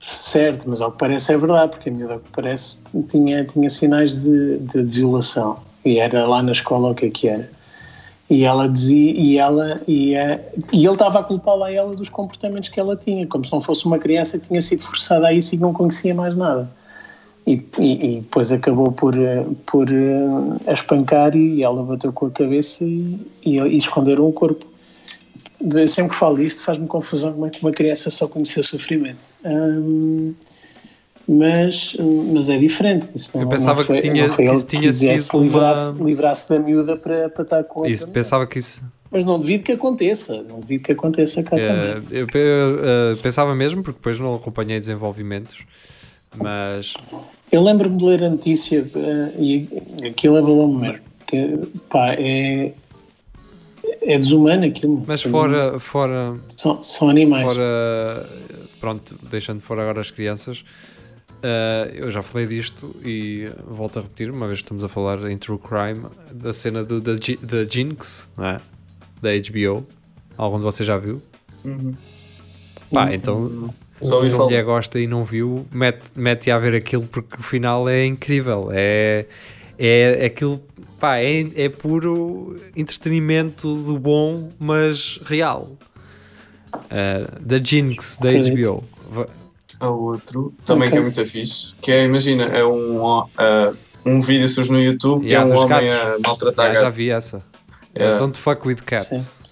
Certo, 0.00 0.68
mas 0.68 0.80
ao 0.80 0.90
que 0.90 0.98
parece 0.98 1.32
é 1.32 1.36
verdade, 1.36 1.72
porque 1.72 1.88
a 1.88 1.92
miúda, 1.92 2.14
ao 2.14 2.20
que 2.20 2.30
parece, 2.32 2.78
tinha, 3.08 3.44
tinha 3.44 3.68
sinais 3.68 4.16
de, 4.16 4.58
de, 4.58 4.82
de 4.82 4.96
violação. 4.96 5.58
E 5.84 5.98
era 5.98 6.26
lá 6.26 6.42
na 6.42 6.52
escola 6.52 6.90
o 6.90 6.94
que 6.94 7.06
é 7.06 7.10
que 7.10 7.28
era. 7.28 7.50
E 8.30 8.44
ela 8.44 8.68
dizia, 8.68 9.10
e 9.10 9.38
ela, 9.38 9.82
e, 9.88 10.16
a, 10.16 10.38
e 10.72 10.86
ele 10.86 10.92
estava 10.92 11.18
a 11.18 11.22
culpá-la 11.24 11.66
a 11.66 11.72
ela 11.72 11.96
dos 11.96 12.08
comportamentos 12.08 12.70
que 12.70 12.78
ela 12.78 12.96
tinha, 12.96 13.26
como 13.26 13.44
se 13.44 13.52
não 13.52 13.60
fosse 13.60 13.84
uma 13.86 13.98
criança 13.98 14.38
que 14.38 14.46
tinha 14.46 14.60
sido 14.62 14.82
forçada 14.82 15.26
a 15.26 15.32
isso 15.32 15.54
e 15.54 15.58
não 15.58 15.72
conhecia 15.72 16.14
mais 16.14 16.36
nada. 16.36 16.70
E, 17.44 17.54
e, 17.78 18.16
e 18.16 18.20
depois 18.20 18.52
acabou 18.52 18.92
por, 18.92 19.14
por 19.66 19.90
uh, 19.90 20.60
a 20.68 20.72
espancar 20.72 21.34
e 21.34 21.64
ela 21.64 21.82
bateu 21.82 22.12
com 22.12 22.26
a 22.26 22.30
cabeça 22.30 22.84
e, 22.84 23.18
e, 23.44 23.58
e 23.58 23.76
esconderam 23.76 24.28
o 24.28 24.32
corpo 24.32 24.70
sempre 25.88 26.10
que 26.10 26.16
falo 26.16 26.40
isto 26.40 26.62
faz-me 26.62 26.86
confusão 26.86 27.32
como 27.32 27.46
é 27.46 27.50
que 27.50 27.60
uma 27.60 27.72
criança 27.72 28.10
só 28.10 28.26
conheceu 28.26 28.64
sofrimento. 28.64 29.18
Hum, 29.44 30.34
mas, 31.30 31.96
mas 32.32 32.48
é 32.48 32.58
diferente. 32.58 33.08
Isso 33.14 33.30
não, 33.36 33.44
eu 33.44 33.48
pensava 33.48 33.80
não 33.80 33.86
foi, 33.86 34.00
que 34.00 34.10
tinha, 34.10 34.28
que 34.28 34.42
isso 34.42 34.66
tinha 34.66 34.92
sido 34.92 35.40
livrar-se 35.40 35.92
uma... 35.92 36.04
livrar 36.04 36.34
da 36.48 36.58
miúda 36.58 36.96
para, 36.96 37.28
para 37.28 37.42
estar 37.42 37.64
com 37.64 37.86
isso, 37.86 38.08
pensava 38.08 38.46
que 38.46 38.58
isso 38.58 38.82
mas 39.10 39.24
não 39.24 39.40
devido 39.40 39.64
que 39.64 39.72
aconteça, 39.72 40.42
não 40.42 40.60
devido 40.60 40.82
que 40.82 40.92
aconteça 40.92 41.42
cá 41.42 41.58
é, 41.58 41.66
também. 41.66 42.08
Eu, 42.12 42.26
eu, 42.32 42.78
eu, 43.10 43.16
pensava 43.20 43.54
mesmo, 43.56 43.82
porque 43.82 43.98
depois 43.98 44.20
não 44.20 44.36
acompanhei 44.36 44.78
desenvolvimentos, 44.78 45.64
mas... 46.36 46.94
Eu 47.50 47.60
lembro-me 47.60 47.98
de 47.98 48.04
ler 48.04 48.22
a 48.22 48.30
notícia 48.30 48.82
uh, 48.82 49.42
e 49.42 49.68
aquilo 50.06 50.36
é 50.36 50.42
me 50.42 50.76
mesmo, 50.76 51.00
que 51.26 51.58
pá, 51.88 52.14
é, 52.14 52.72
é 54.02 54.16
desumano 54.16 54.64
aquilo. 54.64 55.02
Mas 55.04 55.22
fora, 55.22 55.76
fora, 55.80 56.34
são, 56.46 56.80
são 56.84 57.10
animais. 57.10 57.52
Fora, 57.52 58.30
pronto, 58.78 59.18
deixando 59.28 59.60
fora 59.60 59.82
agora 59.82 60.00
as 60.00 60.12
crianças, 60.12 60.64
uh, 61.44 61.90
eu 61.94 62.10
já 62.10 62.22
falei 62.22 62.46
disto 62.46 62.94
e 63.04 63.50
volto 63.66 63.98
a 63.98 64.02
repetir, 64.02 64.30
uma 64.30 64.46
vez 64.46 64.60
que 64.60 64.64
estamos 64.64 64.84
a 64.84 64.88
falar 64.88 65.30
em 65.30 65.36
True 65.36 65.58
Crime, 65.58 66.06
da 66.32 66.52
cena 66.52 66.84
do, 66.84 67.00
da, 67.00 67.12
da 67.12 67.62
Jinx, 67.62 68.28
não 68.36 68.46
é? 68.46 68.60
da 69.20 69.30
HBO. 69.30 69.86
Algum 70.36 70.58
de 70.58 70.64
vocês 70.64 70.86
já 70.86 70.96
viu? 70.96 71.20
Uhum. 71.64 71.94
Pá, 72.92 73.06
uhum. 73.06 73.12
então. 73.12 73.74
Se 74.00 74.14
a 74.14 74.38
mulher 74.38 74.64
gosta 74.64 74.98
e 74.98 75.06
não 75.06 75.24
viu, 75.24 75.66
mete, 75.70 76.08
mete 76.16 76.50
a 76.50 76.58
ver 76.58 76.74
aquilo 76.74 77.06
porque 77.06 77.36
o 77.38 77.42
final 77.42 77.86
é 77.86 78.06
incrível. 78.06 78.70
É, 78.72 79.26
é 79.78 80.24
aquilo 80.24 80.58
pá, 80.98 81.18
é, 81.18 81.40
é 81.54 81.68
puro 81.68 82.56
entretenimento 82.74 83.74
do 83.82 83.98
bom, 83.98 84.50
mas 84.58 85.20
real. 85.24 85.76
Uh, 86.72 87.40
da 87.40 87.58
Jinx, 87.58 88.16
da 88.20 88.30
HBO. 88.30 88.84
Há 89.80 89.88
outro, 89.88 90.52
também 90.64 90.88
okay. 90.88 90.92
que 90.92 90.98
é 90.98 91.00
muito 91.00 91.26
fixe, 91.26 91.72
que 91.80 91.90
é, 91.90 92.04
imagina, 92.04 92.44
é 92.44 92.62
um, 92.62 93.02
uh, 93.02 93.26
um 94.04 94.20
vídeo 94.20 94.46
surge 94.46 94.70
no 94.70 94.78
YouTube 94.78 95.24
que 95.24 95.32
yeah, 95.32 95.50
é 95.50 95.54
um 95.54 95.58
homem 95.58 95.88
gatos. 95.88 96.14
a 96.14 96.28
maltratar 96.28 96.66
yeah, 96.66 96.80
gatos. 96.82 96.82
Já 96.82 96.90
vi 96.90 97.10
essa. 97.10 97.42
Yeah. 97.96 98.18
Don't 98.18 98.38
fuck 98.38 98.68
with 98.68 98.82
cats. 98.84 99.08
Sim. 99.08 99.44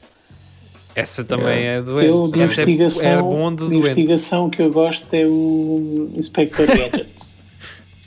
Essa 0.95 1.25
também 1.25 1.61
yeah. 1.61 1.79
é 1.79 1.83
doente. 1.83 2.07
Eu, 2.07 2.21
de 2.21 2.43
Essa 2.43 2.61
é 2.61 2.65
investigação, 2.65 3.11
é 3.11 3.23
bom 3.23 3.55
de, 3.55 3.69
de 3.69 3.75
investigação 3.77 4.51
que 4.51 4.61
eu 4.61 4.71
gosto 4.71 5.15
é 5.15 5.27
o 5.27 6.11
Inspector 6.15 6.67
Gadgets. 6.77 7.39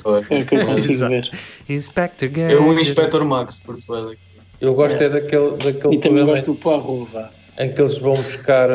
É 0.06 0.40
o 0.40 0.46
que 0.46 0.56
eu 0.56 0.66
consigo 0.66 1.08
ver. 1.08 1.32
Inspector 1.70 2.30
Gadget. 2.30 2.54
É 2.54 2.60
o 2.60 2.80
Inspector 2.80 3.26
Max, 3.26 3.62
por 3.62 3.78
tu 3.78 4.16
Eu 4.60 4.74
gosto 4.76 5.02
é, 5.02 5.06
é 5.06 5.10
daquele, 5.10 5.52
daquele 5.58 5.96
E 5.96 5.98
também 6.00 6.26
gosto 6.26 6.54
do 6.54 6.56
Poirot, 6.56 7.08
em 7.58 7.72
que 7.72 7.82
eles 7.82 7.98
vão 7.98 8.14
buscar, 8.14 8.70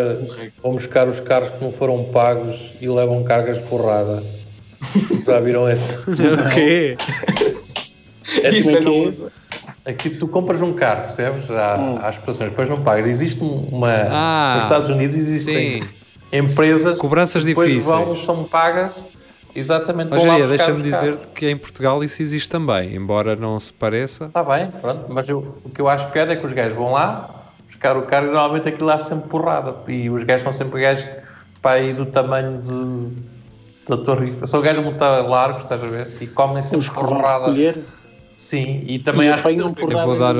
vão 0.63 0.73
buscar 0.73 1.09
os 1.09 1.21
carros 1.21 1.51
que 1.51 1.63
não 1.63 1.73
foram 1.73 2.05
pagos 2.05 2.73
e 2.81 2.89
levam 2.89 3.23
cargas 3.25 3.59
de 3.59 3.65
porrada. 3.65 4.23
Já 5.25 5.41
viram 5.41 5.69
esse? 5.69 5.97
O 6.07 6.55
quê? 6.55 6.97
É 8.43 8.49
Isso 8.51 8.77
é 8.77 8.81
não 8.81 9.11
Aqui 9.87 10.11
tu 10.11 10.27
compras 10.27 10.61
um 10.63 10.73
carro, 10.73 11.03
percebes? 11.03 11.49
Há, 11.49 11.77
hum. 11.79 11.99
prestações, 11.99 12.51
depois 12.51 12.69
não 12.69 12.83
pagas. 12.83 13.07
Existe 13.07 13.43
uma. 13.43 13.93
Ah, 14.11 14.55
nos 14.57 14.65
Estados 14.65 14.91
Unidos 14.91 15.15
existem 15.17 15.83
sim. 15.83 15.89
empresas 16.33 16.99
Cobranças 16.99 17.43
que 17.43 17.51
depois 17.51 17.71
difíceis. 17.71 17.99
vão, 17.99 18.17
são 18.17 18.45
pagas 18.45 19.05
Exatamente. 19.57 20.11
Mas 20.11 20.49
deixa-me 20.49 20.83
dizer-te 20.83 21.29
que 21.29 21.49
em 21.49 21.57
Portugal 21.57 22.05
isso 22.05 22.21
existe 22.21 22.49
também, 22.49 22.95
embora 22.95 23.35
não 23.35 23.59
se 23.59 23.73
pareça. 23.73 24.27
Está 24.27 24.45
bem, 24.45 24.71
pronto, 24.71 25.07
mas 25.09 25.29
eu, 25.29 25.57
o 25.65 25.71
que 25.71 25.81
eu 25.81 25.89
acho 25.89 26.09
piada 26.11 26.35
é 26.35 26.37
que 26.37 26.45
os 26.45 26.53
gajos 26.53 26.77
vão 26.77 26.93
lá 26.93 27.36
buscar 27.77 27.97
o 27.97 28.03
carro 28.03 28.27
e 28.27 28.31
normalmente 28.31 28.69
aquilo 28.69 28.87
lá 28.87 28.99
sempre 28.99 29.29
porrada. 29.29 29.75
E 29.89 30.09
os 30.09 30.25
gajos 30.25 30.43
são 30.43 30.53
sempre 30.53 30.81
gajos 30.81 31.07
para 31.61 31.81
aí 31.81 31.93
do 31.93 32.07
tamanho 32.07 32.59
de, 32.59 33.23
da 33.89 33.97
torre. 33.99 34.33
São 34.47 34.61
gajos 34.61 34.83
muito 34.83 35.01
largos, 35.01 35.63
estás 35.63 35.83
a 35.83 35.87
ver? 35.87 36.17
E 36.21 36.27
comem 36.27 36.63
sempre 36.63 36.91
porrada. 36.91 37.55
Sim, 38.37 38.85
e 38.87 38.99
também 38.99 39.29
e 39.29 39.31
acho 39.31 39.41
apanham 39.41 39.73
que 39.73 39.81
porrada 39.81 40.07
vou 40.07 40.19
dar, 40.19 40.37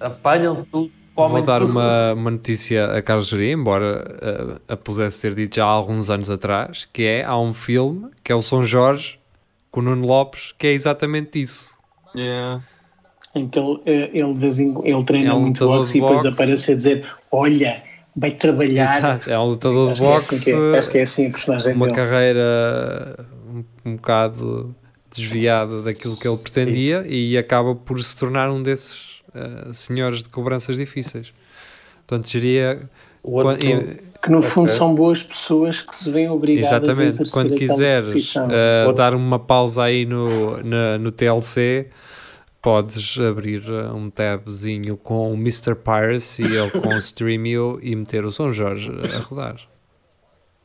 apanham 0.00 0.66
tudo 0.70 0.90
Vou 1.16 1.40
dar 1.40 1.62
uma, 1.62 2.12
uma 2.12 2.30
notícia 2.30 2.92
a 2.92 3.00
Carlos 3.00 3.28
Geria, 3.28 3.54
embora 3.54 4.60
uh, 4.68 4.72
a 4.72 4.76
pusesse 4.76 5.18
ter 5.18 5.34
dito 5.34 5.56
já 5.56 5.64
há 5.64 5.68
alguns 5.68 6.10
anos 6.10 6.28
atrás, 6.28 6.86
que 6.92 7.04
é, 7.04 7.24
há 7.24 7.38
um 7.38 7.54
filme, 7.54 8.10
que 8.22 8.30
é 8.30 8.34
o 8.34 8.42
São 8.42 8.62
Jorge, 8.66 9.18
com 9.70 9.80
o 9.80 9.82
Nuno 9.82 10.06
Lopes, 10.06 10.52
que 10.58 10.66
é 10.66 10.72
exatamente 10.72 11.40
isso. 11.40 11.74
Yeah. 12.14 12.62
Em 13.36 13.48
que 13.48 13.58
ele, 13.58 13.80
eh, 13.84 14.10
ele, 14.14 14.82
ele 14.84 15.04
treina 15.04 15.30
é 15.30 15.34
um 15.34 15.40
muito 15.40 15.66
boxe 15.66 15.98
e 15.98 16.00
depois 16.00 16.24
aparece 16.24 16.72
a 16.72 16.74
dizer, 16.74 17.06
olha, 17.30 17.82
vai 18.16 18.30
trabalhar. 18.30 18.98
Exato, 18.98 19.30
é 19.30 19.38
um 19.38 19.44
lutador 19.44 19.92
de 19.92 20.00
boxe. 20.00 20.34
É 20.34 20.38
assim 20.38 20.72
é, 20.74 20.78
acho 20.78 20.90
que 20.90 20.98
é 20.98 21.02
assim 21.02 21.26
a 21.26 21.30
personagem 21.30 21.74
Uma 21.74 21.86
dele. 21.86 21.96
carreira 21.96 23.26
um, 23.52 23.64
um 23.84 23.96
bocado 23.96 24.74
desviada 25.14 25.82
daquilo 25.82 26.16
que 26.16 26.26
ele 26.26 26.36
pretendia 26.38 27.02
Sim. 27.02 27.08
e 27.10 27.38
acaba 27.38 27.74
por 27.74 28.02
se 28.02 28.16
tornar 28.16 28.50
um 28.50 28.62
desses 28.62 29.20
uh, 29.34 29.72
senhores 29.72 30.22
de 30.22 30.28
cobranças 30.28 30.76
difíceis. 30.76 31.32
Portanto, 32.06 32.28
diria. 32.28 32.88
Quando, 33.22 33.58
que 34.22 34.30
no 34.30 34.40
fundo 34.40 34.66
okay. 34.66 34.78
são 34.78 34.94
boas 34.94 35.22
pessoas 35.22 35.80
que 35.82 35.94
se 35.94 36.10
veem 36.10 36.28
obrigadas 36.28 36.70
Exatamente. 36.70 37.02
a 37.02 37.06
exercer 37.06 37.32
Quando 37.32 37.54
quiseres 37.54 38.34
uh, 38.34 38.92
dar 38.94 39.14
uma 39.14 39.38
pausa 39.38 39.82
aí 39.82 40.06
no, 40.06 40.62
no, 40.62 40.98
no 40.98 41.10
TLC, 41.10 41.88
podes 42.66 43.16
abrir 43.20 43.62
eh, 43.68 43.92
um 43.92 44.10
tabzinho 44.10 44.96
com 44.96 45.32
o 45.32 45.34
Mr. 45.34 45.76
Piracy 45.76 46.42
ou 46.58 46.68
com 46.68 46.88
o 46.88 46.98
Streamio 46.98 47.78
e 47.80 47.94
meter 47.94 48.24
o 48.24 48.32
São 48.32 48.52
Jorge 48.52 48.90
a 49.14 49.18
rodar. 49.20 49.60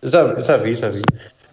Já, 0.01 0.33
já 0.41 0.57
vi, 0.57 0.73
já 0.73 0.89
vi. 0.89 1.03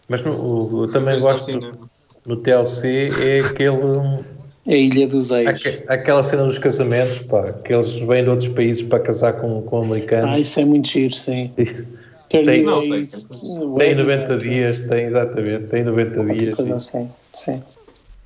Mas 0.09 0.25
no, 0.25 0.33
o, 0.33 0.85
eu 0.85 0.89
também 0.91 1.21
gosto 1.21 1.33
assim, 1.33 1.61
no, 1.61 1.91
no 2.25 2.37
TLC 2.37 3.11
é 3.21 3.41
aquele 3.41 4.25
a 4.67 4.75
Ilha 4.75 5.07
dos 5.07 5.31
Ex. 5.31 5.83
Aquela 5.87 6.23
cena 6.23 6.45
dos 6.45 6.59
casamentos, 6.59 7.25
pá, 7.25 7.53
que 7.53 7.75
eles 7.75 7.99
vêm 7.99 8.25
de 8.25 8.31
outros 8.31 8.49
países 8.49 8.81
para 8.81 9.01
casar 9.01 9.35
com, 9.35 9.61
com 9.61 9.83
americanos. 9.83 10.31
Ah, 10.31 10.39
isso 10.39 10.59
é 10.59 10.65
muito 10.65 10.89
giro, 10.89 11.13
sim. 11.13 11.53
tem, 12.31 12.63
não, 12.63 12.81
tem, 12.89 13.05
tem 13.77 13.95
90 13.95 14.39
dias, 14.39 14.81
tem 14.81 15.05
exatamente, 15.05 15.65
tem 15.65 15.85
90 15.85 16.25
dias. 16.25 16.59
Assim, 16.59 17.11
sim. 17.35 17.63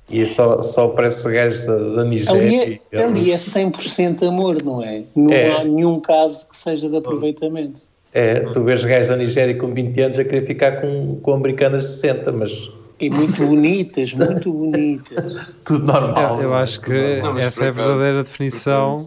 E 0.09 0.25
só, 0.25 0.61
só 0.61 0.89
parece 0.89 1.31
gajos 1.31 1.65
da, 1.65 1.77
da 1.77 2.03
Nigéria. 2.03 2.41
Ali 2.61 2.81
é, 2.91 3.03
ali 3.03 3.31
é 3.31 3.37
100% 3.37 4.27
amor, 4.27 4.61
não 4.63 4.83
é? 4.83 5.03
Não 5.15 5.31
é. 5.33 5.51
há 5.51 5.63
nenhum 5.63 5.99
caso 5.99 6.47
que 6.47 6.55
seja 6.57 6.89
de 6.89 6.97
aproveitamento. 6.97 7.87
É, 8.13 8.41
tu 8.41 8.63
vês 8.63 8.83
gajos 8.83 9.07
da 9.07 9.15
Nigéria 9.15 9.57
com 9.57 9.73
20 9.73 10.01
anos 10.01 10.19
a 10.19 10.23
querer 10.23 10.45
ficar 10.45 10.81
com, 10.81 11.19
com 11.21 11.33
americanas 11.33 11.83
de 11.83 11.93
60, 11.93 12.31
mas 12.31 12.71
E 12.99 13.09
muito 13.09 13.47
bonitas, 13.47 14.13
muito 14.13 14.51
bonitas. 14.53 15.47
Tudo 15.65 15.85
normal. 15.85 16.35
Eu, 16.37 16.43
eu 16.43 16.53
acho 16.53 16.79
que 16.81 17.21
Não, 17.21 17.37
essa 17.39 17.65
é 17.65 17.69
a 17.69 17.71
verdadeira 17.71 18.23
definição 18.23 18.97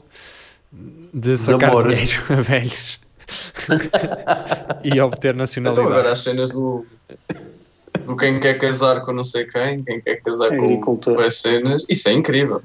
de 1.14 1.36
sacar 1.38 1.70
amor. 1.70 1.88
dinheiro 1.88 2.20
a 2.30 2.40
velhos 2.40 2.98
e 4.82 5.00
obter 5.00 5.28
Então 5.28 5.38
nacionalidade. 5.38 5.86
agora 5.88 6.12
as 6.12 6.18
cenas 6.20 6.50
do, 6.50 6.84
do 8.06 8.16
quem 8.16 8.38
quer 8.40 8.54
casar 8.58 9.02
com 9.04 9.12
não 9.12 9.24
sei 9.24 9.44
quem, 9.44 9.82
quem 9.82 10.00
quer 10.00 10.16
casar 10.22 10.48
com, 10.50 10.64
Agricultor. 10.64 11.14
com 11.16 11.20
as 11.20 11.36
cenas, 11.40 11.84
isso 11.88 12.08
é 12.08 12.12
incrível. 12.12 12.62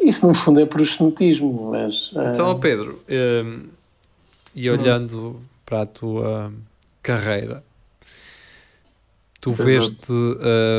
Isso 0.00 0.26
no 0.26 0.34
fundo 0.34 0.60
é 0.60 0.66
proxenetismo, 0.66 1.70
mas. 1.70 2.10
ah, 2.16 2.30
Então, 2.32 2.46
ó 2.50 2.54
Pedro, 2.54 3.00
hum, 3.08 3.66
e 4.54 4.70
olhando 4.70 5.40
para 5.66 5.82
a 5.82 5.86
tua 5.86 6.52
carreira, 7.02 7.62
tu 9.40 9.50
Exato. 9.50 9.64
veste 9.64 10.12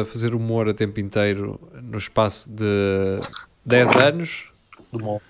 a 0.02 0.06
fazer 0.06 0.34
humor 0.34 0.68
a 0.70 0.74
tempo 0.74 1.00
inteiro 1.00 1.60
no 1.84 1.98
espaço 1.98 2.50
de 2.50 3.20
10 3.66 3.96
anos 3.96 4.46
Hum. 4.92 4.98
Do 4.98 5.06
mundo. 5.06 5.22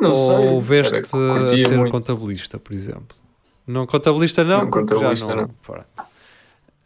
Não 0.00 0.10
ou 0.10 0.14
sei. 0.14 0.60
veste 0.60 0.94
era- 0.96 1.06
a 1.44 1.48
ser 1.48 1.76
muito. 1.78 1.90
contabilista, 1.92 2.58
por 2.58 2.72
exemplo? 2.74 3.16
Não, 3.66 3.86
contabilista 3.86 4.42
não, 4.44 4.58
Não, 4.64 4.70
contabilista 4.70 5.28
já 5.28 5.36
não. 5.36 5.42
não. 5.66 5.84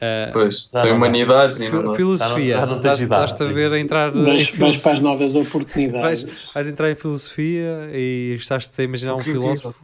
Ah, 0.01 0.28
Pois, 0.32 0.66
tem 0.66 0.92
humanidades 0.92 1.59
e 1.59 1.70
não 1.70 1.94
filosofia, 1.94 2.57
Já 2.59 2.66
não- 2.66 2.72
já 2.82 2.86
não 2.86 2.92
estás-te 3.07 3.42
a 3.42 3.47
ver 3.47 3.72
a 3.72 3.78
entrar 3.78 4.11
Vais, 4.11 4.51
para 4.51 4.92
as 4.92 5.01
novas 5.01 5.34
oportunidades. 5.34 6.22
vais, 6.24 6.36
vais 6.55 6.68
entrar 6.68 6.90
em 6.90 6.94
filosofia 6.94 7.88
e 7.92 8.34
estás-te 8.38 8.78
a 8.78 8.84
imaginar 8.84 9.14
um 9.14 9.18
O 9.18 9.22
que 9.22 9.30
eu 9.30 9.40
filósofo? 9.40 9.74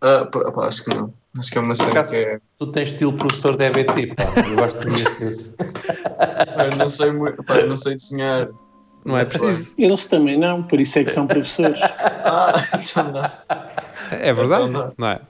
Ah, 0.00 0.24
pá, 0.26 0.50
pá, 0.52 0.66
acho 0.66 0.84
que 0.84 0.90
não. 0.94 1.12
Acho 1.38 1.50
que 1.50 1.58
é 1.58 1.60
uma 1.60 1.74
cena 1.74 2.02
que 2.04 2.16
é. 2.16 2.40
Tu 2.58 2.66
tens 2.68 2.88
estilo 2.90 3.12
professor 3.12 3.56
de 3.56 3.64
EBT, 3.64 4.14
pá. 4.14 4.24
Eu 4.48 4.56
gosto. 4.56 4.78
Pá, 6.54 6.64
eu 6.72 6.76
não 6.78 6.88
sei 6.88 7.12
muito, 7.12 7.42
pá, 7.44 7.56
eu 7.56 7.68
não 7.68 7.76
sei 7.76 7.94
desenhar. 7.94 8.48
Não 9.04 9.16
é 9.16 9.24
preciso. 9.24 9.74
Eles 9.78 10.06
também 10.06 10.38
não, 10.38 10.62
por 10.62 10.78
isso 10.80 10.98
é 10.98 11.04
que 11.04 11.10
são 11.10 11.26
professores. 11.26 11.80
Ah, 11.82 12.52
então 12.78 13.12
não. 13.12 13.30
É 14.10 14.32
verdade, 14.32 14.64
Então 14.64 14.68
não. 14.68 14.94
não 14.98 15.08
é? 15.08 15.20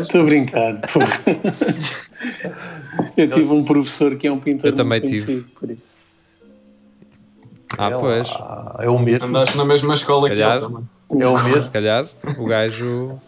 Estou 0.00 0.20
a 0.20 0.24
brincar. 0.24 0.80
pô. 0.82 1.00
Eu 3.16 3.30
tive 3.30 3.52
um 3.52 3.64
professor 3.64 4.14
que 4.16 4.26
é 4.26 4.32
um 4.32 4.38
pintor 4.38 4.70
Eu 4.70 4.74
também 4.74 5.00
tive. 5.00 5.40
por 5.58 5.70
isso. 5.70 5.94
Ah, 7.78 7.88
É 7.90 7.98
pois. 7.98 8.28
lá, 8.30 8.76
É 8.80 8.88
o 8.88 8.98
mesmo. 8.98 9.28
andaste 9.28 9.56
na 9.56 9.64
mesma 9.64 9.94
escola 9.94 10.28
que 10.28 10.34
calhar. 10.36 10.58
ele 10.58 10.66
também. 10.66 10.88
É 11.22 11.26
o 11.28 11.42
mesmo. 11.44 11.62
Se 11.62 11.70
calhar 11.70 12.06
o 12.38 12.44
gajo. 12.46 13.20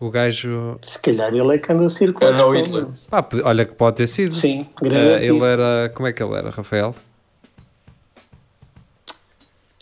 O 0.00 0.10
gajo. 0.10 0.78
Se 0.82 0.98
calhar 0.98 1.28
ele 1.34 1.54
é 1.54 1.58
que 1.58 1.70
andou 1.70 1.86
a 1.86 1.90
circular. 1.90 2.32
Era 2.34 2.46
o 2.46 2.54
Hitler. 2.56 2.86
Ah, 3.12 3.24
olha 3.44 3.64
que 3.66 3.74
pode 3.74 3.96
ter 3.98 4.06
sido. 4.06 4.34
Sim, 4.34 4.66
grande 4.80 4.96
ele 5.24 5.28
artista. 5.44 5.46
era. 5.46 5.88
Como 5.94 6.08
é 6.08 6.12
que 6.12 6.22
ele 6.22 6.34
era, 6.34 6.50
Rafael? 6.50 6.94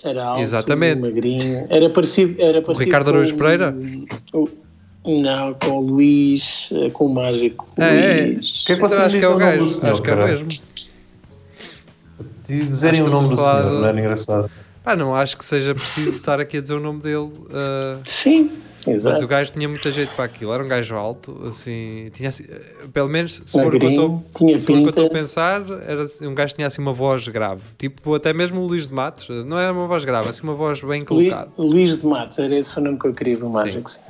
Era 0.02 0.24
alto, 0.26 0.40
Exatamente. 0.42 1.00
magrinho. 1.02 1.66
Era 1.70 1.88
parecido, 1.90 2.40
era 2.40 2.60
parecido 2.62 2.84
Ricardo 2.84 3.04
com 3.06 3.10
Araújo 3.10 3.36
Pereira? 3.36 3.74
o- 4.32 4.48
não, 5.08 5.54
com 5.54 5.70
o 5.70 5.80
Luís, 5.80 6.68
eh, 6.72 6.90
com 6.90 7.06
o 7.06 7.14
mágico. 7.14 7.66
É, 7.78 7.84
é. 8.20 8.26
Luís. 8.26 8.62
O 8.62 8.66
que 8.66 8.72
é 8.72 8.76
que 8.76 8.82
Então 8.84 8.88
vocês 8.88 9.00
acho 9.00 9.18
que 9.18 9.24
é 9.24 9.28
o 9.28 9.36
gajo. 9.36 9.66
senhor, 9.66 9.92
Acho 9.92 10.02
que 10.02 10.10
é 10.10 10.14
o 10.14 10.16
mesmo. 10.18 10.48
De 12.46 12.58
dizerem 12.58 13.02
o 13.02 13.08
nome 13.08 13.28
do 13.30 13.36
falar 13.36 13.62
senhor, 13.62 13.80
não 13.80 13.86
era 13.86 14.00
engraçado. 14.00 14.50
Ah, 14.84 14.96
não 14.96 15.14
acho 15.14 15.36
que 15.36 15.44
seja 15.44 15.74
preciso 15.74 16.16
estar 16.16 16.40
aqui 16.40 16.56
a 16.56 16.60
dizer 16.62 16.74
o 16.74 16.80
nome 16.80 17.00
dele. 17.02 17.30
ah, 17.52 17.98
Sim, 18.06 18.50
mas 18.86 18.94
exato. 19.04 19.22
o 19.22 19.28
gajo 19.28 19.52
tinha 19.52 19.68
muita 19.68 19.92
jeito 19.92 20.14
para 20.16 20.24
aquilo. 20.24 20.50
Era 20.50 20.64
um 20.64 20.68
gajo 20.68 20.94
alto, 20.94 21.38
assim. 21.46 22.08
Tinha, 22.14 22.30
assim, 22.30 22.44
eh, 22.48 22.86
pelo 22.90 23.06
menos, 23.08 23.42
se 23.44 23.52
for 23.52 23.66
o 23.66 23.78
que 23.78 23.84
eu 23.84 23.90
estou. 24.88 25.06
a 25.06 25.10
pensar, 25.10 25.62
era 25.86 26.06
um 26.22 26.34
gajo 26.34 26.52
que 26.52 26.56
tinha 26.56 26.66
assim 26.68 26.80
uma 26.80 26.94
voz 26.94 27.28
grave. 27.28 27.60
Tipo, 27.76 28.14
até 28.14 28.32
mesmo 28.32 28.62
o 28.62 28.66
Luís 28.66 28.88
de 28.88 28.94
Matos, 28.94 29.28
não 29.44 29.58
era 29.58 29.70
uma 29.74 29.86
voz 29.86 30.06
grave, 30.06 30.30
assim 30.30 30.42
uma 30.42 30.54
voz 30.54 30.80
bem 30.80 31.04
colocada. 31.04 31.50
Luís 31.58 31.98
de 31.98 32.06
Matos, 32.06 32.38
era 32.38 32.56
esse 32.56 32.78
o 32.78 32.82
nome 32.82 32.98
que 32.98 33.08
eu 33.08 33.14
queria 33.14 33.36
do 33.36 33.50
mágico. 33.50 33.90
sim. 33.90 34.00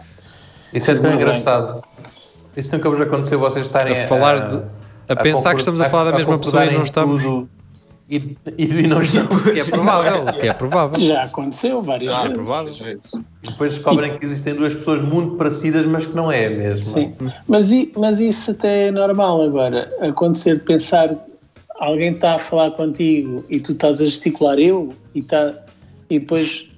Isso 0.72 0.90
é 0.90 0.94
tão 0.96 1.12
engraçado. 1.14 1.82
Isso 2.56 2.74
nunca 2.76 2.90
vos 2.90 3.00
aconteceu 3.00 3.38
vocês 3.38 3.66
estarem 3.66 4.02
A 4.04 4.08
falar 4.08 4.48
de- 4.48 4.62
a 5.08 5.16
pensar 5.16 5.54
que 5.54 5.60
estamos 5.60 5.80
a 5.80 5.88
falar 5.88 6.10
da 6.10 6.16
mesma 6.16 6.38
pessoa 6.38 6.64
e 6.66 6.74
não 6.74 6.82
estamos. 6.82 7.22
Tudo, 7.22 7.48
e, 8.10 8.36
e, 8.56 8.64
e 8.64 8.86
não 8.86 9.00
estamos. 9.00 9.40
Que 9.42 9.60
é 9.60 9.64
provável, 9.64 10.24
que 10.32 10.48
é 10.48 10.52
provável. 10.52 11.00
Já 11.00 11.22
aconteceu 11.22 11.80
várias 11.82 12.04
Já, 12.04 12.18
é 12.18 12.22
vezes. 12.22 12.34
provável. 12.36 12.72
às 12.72 12.78
vezes. 12.80 13.10
Depois 13.42 13.74
descobrem 13.74 14.16
que 14.18 14.24
existem 14.24 14.54
duas 14.54 14.74
pessoas 14.74 15.00
muito 15.02 15.36
parecidas, 15.36 15.86
mas 15.86 16.04
que 16.06 16.14
não 16.16 16.30
é 16.32 16.48
mesmo. 16.48 16.82
Sim, 16.82 17.14
mas, 17.46 17.70
mas 17.96 18.20
isso 18.20 18.50
até 18.50 18.88
é 18.88 18.90
normal 18.90 19.42
agora. 19.42 19.88
Acontecer 20.00 20.54
de 20.58 20.64
pensar 20.64 21.14
alguém 21.78 22.12
está 22.12 22.34
a 22.34 22.38
falar 22.38 22.72
contigo 22.72 23.44
e 23.48 23.60
tu 23.60 23.72
estás 23.72 24.00
a 24.00 24.04
gesticular 24.04 24.58
eu 24.58 24.92
e, 25.14 25.22
tá, 25.22 25.54
e 26.10 26.18
depois 26.18 26.68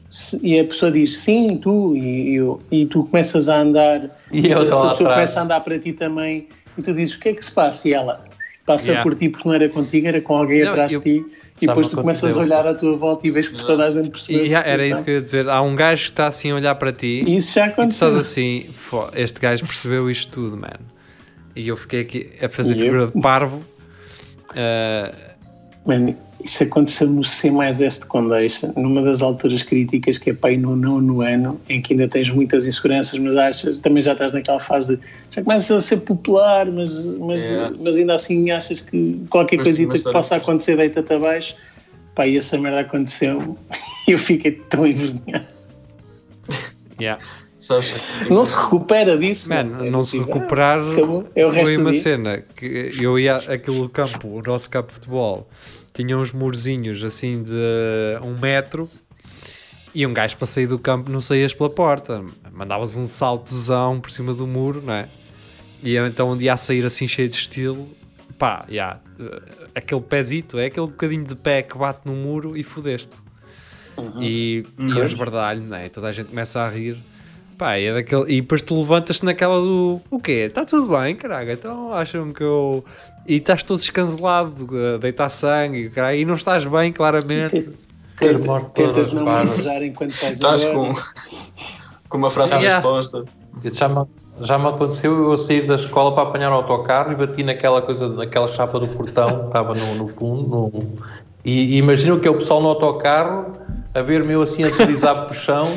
e 0.42 0.58
a 0.58 0.64
pessoa 0.64 0.90
diz 0.90 1.18
sim, 1.18 1.58
tu, 1.58 1.96
e, 1.96 2.34
eu- 2.34 2.60
e 2.70 2.84
tu 2.86 3.04
começas 3.04 3.48
a 3.48 3.60
andar 3.60 4.10
E 4.32 4.48
essa 4.50 4.58
lá 4.58 4.64
pessoa 4.64 4.90
atrás. 4.92 5.12
começa 5.14 5.40
a 5.40 5.42
andar 5.44 5.60
para 5.60 5.78
ti 5.78 5.92
também 5.92 6.48
e 6.76 6.82
tu 6.82 6.92
dizes 6.92 7.14
o 7.14 7.20
que 7.20 7.28
é 7.30 7.34
que 7.34 7.44
se 7.44 7.52
passa? 7.52 7.88
E 7.88 7.92
ela 7.94 8.24
passa 8.66 8.86
Yeah. 8.88 9.02
por 9.02 9.14
ti 9.14 9.28
porque 9.28 9.48
não 9.48 9.54
era 9.54 9.68
contigo, 9.68 10.06
era 10.06 10.20
com 10.20 10.36
alguém 10.36 10.62
Não, 10.64 10.70
atrás 10.72 10.92
eu- 10.92 11.00
de 11.00 11.20
ti 11.20 11.26
e 11.62 11.66
depois 11.66 11.86
tu 11.88 11.96
começas 11.96 12.24
a 12.24 12.26
aconteceu. 12.28 12.42
olhar 12.58 12.66
à 12.66 12.74
tua 12.74 12.96
volta 12.96 13.26
e 13.26 13.30
vês 13.30 13.48
que 13.48 13.64
toda 13.64 13.84
a 13.86 13.90
gente 13.90 14.10
percebeu 14.10 14.46
E, 14.46 14.54
a 14.54 14.60
ah, 14.60 14.62
era 14.66 14.86
isso 14.86 15.02
que 15.04 15.10
eu 15.10 15.14
ia 15.14 15.20
dizer. 15.20 15.48
Há 15.48 15.60
um 15.62 15.74
gajo 15.76 16.04
que 16.04 16.10
está 16.10 16.26
assim 16.26 16.50
a 16.50 16.54
olhar 16.56 16.74
para 16.74 16.92
ti 16.92 17.24
E 17.26 17.36
isso 17.36 17.54
já 17.54 17.66
e 17.66 17.70
tu 17.70 17.72
aconteceu. 17.74 18.08
estás 18.08 18.26
assim, 18.26 18.66
"Fó, 18.72 19.10
este 19.14 19.40
gajo 19.40 19.62
percebeu 19.64 20.10
isto 20.10 20.30
tudo, 20.32 20.56
mano. 20.56 20.80
E 21.54 21.68
eu 21.68 21.76
fiquei 21.76 22.00
aqui 22.00 22.30
a 22.42 22.48
fazer 22.48 22.74
E 22.74 22.78
figura 22.78 23.02
eu? 23.02 23.06
de 23.10 23.20
parvo. 23.20 23.62
Mano, 25.84 26.16
isso 26.44 26.62
aconteceu 26.62 27.08
no 27.08 27.22
C 27.24 27.50
mais 27.50 27.80
S 27.80 28.00
de 28.00 28.06
Condeixa, 28.06 28.72
numa 28.76 29.02
das 29.02 29.22
alturas 29.22 29.62
críticas 29.62 30.18
que 30.18 30.30
é 30.30 30.34
para 30.34 30.52
ir 30.52 30.58
no 30.58 30.74
nono 30.76 31.20
ano, 31.20 31.60
em 31.68 31.80
que 31.82 31.92
ainda 31.92 32.08
tens 32.08 32.30
muitas 32.30 32.66
inseguranças, 32.66 33.18
mas 33.18 33.36
achas, 33.36 33.80
também 33.80 34.02
já 34.02 34.12
estás 34.12 34.32
naquela 34.32 34.60
fase 34.60 34.96
de 34.96 35.02
já 35.30 35.42
começas 35.42 35.70
a 35.70 35.80
ser 35.80 35.98
popular, 35.98 36.66
mas, 36.70 37.04
mas, 37.18 37.40
Yeah. 37.40 37.76
mas 37.80 37.96
ainda 37.96 38.14
assim 38.14 38.50
achas 38.50 38.80
que 38.80 39.20
qualquer 39.30 39.56
Mas- 39.56 39.66
coisita 39.68 39.92
mas 39.92 40.04
que 40.04 40.12
possa 40.12 40.36
acontecer 40.36 40.76
deita-te 40.76 41.12
abaixo. 41.12 41.54
Pá, 42.14 42.26
e 42.26 42.36
essa 42.36 42.58
merda 42.58 42.80
aconteceu 42.80 43.56
e 44.08 44.12
eu 44.12 44.18
fiquei 44.18 44.52
tão 44.52 44.86
envergonhado. 44.86 45.46
yeah. 47.00 47.22
Não 48.30 48.42
se 48.44 48.56
recupera 48.58 49.18
disso. 49.18 49.52
É 49.52 49.62
não 49.62 50.02
se 50.02 50.16
ah, 50.18 50.20
recuperar 50.24 50.80
acabou. 50.80 51.28
É 51.34 51.46
o 51.46 51.52
foi 51.52 51.76
uma 51.76 51.90
dia. 51.92 52.00
cena 52.00 52.42
que 52.56 52.90
eu 52.98 53.18
ia 53.18 53.36
aquele 53.36 53.86
campo, 53.90 54.28
o 54.28 54.42
nosso 54.42 54.70
campo 54.70 54.88
de 54.88 54.94
futebol, 54.94 55.46
tinha 56.00 56.16
uns 56.16 56.32
murzinhos 56.32 57.04
assim 57.04 57.42
de 57.42 57.52
um 58.22 58.38
metro 58.38 58.88
e 59.94 60.06
um 60.06 60.14
gajo 60.14 60.36
para 60.36 60.46
sair 60.46 60.66
do 60.66 60.78
campo 60.78 61.10
não 61.10 61.20
saías 61.20 61.52
pela 61.52 61.68
porta, 61.68 62.24
mandavas 62.52 62.96
um 62.96 63.06
saltozão 63.06 64.00
por 64.00 64.10
cima 64.10 64.32
do 64.32 64.46
muro, 64.46 64.80
não 64.80 64.94
é? 64.94 65.08
E 65.82 65.94
eu 65.94 66.06
então 66.06 66.30
um 66.30 66.36
dia 66.36 66.54
a 66.54 66.56
sair 66.56 66.84
assim 66.84 67.06
cheio 67.06 67.28
de 67.28 67.36
estilo, 67.36 67.88
pá, 68.38 68.64
já, 68.68 69.00
aquele 69.74 70.00
pezito, 70.00 70.58
é 70.58 70.66
aquele 70.66 70.86
bocadinho 70.86 71.24
de 71.24 71.34
pé 71.34 71.62
que 71.62 71.76
bate 71.76 72.00
no 72.04 72.14
muro 72.14 72.56
e 72.56 72.62
fodeste. 72.62 73.16
E, 74.20 74.64
e 74.78 74.90
eu 74.90 75.04
esbardalho, 75.04 75.60
não 75.60 75.76
é? 75.76 75.88
Toda 75.88 76.08
a 76.08 76.12
gente 76.12 76.28
começa 76.28 76.60
a 76.60 76.68
rir. 76.68 76.96
Pá, 77.60 77.76
é 77.76 77.92
daquele... 77.92 78.24
E 78.32 78.40
depois 78.40 78.62
tu 78.62 78.74
levantas-te 78.80 79.22
naquela 79.22 79.60
do 79.60 80.00
o 80.10 80.18
quê? 80.18 80.46
Está 80.48 80.64
tudo 80.64 80.96
bem, 80.96 81.14
caralho. 81.14 81.52
Então 81.52 81.92
acham 81.92 82.32
que 82.32 82.42
eu. 82.42 82.82
E 83.28 83.34
estás 83.36 83.62
todo 83.62 83.78
escancelado, 83.78 84.66
a 84.94 84.96
deitar 84.96 85.28
sangue, 85.28 85.90
caralho, 85.90 86.16
e 86.18 86.24
não 86.24 86.36
estás 86.36 86.64
bem, 86.64 86.90
claramente. 86.90 87.68
Ter 88.16 88.38
morto 88.38 88.70
Tentas 88.70 89.12
não 89.12 89.26
pá. 89.26 89.44
manjar 89.44 89.82
enquanto 89.82 90.08
estás 90.10 90.32
Estás 90.38 90.64
com, 90.64 90.90
com 92.08 92.16
uma 92.16 92.30
fratura 92.30 92.60
Yeah. 92.62 92.78
exposta. 92.78 93.24
Isso 93.62 93.76
já 93.76 93.88
me, 93.90 94.06
já 94.40 94.58
me 94.58 94.66
aconteceu 94.68 95.30
eu 95.30 95.36
sair 95.36 95.66
da 95.66 95.74
escola 95.74 96.14
para 96.14 96.22
apanhar 96.30 96.50
o 96.50 96.54
autocarro 96.54 97.12
e 97.12 97.14
bati 97.14 97.42
naquela 97.42 97.82
coisa, 97.82 98.08
naquela 98.08 98.48
chapa 98.48 98.80
do 98.80 98.88
portão 98.88 99.38
que 99.40 99.46
estava 99.48 99.74
no, 99.74 99.94
no 99.96 100.08
fundo. 100.08 100.48
no- 100.48 100.98
e, 101.44 101.74
e 101.74 101.76
imagino 101.76 102.18
que 102.18 102.26
é 102.26 102.30
o 102.30 102.34
pessoal 102.34 102.62
no 102.62 102.68
autocarro 102.68 103.52
a 103.94 104.00
ver-me 104.02 104.32
eu 104.32 104.40
assim 104.40 104.64
a 104.64 104.68
deslizar 104.70 105.24
por 105.28 105.34
chão 105.34 105.68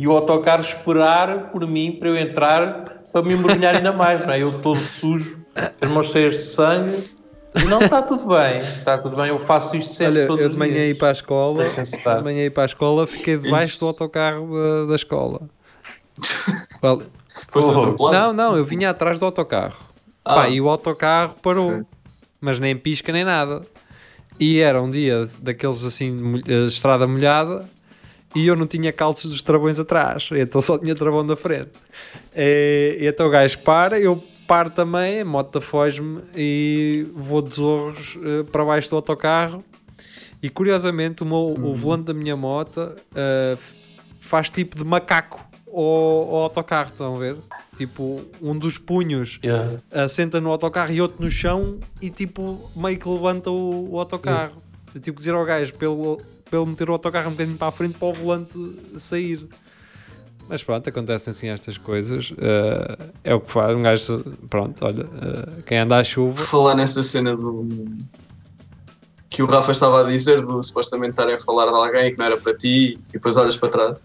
e 0.00 0.08
o 0.08 0.12
autocarro 0.12 0.62
esperar 0.62 1.50
por 1.50 1.66
mim 1.66 1.92
para 1.92 2.08
eu 2.08 2.16
entrar 2.16 3.02
para 3.12 3.22
me 3.22 3.34
embrulhar 3.34 3.76
ainda 3.76 3.92
mais, 3.92 4.24
não 4.24 4.32
é? 4.32 4.42
Eu 4.42 4.62
todo 4.62 4.78
sujo, 4.78 5.44
as 5.80 5.90
mãos 5.90 6.10
cheias 6.10 6.36
de 6.36 6.42
sangue. 6.42 7.10
E 7.54 7.64
não, 7.64 7.80
está 7.82 8.00
tudo 8.00 8.28
bem, 8.28 8.60
está 8.60 8.96
tudo 8.96 9.16
bem, 9.16 9.26
eu 9.26 9.38
faço 9.40 9.76
isto 9.76 9.92
sempre 9.92 10.20
Olha, 10.20 10.26
todos 10.28 10.44
eu 10.44 10.50
de 10.50 10.56
manhã 10.56 10.86
ia 10.86 10.94
para 10.94 11.08
a 11.08 11.12
escola, 11.12 11.64
de 11.64 12.22
manhã 12.22 12.44
ia 12.44 12.50
para 12.50 12.62
a 12.62 12.66
escola, 12.66 13.06
fiquei 13.08 13.36
debaixo 13.36 13.78
do 13.80 13.86
autocarro 13.88 14.48
da, 14.54 14.86
da 14.86 14.94
escola. 14.94 15.40
Well, 16.82 17.02
Oh. 17.98 18.10
não, 18.12 18.32
não, 18.32 18.56
eu 18.56 18.64
vinha 18.64 18.90
atrás 18.90 19.18
do 19.18 19.24
autocarro. 19.24 19.76
Ah. 20.24 20.34
Pá, 20.34 20.48
e 20.48 20.60
o 20.60 20.68
autocarro 20.68 21.34
parou, 21.42 21.70
Ok. 21.70 21.82
mas 22.40 22.58
nem 22.58 22.76
pisca 22.76 23.12
nem 23.12 23.24
nada. 23.24 23.62
E 24.38 24.60
era 24.60 24.80
um 24.80 24.88
dia 24.90 25.26
daqueles 25.42 25.84
assim, 25.84 26.40
estrada 26.66 27.06
molhada, 27.06 27.68
e 28.34 28.46
eu 28.46 28.54
não 28.56 28.66
tinha 28.66 28.92
calças 28.92 29.30
dos 29.30 29.42
travões 29.42 29.78
atrás, 29.78 30.28
então 30.32 30.60
só 30.60 30.78
tinha 30.78 30.94
travão 30.94 31.22
na 31.22 31.36
frente. 31.36 31.70
E, 32.36 32.98
e 33.00 33.06
então 33.06 33.26
o 33.26 33.30
gajo 33.30 33.58
para, 33.60 33.98
eu 33.98 34.22
paro 34.46 34.70
também, 34.70 35.20
a 35.20 35.24
moto 35.24 35.60
foge-me 35.60 36.22
e 36.34 37.06
vou 37.14 37.40
de 37.40 37.54
zorros 37.54 38.18
eh, 38.20 38.42
para 38.50 38.64
baixo 38.64 38.90
do 38.90 38.96
autocarro. 38.96 39.62
E 40.42 40.48
curiosamente, 40.48 41.22
o, 41.22 41.26
meu, 41.26 41.54
o 41.56 41.74
volante 41.76 42.06
da 42.06 42.14
minha 42.14 42.34
moto 42.34 42.92
eh, 43.14 43.56
faz 44.18 44.50
tipo 44.50 44.76
de 44.76 44.84
macaco 44.84 45.44
ao, 45.68 45.82
ao 45.84 46.36
autocarro. 46.44 46.90
Estão 46.90 47.14
a 47.14 47.18
ver? 47.18 47.36
Tipo, 47.76 48.22
um 48.42 48.58
dos 48.58 48.76
punhos 48.76 49.38
Yeah. 49.44 49.78
assenta 49.92 50.40
no 50.40 50.50
autocarro 50.50 50.92
e 50.92 51.00
outro 51.00 51.22
no 51.22 51.30
chão 51.30 51.78
e 52.02 52.10
tipo 52.10 52.70
meio 52.74 52.98
que 52.98 53.08
levanta 53.08 53.50
o, 53.50 53.92
o 53.92 54.00
autocarro. 54.00 54.60
É 54.94 54.98
tipo 54.98 55.18
dizer 55.18 55.32
ao 55.34 55.44
gajo 55.44 55.74
pelo, 55.74 56.20
pelo 56.50 56.66
meter 56.66 56.90
o 56.90 56.92
autocarro 56.92 57.28
um 57.28 57.32
bocadinho 57.32 57.56
para 57.56 57.68
a 57.68 57.72
frente 57.72 57.96
para 57.98 58.08
o 58.08 58.12
volante 58.12 58.58
sair. 58.98 59.48
Mas 60.48 60.64
pronto, 60.64 60.88
acontecem 60.88 61.30
assim 61.30 61.48
estas 61.48 61.78
coisas. 61.78 62.32
eh, 62.36 62.98
é 63.22 63.34
o 63.34 63.40
que 63.40 63.52
faz. 63.52 63.72
Um 63.76 63.82
gajo, 63.82 64.24
pronto, 64.48 64.84
olha, 64.84 65.02
eh, 65.02 65.62
quem 65.64 65.78
anda 65.78 65.96
à 65.96 66.02
chuva. 66.02 66.42
Falar 66.42 66.74
nessa 66.74 67.04
cena 67.04 67.36
do. 67.36 67.68
que 69.28 69.44
o 69.44 69.46
Rafa 69.46 69.70
estava 69.70 70.00
a 70.00 70.04
dizer, 70.04 70.44
do 70.44 70.60
supostamente 70.60 71.10
estarem 71.10 71.36
a 71.36 71.38
falar 71.38 71.66
de 71.66 71.74
alguém 71.74 72.10
que 72.10 72.18
não 72.18 72.26
era 72.26 72.36
para 72.36 72.52
ti 72.56 72.98
e 73.08 73.12
depois 73.12 73.36
olhas 73.36 73.56
para 73.56 73.68
trás. 73.68 73.98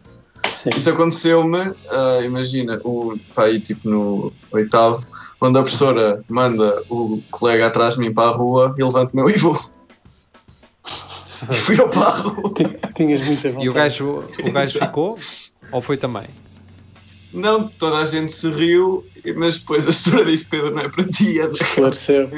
Sim. 0.45 0.69
Isso 0.69 0.89
aconteceu-me, 0.89 1.73
ah, 1.89 2.21
imagina, 2.23 2.79
o, 2.83 3.17
pá, 3.33 3.45
aí 3.45 3.59
tipo 3.59 3.89
no 3.89 4.31
oitavo, 4.51 5.03
onde 5.41 5.57
a 5.57 5.63
professora 5.63 6.23
manda 6.29 6.83
o 6.89 7.23
colega 7.31 7.65
atrás 7.65 7.95
de 7.95 8.01
mim 8.01 8.13
para 8.13 8.29
a 8.29 8.35
rua 8.35 8.75
e 8.77 8.83
levanto-me 8.83 9.31
e 9.31 9.37
vou. 9.37 9.57
Fui 11.53 11.75
a 11.79 11.83
rua. 11.85 12.53
Ti- 12.55 12.77
Tinhas 12.95 13.25
muita 13.25 13.49
vontade. 13.49 13.65
E 13.65 13.69
o 13.69 13.73
gajo, 13.73 14.23
o 14.47 14.51
gajo 14.51 14.79
ficou? 14.79 15.17
Ou 15.71 15.81
foi 15.81 15.97
também? 15.97 16.27
Não, 17.33 17.67
toda 17.67 17.97
a 17.97 18.05
gente 18.05 18.31
se 18.31 18.49
riu, 18.49 19.05
mas 19.35 19.59
depois 19.59 19.85
a 19.87 19.91
senhora 19.91 20.25
disse: 20.25 20.45
Pedro, 20.47 20.71
não 20.71 20.81
é 20.81 20.89
para 20.89 21.03
ti, 21.03 21.39
é 21.39 21.45
Esclareceu. 21.51 22.29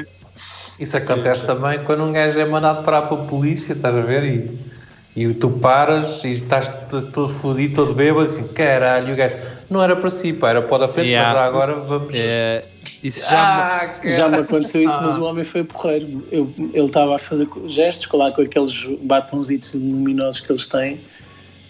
Isso 0.80 0.98
acontece 0.98 1.46
também 1.46 1.80
quando 1.84 2.04
um 2.04 2.12
gajo 2.12 2.40
é 2.40 2.46
mandado 2.46 2.84
parar 2.84 3.04
para 3.04 3.18
a 3.22 3.26
polícia, 3.26 3.74
estás 3.74 3.96
a 3.96 4.02
ver? 4.02 4.24
E, 4.24 5.24
e 5.24 5.34
tu 5.34 5.50
paras 5.50 6.24
e 6.24 6.30
estás 6.32 6.70
todo 7.12 7.28
fodido, 7.30 7.76
todo 7.76 7.94
bêbado, 7.94 8.26
assim, 8.26 8.48
caralho, 8.48 9.14
o 9.14 9.16
gajo, 9.16 9.36
não 9.70 9.82
era 9.84 9.96
para 9.96 10.10
si, 10.12 10.34
pá, 10.34 10.52
era 10.52 10.62
para 10.62 10.76
o 10.76 10.78
da 10.80 10.88
frente, 10.88 11.10
Yeah. 11.10 11.34
mas 11.34 11.48
agora 11.48 11.74
vamos. 11.76 12.14
É, 12.14 12.60
isso 13.04 13.30
já 13.30 13.36
me- 13.36 13.42
Ah. 13.42 14.00
Já 14.16 14.30
me 14.30 14.38
aconteceu 14.38 14.84
isso, 14.84 14.98
mas 15.02 15.16
o 15.18 15.24
homem 15.24 15.44
foi 15.44 15.64
porreiro. 15.64 16.24
Eu, 16.32 16.52
ele 16.74 16.86
estava 16.86 17.16
a 17.16 17.20
fazer 17.20 17.48
gestos, 17.68 18.06
colar 18.06 18.32
com 18.32 18.42
aqueles 18.42 18.84
batonzitos 19.02 19.74
luminosos 19.74 20.42
que 20.42 20.52
eles 20.52 20.68
têm, 20.68 21.00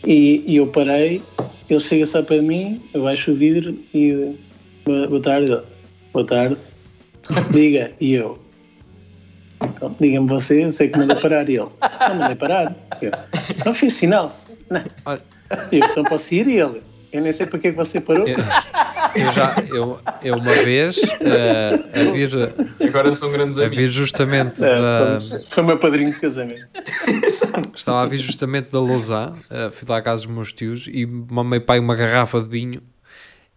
e, 0.06 0.44
e 0.46 0.56
eu 0.58 0.68
parei. 0.68 1.22
Ele 1.70 1.80
chega 1.80 2.06
só 2.06 2.22
para 2.22 2.42
mim, 2.42 2.82
eu 2.94 3.04
baixo 3.04 3.32
o 3.32 3.36
vidro 3.36 3.78
e. 3.94 4.36
Boa, 4.86 5.22
tarde. 5.22 5.58
Boa 6.14 6.26
tarde. 6.26 6.58
Diga. 7.52 7.92
E 8.00 8.14
eu. 8.14 8.40
Então, 9.62 9.94
diga-me 10.00 10.28
você, 10.28 10.64
eu 10.64 10.72
sei 10.72 10.88
que 10.88 10.98
mandei 10.98 11.18
parar. 11.18 11.50
E 11.50 11.56
ele. 11.58 11.68
Não 12.10 12.16
mandei 12.16 12.36
parar. 12.36 12.76
Eu, 13.02 13.12
não 13.66 13.74
fiz 13.74 13.96
sinal. 13.96 14.36
Não. 14.70 14.82
Eu, 15.72 15.80
então 15.92 16.04
posso 16.06 16.34
ir? 16.34 16.48
E 16.48 16.60
ele. 16.60 16.82
Eu 17.12 17.22
nem 17.22 17.32
sei 17.32 17.46
porque 17.48 17.68
é 17.70 17.72
que 17.72 17.78
você 17.78 18.00
parou. 18.00 18.28
eu, 18.28 18.38
eu 19.20 19.32
já, 19.34 19.56
eu, 19.70 20.00
eu 20.24 20.36
uma 20.36 20.54
vez 20.56 21.02
eh, 21.22 21.80
a 21.94 22.12
vir, 22.14 22.30
Agora 22.88 23.14
são 23.14 23.32
grandes 23.32 23.58
a 23.58 23.62
amigos. 23.66 23.78
vir 23.78 23.92
justamente 23.92 24.64
É, 24.64 24.82
da, 24.82 25.20
somos- 25.22 25.46
foi 25.50 25.64
o 25.64 25.68
meu 25.68 25.78
padrinho 25.78 26.12
de 26.12 26.20
casamento. 26.20 26.68
Estava 27.76 28.02
a 28.04 28.06
vir 28.06 28.18
justamente 28.18 28.70
da 28.72 28.80
Lausanne, 28.80 29.36
eh, 29.54 29.70
fui 29.72 29.88
lá 29.88 29.98
à 29.98 30.02
casa 30.02 30.24
dos 30.26 30.34
meus 30.34 30.52
tios 30.54 30.88
e 30.88 31.06
mamei 31.06 31.60
pai 31.60 31.80
uma 31.80 31.96
garrafa 31.96 32.42
de 32.42 32.48
vinho 32.48 32.82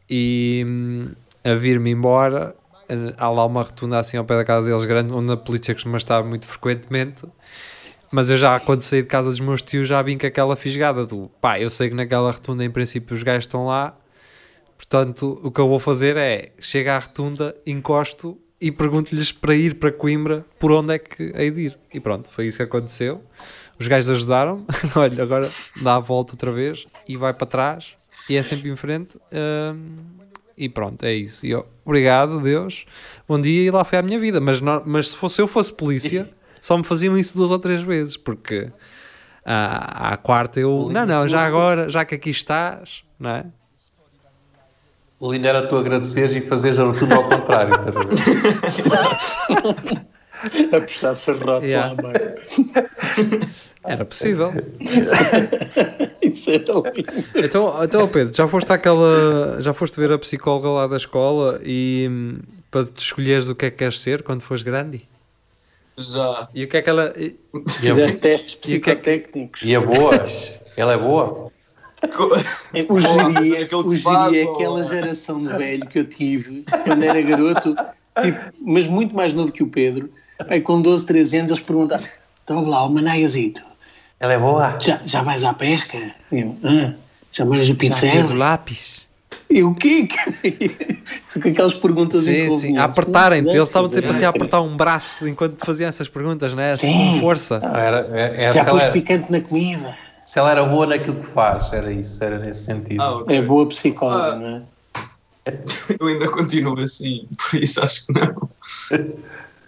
e 0.09 0.65
hum, 0.67 1.09
a 1.45 1.55
vir-me 1.55 1.91
embora, 1.91 2.55
eh, 2.89 3.15
há 3.17 3.31
lá 3.31 3.45
uma 3.47 3.63
rotunda 3.63 3.99
assim 3.99 4.17
ao 4.17 4.25
pé 4.25 4.37
da 4.37 4.45
casa 4.45 4.69
deles 4.69 4.85
grande, 4.85 5.13
onde 5.13 5.33
a 5.33 5.37
polícia 5.37 5.75
costuma 5.75 5.97
estar 5.97 6.23
muito 6.25 6.47
frequentemente, 6.47 7.23
mas 8.13 8.29
eu 8.31 8.37
já 8.37 8.59
quando 8.59 8.83
saí 8.83 9.03
de 9.03 9.09
casa 9.09 9.31
dos 9.31 9.39
meus 9.41 9.63
tios 9.63 9.87
já 9.87 10.03
vim 10.03 10.19
com 10.19 10.27
aquela 10.27 10.57
fisgada 10.57 11.07
do 11.07 11.31
pá, 11.41 11.61
eu 11.61 11.71
sei 11.71 11.89
que 11.89 11.95
naquela 11.95 12.31
rotunda 12.33 12.65
em 12.65 12.71
princípio 12.71 13.15
os 13.17 13.23
gajos 13.23 13.45
estão 13.45 13.67
lá, 13.67 13.95
portanto 14.81 15.39
o 15.45 15.51
que 15.51 15.61
eu 15.61 15.69
vou 15.69 15.79
fazer 15.79 16.17
é, 16.17 16.53
chego 16.59 16.89
à 16.89 16.99
rotunda, 16.99 17.55
encosto 17.67 18.39
e 18.59 18.73
pergunto-lhes 18.73 19.31
para 19.31 19.55
ir 19.55 19.75
para 19.75 19.93
Coimbra 19.93 20.43
por 20.59 20.73
onde 20.73 20.95
é 20.95 20.99
que 20.99 21.33
hei 21.37 21.51
de 21.51 21.61
ir. 21.67 21.79
E 21.93 22.01
pronto, 22.01 22.31
foi 22.31 22.47
isso 22.47 22.57
que 22.57 22.63
aconteceu. 22.63 23.23
Os 23.79 23.87
gajos 23.87 24.09
ajudaram 24.11 24.65
olha, 24.97 25.23
agora 25.23 25.49
dá 25.83 25.97
a 25.97 25.99
volta 25.99 26.33
outra 26.33 26.51
vez 26.51 26.87
e 27.07 27.15
vai 27.17 27.35
para 27.35 27.47
trás 27.47 27.89
e 28.29 28.37
é 28.37 28.43
sempre 28.43 28.71
em 28.71 28.77
frente. 28.77 29.17
hum, 29.31 29.97
e 30.57 30.69
pronto, 30.69 31.03
é 31.05 31.13
isso. 31.15 31.45
E 31.45 31.51
eu, 31.51 31.67
obrigado, 31.85 32.41
Deus. 32.41 32.85
Bom 33.29 33.39
dia 33.41 33.63
e 33.67 33.71
lá 33.71 33.83
foi 33.85 33.99
a 33.99 34.03
minha 34.03 34.19
vida. 34.19 34.41
Mas, 34.41 34.61
não- 34.63 34.83
mas 34.87 35.09
se 35.11 35.17
fosse 35.17 35.41
eu 35.43 35.49
fosse 35.49 35.73
polícia, 35.73 36.31
só 36.61 36.77
me 36.77 36.85
faziam 36.85 37.17
isso 37.19 37.37
duas 37.37 37.51
ou 37.51 37.59
três 37.59 37.83
vezes, 37.83 38.17
porque 38.17 38.71
à, 39.45 40.13
à 40.13 40.17
quarta 40.17 40.59
eu, 40.61 40.89
não, 40.93 41.07
não, 41.07 41.27
já 41.29 41.47
agora, 41.47 41.89
já 41.89 42.05
que 42.05 42.15
aqui 42.15 42.29
estás, 42.31 43.03
não 43.19 43.31
é? 43.31 43.47
O 45.21 45.31
lindo 45.33 45.47
era 45.47 45.67
tu 45.69 45.77
agradeceres 45.77 46.35
e 46.35 46.41
fazeres 46.41 46.79
a 46.79 46.91
tudo 46.95 47.15
ao 47.15 47.29
contrário, 47.29 47.75
estás 47.75 47.95
a 47.95 49.73
ver? 49.75 50.01
a 50.77 50.81
puxar 50.81 51.15
serrote 51.15 51.67
Yeah. 51.67 51.95
lá, 51.95 52.03
mano. 52.03 52.15
Era 53.85 54.05
possível. 54.07 54.53
Isso 56.23 56.51
era 56.51 56.65
lindo. 56.73 57.13
Então, 57.35 57.85
então 57.85 58.09
Pedro, 58.09 58.35
já 58.35 58.49
foste 58.49 58.73
àquela. 58.73 59.61
Já 59.61 59.73
foste 59.75 60.01
ver 60.01 60.11
a 60.13 60.19
psicóloga 60.19 60.69
lá 60.71 60.87
da 60.87 60.97
escola 60.97 61.61
e 61.65 62.07
hum, 62.11 62.39
para 62.71 62.85
te 62.87 63.01
escolheres 63.03 63.49
o 63.51 63.55
que 63.55 63.67
é 63.67 63.71
que 63.71 63.77
queres 63.77 64.01
ser 64.01 64.23
quando 64.23 64.41
fores 64.41 64.63
grande? 64.63 65.03
Já. 65.99 66.49
E 66.55 66.65
o 66.65 66.69
que 66.69 66.79
é 66.79 66.83
que 66.83 66.89
ela. 66.91 67.13
Fizeste 67.69 68.17
testes 68.19 68.71
E 68.71 68.77
o 68.77 68.81
que 68.81 68.91
é 68.91 68.97
que- 68.97 69.03
psicotécnicos. 69.03 69.61
e 69.63 69.75
a 69.77 69.81
boa? 69.81 70.13
Ela 70.79 70.93
é 70.95 70.97
boa? 70.99 71.51
O 72.89 72.99
Jiri 73.01 73.57
é, 73.57 73.77
o 73.77 73.99
faz, 74.01 74.35
é 74.35 74.45
ou- 74.45 74.55
aquela 74.55 74.83
geração 74.83 75.43
de 75.43 75.49
velho 75.57 75.87
que 75.87 75.99
eu 75.99 76.05
tive 76.05 76.65
quando 76.85 77.03
era 77.03 77.21
garoto, 77.21 77.75
tipo, 78.23 78.39
mas 78.61 78.87
muito 78.87 79.15
mais 79.15 79.33
novo 79.33 79.53
que 79.53 79.63
o 79.63 79.67
Pedro. 79.67 80.11
Pai, 80.49 80.61
com 80.61 80.81
12, 80.81 81.05
13 81.05 81.39
anos, 81.39 81.51
eles 81.51 81.63
perguntavam: 81.63 82.07
Então 82.45 82.65
lá, 82.65 82.85
o 82.87 82.91
Manaiazito, 82.91 83.63
Ela 84.19 84.33
é 84.33 84.39
boa? 84.39 84.79
já, 84.81 85.01
já 85.05 85.23
vais 85.23 85.45
à 85.45 85.53
pesca? 85.53 85.99
Eu, 86.33 86.57
ah, 86.65 86.93
já 87.33 87.45
molhas 87.45 87.67
o 87.69 87.73
Já 87.73 87.79
pincel? 87.79 88.25
o 88.27 88.35
lápis. 88.35 89.07
E 89.51 89.63
o 89.63 89.75
quê? 89.75 90.09
São 91.29 91.43
com 91.43 91.49
aquelas 91.49 91.75
perguntas 91.75 92.23
Sim, 92.25 92.51
sim. 92.59 92.77
A 92.79 92.85
apertarem-te. 92.85 93.47
Não, 93.47 93.55
Eles 93.55 93.69
estavam 93.69 93.89
sempre 93.91 94.11
assim 94.11 94.25
a 94.25 94.29
apertar 94.29 94.61
um 94.61 94.77
braço 94.77 95.27
enquanto 95.29 95.57
te 95.57 95.67
faziam 95.67 95.89
essas 95.89 96.09
perguntas, 96.09 96.55
não 96.55 96.63
é? 96.63 96.71
Assim, 96.71 96.87
Sim. 96.87 97.15
com 97.15 97.21
força. 97.21 97.59
Não, 97.59 97.75
era, 97.77 98.09
é, 98.13 98.45
é, 98.45 98.51
Já 98.53 98.61
ela 98.63 98.81
era, 98.81 98.93
picante 98.93 99.31
na 99.31 99.41
comida. 99.41 99.97
Se 100.31 100.39
ela 100.39 100.51
era 100.53 100.65
boa 100.65 100.87
naquilo 100.87 101.17
que 101.17 101.27
faz, 101.27 101.73
era 101.73 101.91
isso, 101.93 102.23
era 102.23 102.39
nesse 102.39 102.65
sentido. 102.65 103.01
Ah, 103.03 103.17
ok. 103.17 103.37
É 103.37 103.43
boa 103.43 103.67
psicóloga, 103.67 104.35
Ah. 104.35 104.39
não 104.39 104.47
é? 104.57 104.63
Eu 105.99 106.07
ainda 106.07 106.29
continuo 106.29 106.79
assim, 106.79 107.27
por 107.37 107.61
isso 107.61 107.83
acho 107.85 108.07
que 108.07 108.13
não. 108.13 108.49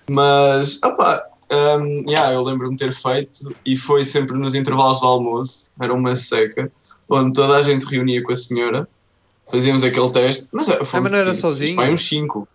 Mas, 0.08 0.80
opá, 0.82 1.24
um, 1.50 2.04
yeah, 2.08 2.32
eu 2.32 2.42
lembro-me 2.42 2.76
de 2.76 2.84
ter 2.84 2.92
feito 2.92 3.54
e 3.66 3.76
foi 3.76 4.04
sempre 4.04 4.38
nos 4.38 4.54
intervalos 4.54 5.00
do 5.00 5.06
almoço, 5.06 5.70
era 5.80 5.92
uma 5.92 6.14
seca, 6.14 6.70
onde 7.08 7.32
toda 7.32 7.56
a 7.56 7.62
gente 7.62 7.84
reunia 7.84 8.22
com 8.22 8.30
a 8.32 8.36
senhora, 8.36 8.86
fazíamos 9.50 9.82
aquele 9.82 10.10
teste, 10.10 10.48
mas, 10.52 10.68
é, 10.68 10.84
fomos 10.84 11.02
mas 11.10 11.12
não 11.12 11.18
era 11.18 11.34
sozinho? 11.34 11.74
Vai 11.74 11.90
uns 11.90 12.06
5. 12.06 12.46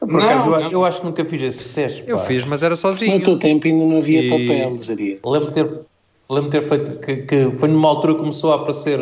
Eu, 0.00 0.06
por 0.08 0.20
acaso, 0.20 0.46
Não, 0.50 0.54
eu, 0.54 0.60
não. 0.64 0.70
eu 0.72 0.84
acho 0.84 1.00
que 1.00 1.06
nunca 1.06 1.24
fiz 1.24 1.42
esse 1.42 1.68
teste. 1.68 2.04
Eu 2.06 2.16
pá. 2.18 2.24
fiz, 2.24 2.44
mas 2.44 2.62
era 2.62 2.70
No 2.74 2.76
sozinho. 2.76 3.22
teu 3.22 3.38
tempo 3.38 3.66
ainda 3.66 3.84
não 3.84 3.98
havia 3.98 4.22
E- 4.22 4.30
papel, 4.30 4.74
diria. 4.76 5.18
Lembro 5.24 5.48
de 5.50 5.54
ter, 5.54 5.80
lembro 6.32 6.50
de 6.50 6.58
ter 6.60 6.66
feito 6.68 6.92
que, 7.00 7.16
que 7.18 7.50
foi 7.58 7.68
numa 7.68 7.88
altura 7.88 8.14
que 8.14 8.20
começou 8.20 8.52
a 8.52 8.56
aparecer 8.56 8.98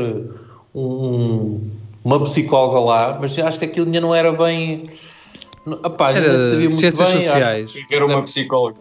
um- 0.75 1.61
uma 2.05 2.21
psicóloga 2.23 2.81
lá, 2.81 3.19
mas 3.21 3.39
acho 3.39 3.59
que 3.59 3.65
aquilo 3.65 3.87
ainda 3.87 4.01
não 4.01 4.15
era 4.15 4.33
bem. 4.33 4.89
Opá, 5.85 6.13
Era 6.13 6.33
não 6.33 6.41
sabia 6.41 6.59
muito 6.69 6.77
ciências 6.77 7.13
bem. 7.13 7.21
sociais. 7.23 7.71
que 7.89 7.95
era 7.95 8.05
uma 8.05 8.15
deve- 8.15 8.25
psicóloga. 8.25 8.81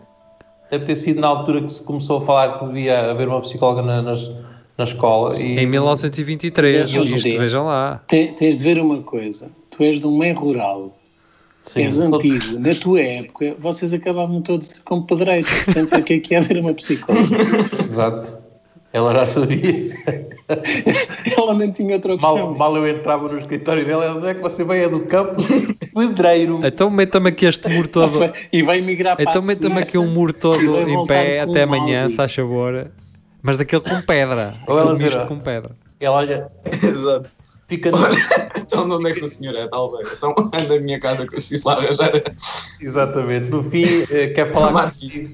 Deve 0.71 0.85
ter 0.85 0.95
sido 0.95 1.19
na 1.19 1.27
altura 1.27 1.61
que 1.61 1.71
se 1.71 1.83
começou 1.83 2.19
a 2.19 2.21
falar 2.21 2.59
que 2.59 2.65
devia 2.67 3.11
haver 3.11 3.27
uma 3.27 3.41
psicóloga 3.41 3.81
na, 3.81 4.01
nas- 4.01 4.31
na 4.77 4.83
escola. 4.83 5.33
E, 5.37 5.59
Em 5.59 5.65
1923. 5.65 6.93
Eu 6.93 7.03
Isto, 7.03 7.23
vejam 7.37 7.65
lá. 7.65 8.01
Te- 8.07 8.33
Tens 8.37 8.59
de 8.59 8.63
ver 8.63 8.79
uma 8.79 9.01
coisa. 9.01 9.51
Tu 9.71 9.83
és 9.83 9.99
de 9.99 10.07
um 10.07 10.17
meio 10.17 10.35
rural, 10.39 10.95
sim, 11.73 11.83
és 11.83 11.95
sou- 11.95 12.15
antigo. 12.15 12.59
Na 12.59 12.69
tua 12.71 13.01
época, 13.01 13.55
vocês 13.59 13.93
acabavam 13.93 14.41
todos 14.41 14.79
como 14.79 15.05
pedreiros. 15.05 15.49
Portanto, 15.65 15.93
aqui 15.95 16.13
é 16.13 16.19
que 16.19 16.33
ia 16.33 16.39
haver 16.39 16.57
uma 16.57 16.73
psicóloga. 16.73 17.37
Exato. 17.85 18.39
Ela 18.91 19.13
já 19.13 19.27
sabia. 19.27 19.93
Ela 21.37 21.53
não 21.53 21.71
tinha 21.71 21.93
outra 21.93 22.15
opção. 22.15 22.35
Mal, 22.35 22.55
mal 22.57 22.75
eu 22.77 22.87
entrava 22.87 23.27
no 23.27 23.37
escritório 23.37 23.85
dela, 23.85 24.03
ela, 24.03 24.19
não 24.19 24.27
é 24.27 24.33
que 24.33 24.41
você 24.41 24.63
veio 24.63 24.85
é 24.85 24.89
do 24.89 25.01
campo? 25.01 25.35
Pedreiro. 25.93 26.59
Então 26.63 26.89
meta-me 26.89 27.29
aqui 27.29 27.45
este 27.45 27.69
muro 27.69 27.87
todo. 27.87 28.19
E 28.51 28.63
vai 28.63 28.81
migrar 28.81 29.15
para 29.15 29.29
Então 29.29 29.43
meta-me 29.43 29.77
aqui 29.79 29.95
um 29.97 30.07
muro 30.11 30.33
todo 30.33 30.89
em 30.89 31.05
pé 31.05 31.45
com 31.45 31.51
até 31.51 31.63
amanhã, 31.63 32.03
Audi. 32.03 32.15
se 32.15 32.35
favor. 32.35 32.89
Mas 33.43 33.59
daquele 33.59 33.81
com 33.81 34.01
pedra. 34.01 34.55
Ou 34.67 34.79
ela 34.79 34.95
dirá. 34.95 35.25
com 35.25 35.37
pedra. 35.39 35.71
Ela 35.99 36.15
olha, 36.15 36.47
Exato. 36.65 37.29
Fica 37.69 37.91
no... 37.91 37.97
Então 38.59 38.87
de 38.87 38.93
onde 38.95 39.09
é 39.09 39.13
que 39.13 39.23
o 39.23 39.27
senhor 39.27 39.55
é? 39.55 39.67
Talvez. 39.67 40.09
Então 40.11 40.33
anda 40.53 40.75
à 40.75 40.79
minha 40.79 40.99
casa 40.99 41.21
que 41.23 41.29
eu 41.29 41.33
preciso 41.37 41.67
lá 41.67 41.75
arranjar. 41.75 42.11
Exatamente. 42.81 43.49
No 43.49 43.63
fim, 43.63 43.85
eh, 44.11 44.27
quer 44.27 44.51
falar 44.51 44.85
consigo. 44.85 45.29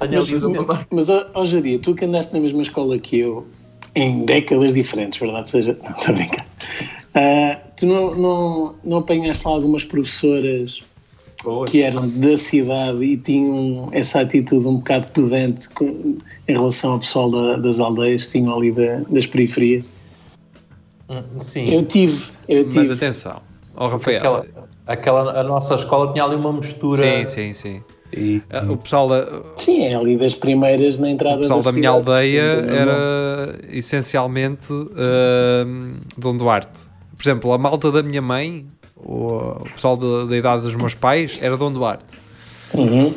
Mas 0.00 0.44
Mas, 0.90 1.08
ó 1.10 1.26
ó, 1.34 1.44
Jaria, 1.44 1.78
tu 1.78 1.94
que 1.94 2.04
andaste 2.04 2.32
na 2.32 2.40
mesma 2.40 2.62
escola 2.62 2.98
que 2.98 3.18
eu, 3.18 3.46
em 3.94 4.24
décadas 4.24 4.74
diferentes, 4.74 5.18
verdade? 5.18 5.50
Seja, 5.50 5.76
não 5.82 5.90
estou 5.90 6.10
a 6.12 6.16
brincar. 6.16 6.46
Ah, 7.14 7.58
tu 7.76 7.86
não, 7.86 8.14
não, 8.14 8.74
não 8.84 8.98
apanhaste 8.98 9.46
lá 9.46 9.52
algumas 9.52 9.84
professoras 9.84 10.82
Boa. 11.44 11.66
que 11.66 11.82
eram 11.82 12.08
da 12.08 12.36
cidade 12.36 13.04
e 13.04 13.16
tinham 13.16 13.90
essa 13.92 14.20
atitude 14.22 14.66
um 14.66 14.76
bocado 14.76 15.06
pedante 15.12 15.68
com- 15.70 16.16
em 16.48 16.52
relação 16.52 16.92
ao 16.92 16.98
pessoal 16.98 17.30
da- 17.30 17.56
das 17.56 17.78
aldeias 17.80 18.24
que 18.24 18.32
vinham 18.40 18.56
ali 18.56 18.72
da- 18.72 19.02
das 19.08 19.26
periferias? 19.26 19.84
Hum, 21.12 21.38
Sim. 21.38 21.72
Eu 21.74 21.84
tive, 21.84 22.32
eu 22.48 22.64
Mas 22.64 22.74
tive. 22.74 22.92
atenção, 22.94 23.42
ó 23.76 23.86
Rafael. 23.88 24.18
Aquela, 24.18 24.46
aquela, 24.86 25.40
a 25.40 25.44
nossa 25.44 25.74
escola 25.74 26.12
tinha 26.12 26.24
ali 26.24 26.36
uma 26.36 26.52
mistura. 26.52 27.02
Sim, 27.02 27.26
sim, 27.26 27.52
sim. 27.52 27.82
E, 28.14 28.42
O 28.68 28.76
pessoal 28.76 29.08
da, 29.08 29.26
Sim, 29.56 29.84
é 29.86 29.94
ali 29.94 30.16
das 30.18 30.34
primeiras 30.34 30.98
na 30.98 31.08
entrada 31.08 31.36
o 31.36 31.40
pessoal 31.40 31.60
da 31.60 31.70
da 31.70 31.72
minha 31.72 31.90
cidade. 31.92 32.10
aldeia 32.10 32.42
era 32.68 33.58
essencialmente 33.70 34.66
ahm, 34.70 35.94
Dom 36.16 36.36
Duarte. 36.36 36.80
Por 37.16 37.22
exemplo, 37.22 37.52
a 37.52 37.58
malta 37.58 37.90
da 37.90 38.02
minha 38.02 38.20
mãe, 38.20 38.66
o, 38.96 39.26
o 39.60 39.62
pessoal 39.74 39.96
da, 39.96 40.24
da 40.26 40.36
idade 40.36 40.62
dos 40.62 40.74
meus 40.74 40.94
pais, 40.94 41.38
era 41.40 41.56
Dom 41.56 41.72
Duarte. 41.72 42.04
Uhum. 42.74 43.14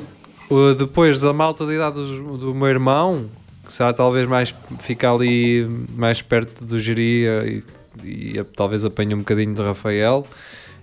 O- 0.49 0.73
depois 0.75 1.19
da 1.19 1.33
malta 1.33 1.65
da 1.65 1.73
idade 1.73 1.95
dos- 1.95 2.39
do, 2.39 2.53
meu 2.55 2.67
irmão, 2.67 3.25
que 3.65 3.73
será 3.73 3.91
talvez 3.91 4.27
mais 4.29 4.53
fica 4.79 5.11
ali 5.11 5.67
mais 5.95 6.21
perto 6.21 6.63
do 6.63 6.79
Geria 6.79 7.43
e, 7.45 7.63
e 8.03 8.43
talvez 8.55 8.83
apanhe 8.85 9.13
um 9.13 9.19
bocadinho 9.19 9.53
de 9.53 9.61
Rafael, 9.61 10.25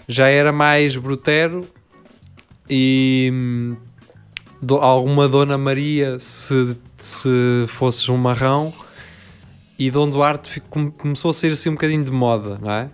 já 0.09 0.29
era 0.29 0.53
mais 0.53 0.97
Brutero 0.97 1.67
e 2.69 3.31
hum, 3.33 3.77
do- 4.61 4.77
alguma 4.79 5.29
Dona 5.29 5.57
Maria 5.59 6.19
se, 6.21 6.77
se 6.99 7.65
fosses 7.69 8.09
um 8.09 8.17
marrão 8.17 8.73
e 9.79 9.91
Dom 9.91 10.09
Duarte 10.11 10.61
começou 10.99 11.31
a 11.31 11.35
ser 11.35 11.53
assim 11.53 11.69
um 11.71 11.73
bocadinho 11.73 12.05
de 12.05 12.11
moda, 12.11 12.59
não 12.61 12.71
é? 12.71 12.91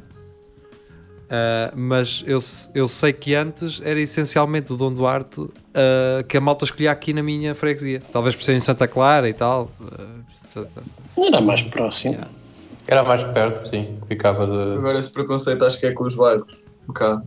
Ah, 1.31 1.73
mas 1.77 2.25
eu, 2.27 2.39
eu 2.75 2.89
sei 2.89 3.13
que 3.13 3.35
antes 3.35 3.83
era 3.85 4.01
essencialmente 4.01 4.73
o 4.73 4.77
Dom 4.77 4.93
Duarte 4.95 5.47
ah, 5.75 6.23
que 6.27 6.37
a 6.39 6.41
malta 6.41 6.65
escolhia 6.65 6.91
aqui 6.91 7.13
na 7.13 7.23
minha 7.23 7.55
freguesia. 7.55 8.01
Talvez 8.13 8.35
por 8.35 8.43
ser 8.43 8.55
em 8.55 8.61
Santa 8.61 8.89
Clara 8.89 9.29
e 9.29 9.35
tal. 9.35 9.71
ah, 9.83 10.63
Era 11.19 11.41
mais 11.43 11.63
próximo. 11.63 12.15
Yeah. 12.15 12.31
Era 12.89 13.05
mais 13.05 13.23
perto, 13.25 13.67
sim. 13.69 13.99
Ficava 14.07 14.47
de. 14.47 14.77
Agora 14.79 14.99
esse 14.99 15.11
preconceito 15.13 15.65
acho 15.65 15.79
que 15.79 15.87
é 15.87 15.93
com 15.93 16.05
os 16.05 16.15
bairros. 16.17 16.47
Um 16.85 16.87
bocado. 16.89 17.23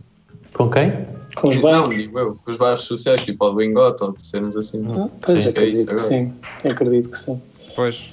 Com 0.54 0.68
quem? 0.70 0.92
Com 1.36 1.48
os 1.48 1.56
Não, 1.56 1.62
bancos. 1.62 1.96
digo 1.96 2.18
eu, 2.18 2.34
com 2.44 2.50
os 2.50 2.56
bairros 2.56 2.82
sociais, 2.82 3.24
tipo 3.24 3.42
ao 3.44 3.54
do 3.54 3.60
ou 4.04 4.12
de 4.12 4.22
cenas 4.26 4.56
assim. 4.56 4.84
Ah, 4.90 5.08
Pois 5.22 5.24
que 5.24 5.32
é 5.32 5.38
isso 5.40 5.50
acredito 5.50 5.86
que 5.86 5.92
agora. 5.94 6.08
sim. 6.08 6.34
Acredito 6.68 7.10
que 7.10 7.18
sim. 7.18 7.42
Pois. 7.74 8.10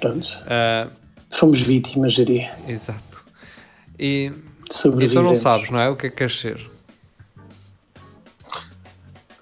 Pronto. 0.00 0.26
ah, 0.46 0.86
Fomos 1.30 1.60
vítimas, 1.60 2.14
diria. 2.14 2.50
exato. 2.66 3.24
E, 3.98 4.32
Sobrevivemos. 4.70 5.12
então 5.12 5.22
não 5.22 5.34
sabes, 5.36 5.70
não 5.70 5.78
é? 5.78 5.88
O 5.90 5.96
que 5.96 6.06
é 6.06 6.10
que 6.10 6.16
queres 6.16 6.40
ser? 6.40 6.70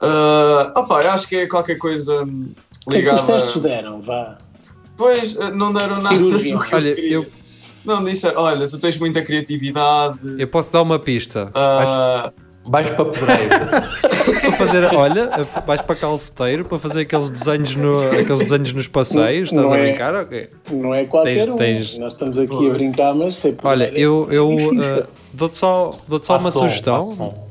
Ah, 0.00 0.72
opa, 0.76 0.98
acho 0.98 1.28
que 1.28 1.36
é 1.36 1.46
qualquer 1.46 1.76
coisa 1.76 2.24
hum, 2.24 2.52
O 2.86 2.90
que 2.90 2.98
é 2.98 3.02
que 3.02 3.08
os 3.08 3.20
ligada. 3.20 3.40
testes 3.42 3.62
deram? 3.62 4.00
Vá. 4.00 4.38
Pois, 4.98 5.38
ah, 5.40 5.50
não 5.50 5.72
deram 5.72 6.02
nada 6.02 6.16
Cirurgia. 6.16 6.56
do 6.58 6.64
que 6.64 6.74
eu 6.74 6.76
Olha, 6.78 6.94
queria. 6.94 7.12
eu, 7.12 7.26
Não, 7.84 8.02
disseram, 8.04 8.42
olha, 8.42 8.66
tu 8.68 8.78
tens 8.78 8.98
muita 8.98 9.22
criatividade. 9.22 10.18
eu 10.38 10.48
posso 10.48 10.72
dar 10.72 10.82
uma 10.82 10.98
pista. 10.98 11.50
ah, 11.54 12.32
Vais 12.66 12.90
para 12.90 13.04
Pedreiro. 13.06 13.54
Fazer, 14.58 14.94
olha, 14.94 15.30
vais 15.66 15.80
para 15.82 15.94
calceteiro 15.96 16.64
para 16.64 16.78
fazer 16.78 17.00
aqueles 17.02 17.30
desenhos, 17.30 17.74
no, 17.76 17.96
aqueles 18.10 18.38
desenhos 18.40 18.72
nos 18.72 18.88
passeios. 18.88 19.48
Estás 19.48 19.66
Não 19.66 19.72
a 19.72 19.78
é- 19.78 19.82
brincar? 19.88 20.14
Ok. 20.14 20.48
Não 20.72 20.94
é 20.94 21.04
qualquer 21.04 21.34
Tens- 21.36 21.48
um. 21.48 21.56
tens- 21.56 21.98
Nós 21.98 22.12
estamos 22.14 22.38
aqui 22.38 22.70
a 22.70 22.72
brincar, 22.74 23.14
mas 23.14 23.36
sempre. 23.36 23.66
Olha, 23.66 23.90
eu, 23.98 24.26
eu 24.30 24.48
Difícil. 24.56 24.98
uh, 25.02 25.06
dou-te 25.32 25.56
só, 25.58 25.90
dou 26.08 26.22
só 26.22 26.34
uma 26.34 26.42
Maçom, 26.44 26.60
sugestão, 26.62 26.98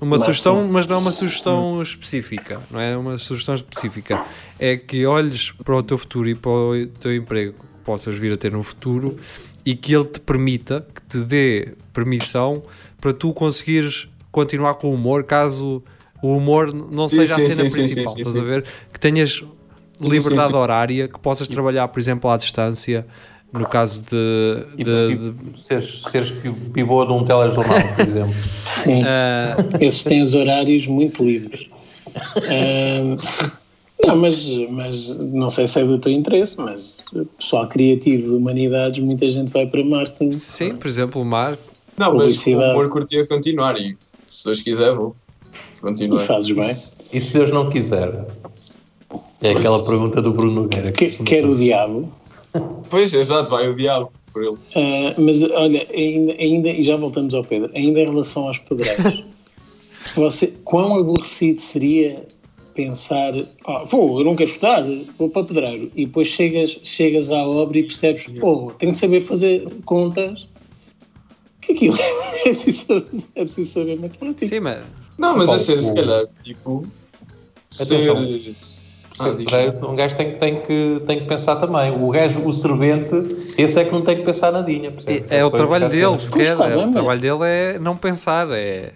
uma 0.01 0.11
Maçom. 0.17 0.25
sugestão, 0.25 0.67
mas 0.67 0.85
não 0.85 0.95
é 0.95 0.99
uma 0.99 1.11
sugestão 1.11 1.81
específica, 1.81 2.59
não 2.69 2.79
é 2.79 2.97
uma 2.97 3.17
sugestão 3.17 3.55
específica. 3.55 4.21
É 4.59 4.75
que 4.75 5.05
olhes 5.05 5.51
para 5.63 5.75
o 5.75 5.83
teu 5.83 5.97
futuro 5.97 6.27
e 6.29 6.35
para 6.35 6.51
o 6.51 6.87
teu 6.99 7.15
emprego 7.15 7.53
que 7.53 7.83
possas 7.85 8.15
vir 8.15 8.33
a 8.33 8.37
ter 8.37 8.51
no 8.51 8.63
futuro 8.63 9.17
e 9.65 9.75
que 9.75 9.93
ele 9.93 10.05
te 10.05 10.19
permita, 10.19 10.85
que 10.93 11.01
te 11.03 11.17
dê 11.23 11.69
permissão 11.93 12.63
para 12.99 13.13
tu 13.13 13.33
conseguires 13.33 14.07
continuar 14.31 14.75
com 14.75 14.89
o 14.89 14.93
humor, 14.93 15.23
caso 15.23 15.81
o 16.21 16.35
humor 16.35 16.73
não 16.73 17.07
seja 17.09 17.35
sim, 17.35 17.45
a 17.45 17.49
cena 17.49 17.69
sim, 17.69 17.75
principal, 17.75 18.07
sim, 18.07 18.13
sim, 18.15 18.21
estás 18.21 18.37
a 18.37 18.41
ver? 18.41 18.65
Que 18.91 18.99
tenhas 18.99 19.43
liberdade 20.01 20.49
sim. 20.51 20.55
horária, 20.55 21.07
que 21.07 21.19
possas 21.19 21.47
trabalhar, 21.47 21.87
por 21.87 21.99
exemplo, 21.99 22.29
à 22.29 22.37
distância, 22.37 23.05
no 23.51 23.65
caso 23.65 24.01
de- 24.03 24.75
de- 24.83 24.91
e 25.13 25.15
de 25.53 25.59
seres, 25.59 26.01
seres 26.03 26.31
pi- 26.31 26.51
pivô 26.73 27.05
de 27.05 27.13
um 27.13 27.23
telejornal, 27.23 27.81
por 27.95 28.05
exemplo. 28.05 28.33
Sim, 28.67 29.01
Ah, 29.05 29.55
esses 29.79 30.03
têm 30.03 30.21
os 30.21 30.33
horários 30.35 30.85
muito 30.87 31.23
livres. 31.23 31.67
Ahm, 32.49 33.15
não, 34.05 34.15
mas, 34.17 34.45
mas 34.69 35.07
não 35.07 35.49
sei 35.49 35.67
se 35.67 35.79
é 35.79 35.85
do 35.85 35.97
teu 35.97 36.11
interesse, 36.11 36.59
mas 36.59 36.97
pessoal 37.39 37.67
criativo 37.67 38.29
de 38.29 38.35
humanidades, 38.35 38.99
muita 39.03 39.29
gente 39.31 39.51
vai 39.51 39.65
para 39.65 39.83
marketing. 39.83 40.33
sim, 40.33 40.75
por 40.75 40.87
exemplo, 40.87 41.21
o 41.21 41.25
Marco. 41.25 41.63
não, 41.97 42.15
mas 42.15 42.45
o 42.45 42.51
humor 42.51 42.89
curtia 42.89 43.21
de 43.23 43.27
continuar 43.27 43.79
e 43.79 43.97
se 44.27 44.45
Deus 44.45 44.61
quiser 44.61 44.93
vou 44.93 45.15
E 45.77 45.81
continuar. 45.81 46.19
fazes 46.21 46.51
bem. 46.51 46.75
E 47.13 47.19
se 47.19 47.33
Deus 47.33 47.51
não 47.51 47.69
quiser? 47.69 48.25
É 49.41 49.51
aquela 49.51 49.83
pergunta 49.85 50.21
do 50.21 50.31
Bruno 50.33 50.63
Nogueira. 50.63 50.91
Que, 50.91 51.09
quer 51.23 51.45
o 51.45 51.55
diabo. 51.55 52.11
Pois, 52.89 53.13
exato, 53.13 53.51
vai 53.51 53.67
o 53.67 53.75
diabo 53.75 54.11
por 54.33 54.41
ele. 54.43 54.57
Ah, 54.75 55.13
mas 55.19 55.43
olha, 55.43 55.85
ainda, 55.93 56.33
ainda, 56.39 56.69
e 56.69 56.81
já 56.81 56.95
voltamos 56.95 57.35
ao 57.35 57.43
Pedro, 57.43 57.69
ainda 57.75 57.99
em 57.99 58.05
relação 58.05 58.47
aos 58.47 58.57
pedreiros, 58.57 59.23
você, 60.15 60.47
quão 60.63 60.95
aborrecido 60.97 61.59
seria 61.59 62.25
pensar, 62.73 63.33
ah, 63.65 63.83
vou, 63.83 64.19
eu 64.19 64.25
não 64.25 64.35
quero 64.35 64.49
estudar, 64.49 64.83
vou 65.19 65.29
para 65.29 65.43
pedreiro, 65.43 65.91
e 65.95 66.05
depois 66.05 66.29
chegas, 66.29 66.79
chegas 66.83 67.29
à 67.31 67.45
obra 67.45 67.77
e 67.79 67.83
percebes, 67.83 68.25
oh, 68.41 68.71
tenho 68.79 68.93
que 68.93 68.97
saber 68.97 69.21
fazer 69.21 69.67
contas, 69.85 70.47
que 71.61 71.73
aquilo 71.73 71.97
é 71.99 72.43
preciso, 72.43 72.85
saber- 72.87 73.05
é 73.35 73.43
preciso 73.43 73.71
saber 73.73 73.99
matemática. 73.99 74.47
Sim, 74.47 74.61
mas 74.61 74.83
Não, 75.17 75.35
mas 75.37 75.49
a 75.49 75.57
ser, 75.59 75.81
se 75.81 75.91
O- 75.91 75.95
calhar, 75.95 76.25
tipo, 76.43 76.83
ser. 77.69 78.11
Ah, 79.19 79.33
Ser 79.49 79.83
um 79.83 79.95
gajo 79.95 80.15
tem, 80.15 80.35
tem, 80.35 80.61
que, 80.61 81.01
tem 81.07 81.19
que 81.19 81.25
pensar 81.25 81.55
também. 81.55 81.91
O 81.91 82.11
gajo, 82.11 82.39
o 82.45 82.53
servente, 82.53 83.15
esse 83.57 83.79
é 83.79 83.83
que 83.83 83.91
não 83.91 84.01
tem 84.01 84.17
que 84.17 84.23
pensar 84.23 84.51
nadinha. 84.51 84.91
percebes? 84.91 85.23
é, 85.31 85.43
o 85.43 85.49
só 85.49 85.57
trabalho 85.57 85.89
dele, 85.89 86.17
sequer. 86.19 86.47
é, 86.49 86.55
o 86.75 86.81
mas- 86.85 86.91
trabalho 86.93 87.19
dele 87.19 87.39
é 87.43 87.79
não 87.79 87.97
pensar, 87.97 88.47
é, 88.51 88.91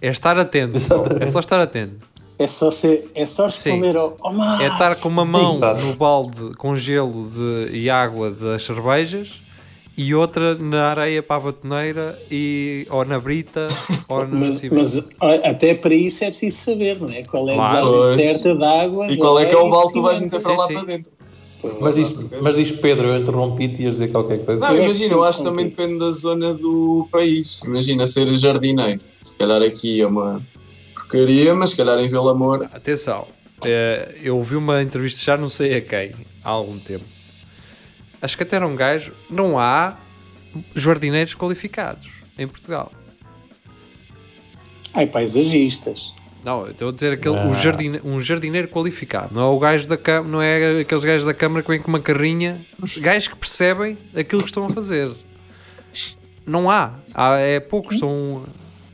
é 0.00 0.08
estar 0.08 0.38
atento. 0.38 0.76
Exatamente. 0.76 1.22
É 1.24 1.26
só 1.26 1.40
estar 1.40 1.60
atento. 1.60 2.08
É 2.38 2.46
só, 2.48 2.70
ser, 2.70 3.10
é 3.14 3.26
só 3.26 3.44
responder 3.44 3.98
ao, 3.98 4.16
ao 4.22 4.32
É 4.62 4.68
estar 4.68 4.96
com 4.96 5.10
uma 5.10 5.26
mão 5.26 5.50
Exato. 5.50 5.82
no 5.82 5.94
balde 5.94 6.54
com 6.56 6.74
gelo 6.74 7.28
de, 7.30 7.76
e 7.76 7.90
água 7.90 8.30
das 8.30 8.62
cervejas 8.62 9.42
e 10.02 10.14
outra 10.14 10.54
na 10.54 10.88
areia 10.88 11.22
para 11.22 11.36
a 11.36 11.40
batoneira 11.40 12.18
e, 12.30 12.86
ou 12.88 13.04
na 13.04 13.20
brita 13.20 13.66
ou 14.08 14.26
no 14.26 14.38
Mas, 14.38 14.62
mas 14.70 14.96
até 15.44 15.74
para 15.74 15.94
isso 15.94 16.24
é 16.24 16.28
preciso 16.30 16.56
saber, 16.56 16.98
não 16.98 17.10
é? 17.10 17.22
Qual 17.22 17.46
é 17.50 17.52
a 17.52 17.56
Claro. 17.56 17.86
dosagem 17.86 18.32
certa 18.32 18.54
da 18.54 18.80
água. 18.80 19.12
E 19.12 19.18
qual 19.18 19.38
é 19.38 19.44
que 19.44 19.54
é 19.54 19.58
o 19.58 19.68
balde 19.68 19.88
que 19.88 19.92
tu 19.92 20.02
vais 20.02 20.18
meter 20.18 20.40
para 20.40 20.56
lá 20.56 20.66
Sim, 20.68 20.72
para 20.72 20.84
dentro? 20.84 21.12
Mas 21.82 21.96
diz, 21.96 22.16
mas 22.40 22.54
diz 22.54 22.72
Pedro, 22.72 23.08
eu 23.08 23.20
interrompi-te 23.20 23.82
e 23.82 23.84
ias 23.84 23.96
dizer 23.96 24.10
qualquer 24.10 24.42
coisa. 24.42 24.66
Não, 24.66 24.74
imagina, 24.82 25.12
eu 25.12 25.22
acho 25.22 25.40
que 25.40 25.44
também 25.44 25.68
depende 25.68 25.98
da 25.98 26.10
zona 26.12 26.54
do 26.54 27.06
país. 27.12 27.60
Imagina 27.62 28.06
ser 28.06 28.34
jardineiro. 28.34 29.02
Se 29.20 29.36
calhar 29.36 29.60
aqui 29.60 30.00
é 30.00 30.06
uma 30.06 30.40
porcaria, 30.94 31.54
mas 31.54 31.70
se 31.70 31.76
calhar 31.76 31.98
em 31.98 32.08
Vila 32.08 32.30
Amor. 32.30 32.66
Atenção, 32.72 33.26
eh, 33.62 34.14
eu 34.22 34.38
ouvi 34.38 34.56
uma 34.56 34.80
entrevista, 34.82 35.20
já 35.22 35.36
não 35.36 35.50
sei 35.50 35.76
a 35.76 35.82
quem, 35.82 36.12
há 36.42 36.48
algum 36.48 36.78
tempo. 36.78 37.04
Acho 38.22 38.36
que 38.36 38.42
até 38.42 38.56
era 38.56 38.66
um 38.66 38.76
gajo. 38.76 39.12
Não 39.28 39.58
há 39.58 39.96
jardineiros 40.74 41.34
qualificados 41.34 42.08
em 42.38 42.46
Portugal. 42.46 42.92
Ai, 44.94 45.06
paisagistas. 45.06 46.12
Não, 46.44 46.64
eu 46.64 46.70
estou 46.72 46.88
a 46.88 46.92
dizer 46.92 47.12
aquele, 47.12 47.36
Ah. 47.38 47.46
o 47.48 47.54
jardine- 47.54 48.00
um 48.02 48.18
jardineiro 48.20 48.66
qualificado. 48.68 49.34
Não 49.34 49.42
é 49.42 49.44
o 49.44 49.58
gajo 49.58 49.86
da 49.86 49.96
Câmara, 49.96 50.28
não 50.32 50.40
é 50.42 50.80
aqueles 50.80 51.04
gajos 51.04 51.26
da 51.26 51.34
Câmara 51.34 51.62
que 51.62 51.68
vêm 51.70 51.80
com 51.80 51.88
uma 51.88 52.00
carrinha. 52.00 52.60
Gajos 53.02 53.28
que 53.28 53.36
percebem 53.36 53.96
aquilo 54.16 54.40
que 54.42 54.48
estão 54.48 54.64
a 54.64 54.70
fazer. 54.70 55.12
Não 56.46 56.70
há. 56.70 56.94
há 57.14 57.36
é 57.36 57.60
poucos, 57.60 57.98
são. 57.98 58.44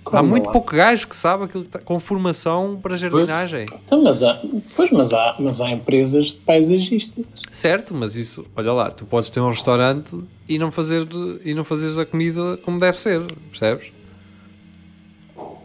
Há 0.06 0.10
Calma 0.10 0.28
muito 0.28 0.50
pouco 0.52 0.74
gajo 0.76 1.08
que 1.08 1.16
sabe 1.16 1.44
aquilo 1.44 1.64
que 1.64 1.70
tá- 1.70 1.80
com 1.80 1.98
formação 1.98 2.78
para 2.80 2.96
jardinagem. 2.96 3.66
Então, 3.84 4.02
mas, 4.04 4.22
há, 4.22 4.40
pois, 4.76 4.90
mas, 4.92 5.12
há, 5.12 5.34
mas 5.40 5.60
há 5.60 5.68
empresas 5.70 6.28
de 6.28 6.36
paisagistas. 6.36 7.24
Certo, 7.50 7.92
mas 7.92 8.14
isso, 8.14 8.46
olha 8.54 8.72
lá, 8.72 8.90
tu 8.90 9.04
podes 9.04 9.28
ter 9.30 9.40
um 9.40 9.48
restaurante 9.50 10.14
e 10.48 10.58
não 10.58 10.70
fazer 10.70 11.06
e 11.44 11.52
não 11.54 11.64
fazeres 11.64 11.98
a 11.98 12.06
comida 12.06 12.56
como 12.58 12.78
deve 12.78 13.00
ser, 13.00 13.20
percebes? 13.50 13.90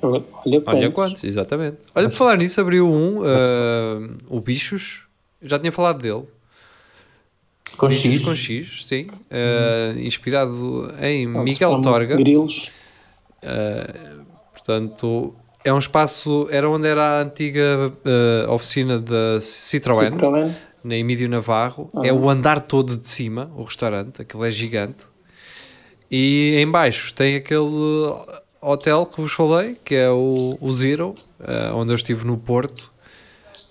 Olha, 0.01 0.23
Olha 0.43 0.61
quantos. 0.61 0.89
quantos, 0.93 1.23
exatamente. 1.23 1.77
Olha, 1.93 2.09
por 2.09 2.15
falar 2.15 2.35
nisso, 2.37 2.59
abriu 2.59 2.89
um, 2.91 3.21
ah, 3.23 4.09
o 4.27 4.39
Bichos, 4.39 5.03
já 5.41 5.59
tinha 5.59 5.71
falado 5.71 6.01
dele. 6.01 6.23
Com 7.77 7.87
Bichos 7.87 8.03
X. 8.11 8.23
com 8.25 8.35
X, 8.35 8.85
sim. 8.87 9.07
ah, 9.29 9.93
inspirado 9.99 10.91
em 10.99 11.27
se 11.31 11.37
Miguel 11.39 11.79
Torga. 11.81 12.15
Grilos. 12.15 12.69
Uh, 13.43 14.20
portanto, 14.63 15.35
é 15.63 15.73
um 15.73 15.77
espaço, 15.77 16.47
era 16.49 16.69
onde 16.69 16.87
era 16.87 17.19
a 17.19 17.21
antiga 17.21 17.91
uh, 17.91 18.51
oficina 18.51 18.99
da 18.99 19.37
Citroën, 19.39 20.11
Citroën. 20.11 20.51
na 20.83 20.95
Emílio 20.95 21.29
Navarro. 21.29 21.89
É 22.03 22.11
o 22.11 22.29
andar 22.29 22.61
todo 22.61 22.97
de 22.97 23.07
cima, 23.07 23.51
o 23.55 23.63
restaurante, 23.63 24.21
aquilo 24.21 24.45
é 24.45 24.51
gigante. 24.51 25.03
E 26.09 26.55
em 26.57 26.69
baixo 26.69 27.13
tem 27.13 27.35
aquele 27.35 28.13
hotel 28.61 29.05
que 29.05 29.21
vos 29.21 29.31
falei, 29.31 29.77
que 29.83 29.95
é 29.95 30.09
o, 30.09 30.57
o 30.59 30.73
Zero, 30.73 31.15
uh, 31.39 31.75
onde 31.75 31.91
eu 31.91 31.95
estive 31.95 32.25
no 32.25 32.37
Porto. 32.37 32.91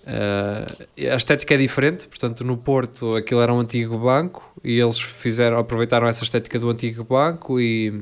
Uh, 0.01 1.11
a 1.11 1.15
estética 1.15 1.53
é 1.53 1.57
diferente, 1.57 2.07
portanto, 2.07 2.43
no 2.43 2.57
Porto 2.57 3.15
aquilo 3.15 3.41
era 3.41 3.53
um 3.53 3.59
antigo 3.59 3.97
banco 3.99 4.43
e 4.63 4.79
eles 4.79 4.99
fizeram, 4.99 5.59
aproveitaram 5.59 6.07
essa 6.07 6.23
estética 6.23 6.57
do 6.57 6.69
antigo 6.69 7.03
banco 7.03 7.59
e 7.59 7.93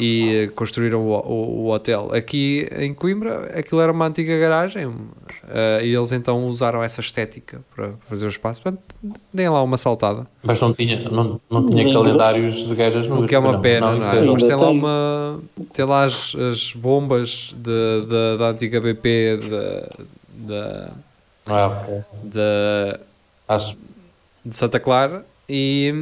e 0.00 0.50
construíram 0.54 1.00
o, 1.06 1.10
o- 1.12 1.60
o 1.64 1.70
hotel. 1.70 2.10
Aqui 2.14 2.68
em 2.76 2.92
Coimbra, 2.94 3.58
aquilo 3.58 3.80
era 3.80 3.92
uma 3.92 4.06
antiga 4.06 4.38
garagem 4.38 4.90
eh, 5.48 5.80
e 5.84 5.94
eles 5.94 6.12
então 6.12 6.44
usaram 6.46 6.82
essa 6.82 7.00
estética 7.00 7.60
para 7.74 7.92
fazer 8.08 8.26
o 8.26 8.28
espaço. 8.28 8.62
Portanto, 8.62 8.82
deem 9.32 9.48
lá 9.48 9.62
uma 9.62 9.76
saltada. 9.76 10.26
Mas 10.42 10.60
não 10.60 10.72
tinha, 10.72 11.08
não, 11.08 11.40
não 11.50 11.66
tinha 11.66 11.82
Sim. 11.82 11.92
calendários 11.92 12.66
de 12.66 12.74
gajas 12.74 13.06
nuas. 13.08 13.24
O 13.24 13.26
que 13.26 13.34
é 13.34 13.38
uma 13.38 13.52
não. 13.52 13.60
pena, 13.60 13.90
não, 13.92 13.98
isso 14.00 14.10
é? 14.10 14.18
Ainda 14.20 14.32
Mas 14.32 14.44
tem 14.44 14.54
lá, 14.56 14.70
uma, 14.70 15.40
tem 15.72 15.84
lá 15.84 16.02
as, 16.02 16.34
as 16.34 16.72
bombas 16.72 17.54
de, 17.56 18.06
de- 18.06 18.38
da 18.38 18.48
antiga 18.50 18.80
BP 18.80 19.38
da, 19.48 19.88
da, 20.34 20.90
Ah, 21.48 21.66
ok. 21.82 22.00
da- 22.24 23.00
Acho, 23.48 23.76
de 24.44 24.56
Santa 24.56 24.80
Clara 24.80 25.24
e, 25.48 25.92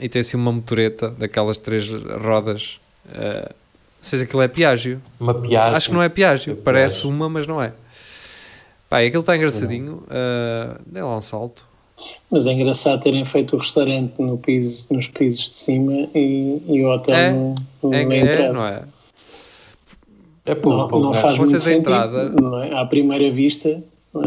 e 0.00 0.08
tem 0.08 0.20
assim 0.20 0.36
uma 0.36 0.52
motoreta 0.52 1.10
daquelas 1.10 1.58
três 1.58 1.88
rodas. 2.22 2.78
Ou 3.08 3.54
seja, 4.00 4.24
aquilo 4.24 4.42
é 4.42 4.48
Piaggio. 4.48 5.00
uma 5.20 5.34
piada. 5.34 5.76
Acho 5.76 5.88
que 5.88 5.94
não 5.94 6.02
é 6.02 6.08
Piaggio, 6.08 6.52
É 6.52 6.56
parece 6.56 7.06
uma, 7.06 7.28
mas 7.28 7.46
não 7.46 7.62
é. 7.62 7.72
Pá, 8.88 9.02
e 9.02 9.06
aquilo 9.06 9.20
está 9.20 9.36
engraçadinho. 9.36 10.02
Uh, 10.06 10.78
dê 10.86 11.02
lá 11.02 11.16
um 11.16 11.20
salto. 11.20 11.64
Mas 12.30 12.46
é 12.46 12.52
engraçado 12.52 13.00
terem 13.02 13.24
feito 13.24 13.56
o 13.56 13.58
restaurante 13.58 14.12
no 14.20 14.36
piso, 14.36 14.92
nos 14.92 15.06
pisos 15.06 15.44
de 15.50 15.56
cima 15.56 16.08
e, 16.14 16.60
e 16.68 16.82
o 16.84 16.88
hotel 16.92 17.14
É, 17.14 17.30
no, 17.32 17.54
no, 17.82 17.94
É, 17.94 18.02
é, 18.02 18.52
não 18.52 18.66
é? 18.66 18.82
É 20.44 20.54
pouco, 20.54 20.76
Não, 20.78 20.88
pouco, 20.88 21.06
não 21.06 21.12
é. 21.14 21.20
faz 21.22 21.38
Vocês 21.38 21.50
muito 21.50 21.56
a 21.56 21.60
sentido, 21.60 21.80
entrada- 21.80 22.28
não 22.30 22.62
é? 22.62 22.74
À 22.78 22.84
primeira 22.84 23.30
vista, 23.30 23.68
é? 23.70 23.78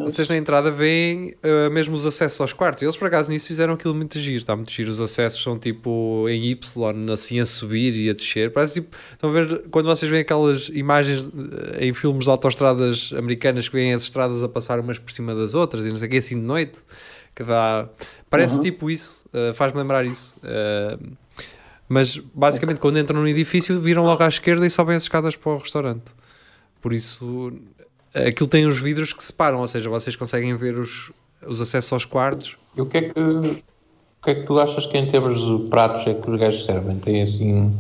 Vocês 0.04 0.28
na 0.28 0.36
entrada 0.36 0.70
veem 0.70 1.34
uh, 1.44 1.72
mesmo 1.72 1.96
os 1.96 2.06
acessos 2.06 2.40
aos 2.42 2.52
quartos. 2.52 2.84
Eles 2.84 2.98
por 2.98 3.08
acaso 3.08 3.32
nisso 3.32 3.48
fizeram 3.48 3.74
aquilo 3.76 3.96
muito 3.96 4.20
giro. 4.20 4.38
Está 4.38 4.54
muito 4.56 4.70
giro. 4.70 4.92
Os 4.92 5.00
acessos 5.00 5.42
são 5.42 5.58
tipo 5.58 6.28
em 6.28 6.44
Y, 6.50 7.12
assim 7.14 7.40
a 7.40 7.46
subir 7.46 7.96
e 7.96 8.10
a 8.10 8.14
descer. 8.14 8.52
Parece 8.52 8.74
tipo. 8.76 8.96
Estão 9.14 9.30
a 9.30 9.34
ver 9.34 9.64
quando 9.72 9.86
vocês 9.86 10.10
veem 10.12 10.22
aquelas 10.24 10.68
imagens 10.70 11.22
uh, 11.22 11.32
em 11.80 11.94
filmes 11.94 12.26
de 12.26 12.30
autoestradas 12.30 13.14
americanas 13.18 13.70
que 13.70 13.76
veem 13.76 13.94
as 13.94 14.04
estradas 14.04 14.44
a 14.44 14.50
passar 14.50 14.80
umas 14.80 15.00
por 15.00 15.12
cima 15.12 15.34
das 15.34 15.54
outras 15.54 15.86
e 15.86 15.90
não 15.90 15.96
sei 15.96 16.08
o 16.08 16.12
que 16.12 16.18
assim 16.18 16.36
de 16.36 16.42
noite. 16.46 16.80
Que 17.34 17.44
dá. 17.44 17.88
Parece 18.30 18.58
Uhum. 18.58 18.64
tipo 18.64 18.90
isso. 18.90 19.24
uh, 19.34 19.54
Faz-me 19.54 19.80
lembrar 19.80 20.06
isso. 20.06 20.36
Uh, 20.44 21.12
mas 21.88 22.18
basicamente 22.34 22.82
quando 22.82 23.00
entram 23.00 23.22
no 23.22 23.28
edifício 23.28 23.80
viram 23.80 24.04
logo 24.04 24.22
à 24.22 24.28
esquerda 24.28 24.66
e 24.66 24.70
sobem 24.70 24.98
as 24.98 25.04
escadas 25.04 25.38
para 25.38 25.52
o 25.54 25.58
restaurante. 25.60 26.04
Por 26.82 26.92
isso 26.92 27.54
aquilo 28.28 28.48
tem 28.48 28.66
os 28.66 28.80
vidros 28.80 29.14
que 29.14 29.24
separam, 29.24 29.60
ou 29.60 29.68
seja, 29.68 29.90
vocês 29.90 30.16
conseguem 30.16 30.56
ver 30.56 30.78
os, 30.78 31.12
os 31.46 31.60
acessos 31.62 31.92
aos 31.94 32.06
quartos. 32.06 32.58
E 32.76 32.82
o 32.82 32.86
que 32.86 32.98
é 32.98 33.02
que 33.10 33.20
o 33.20 34.24
que 34.24 34.32
é 34.32 34.36
que 34.36 34.44
tu 34.44 34.60
achas 34.60 34.86
que 34.86 34.98
em 34.98 35.08
termos 35.08 35.40
de 35.40 35.70
pratos 35.70 36.06
é 36.08 36.14
que 36.14 36.30
os 36.30 36.40
gajos 36.40 36.66
servem? 36.66 36.98
Tem 37.00 37.22
assim. 37.22 37.74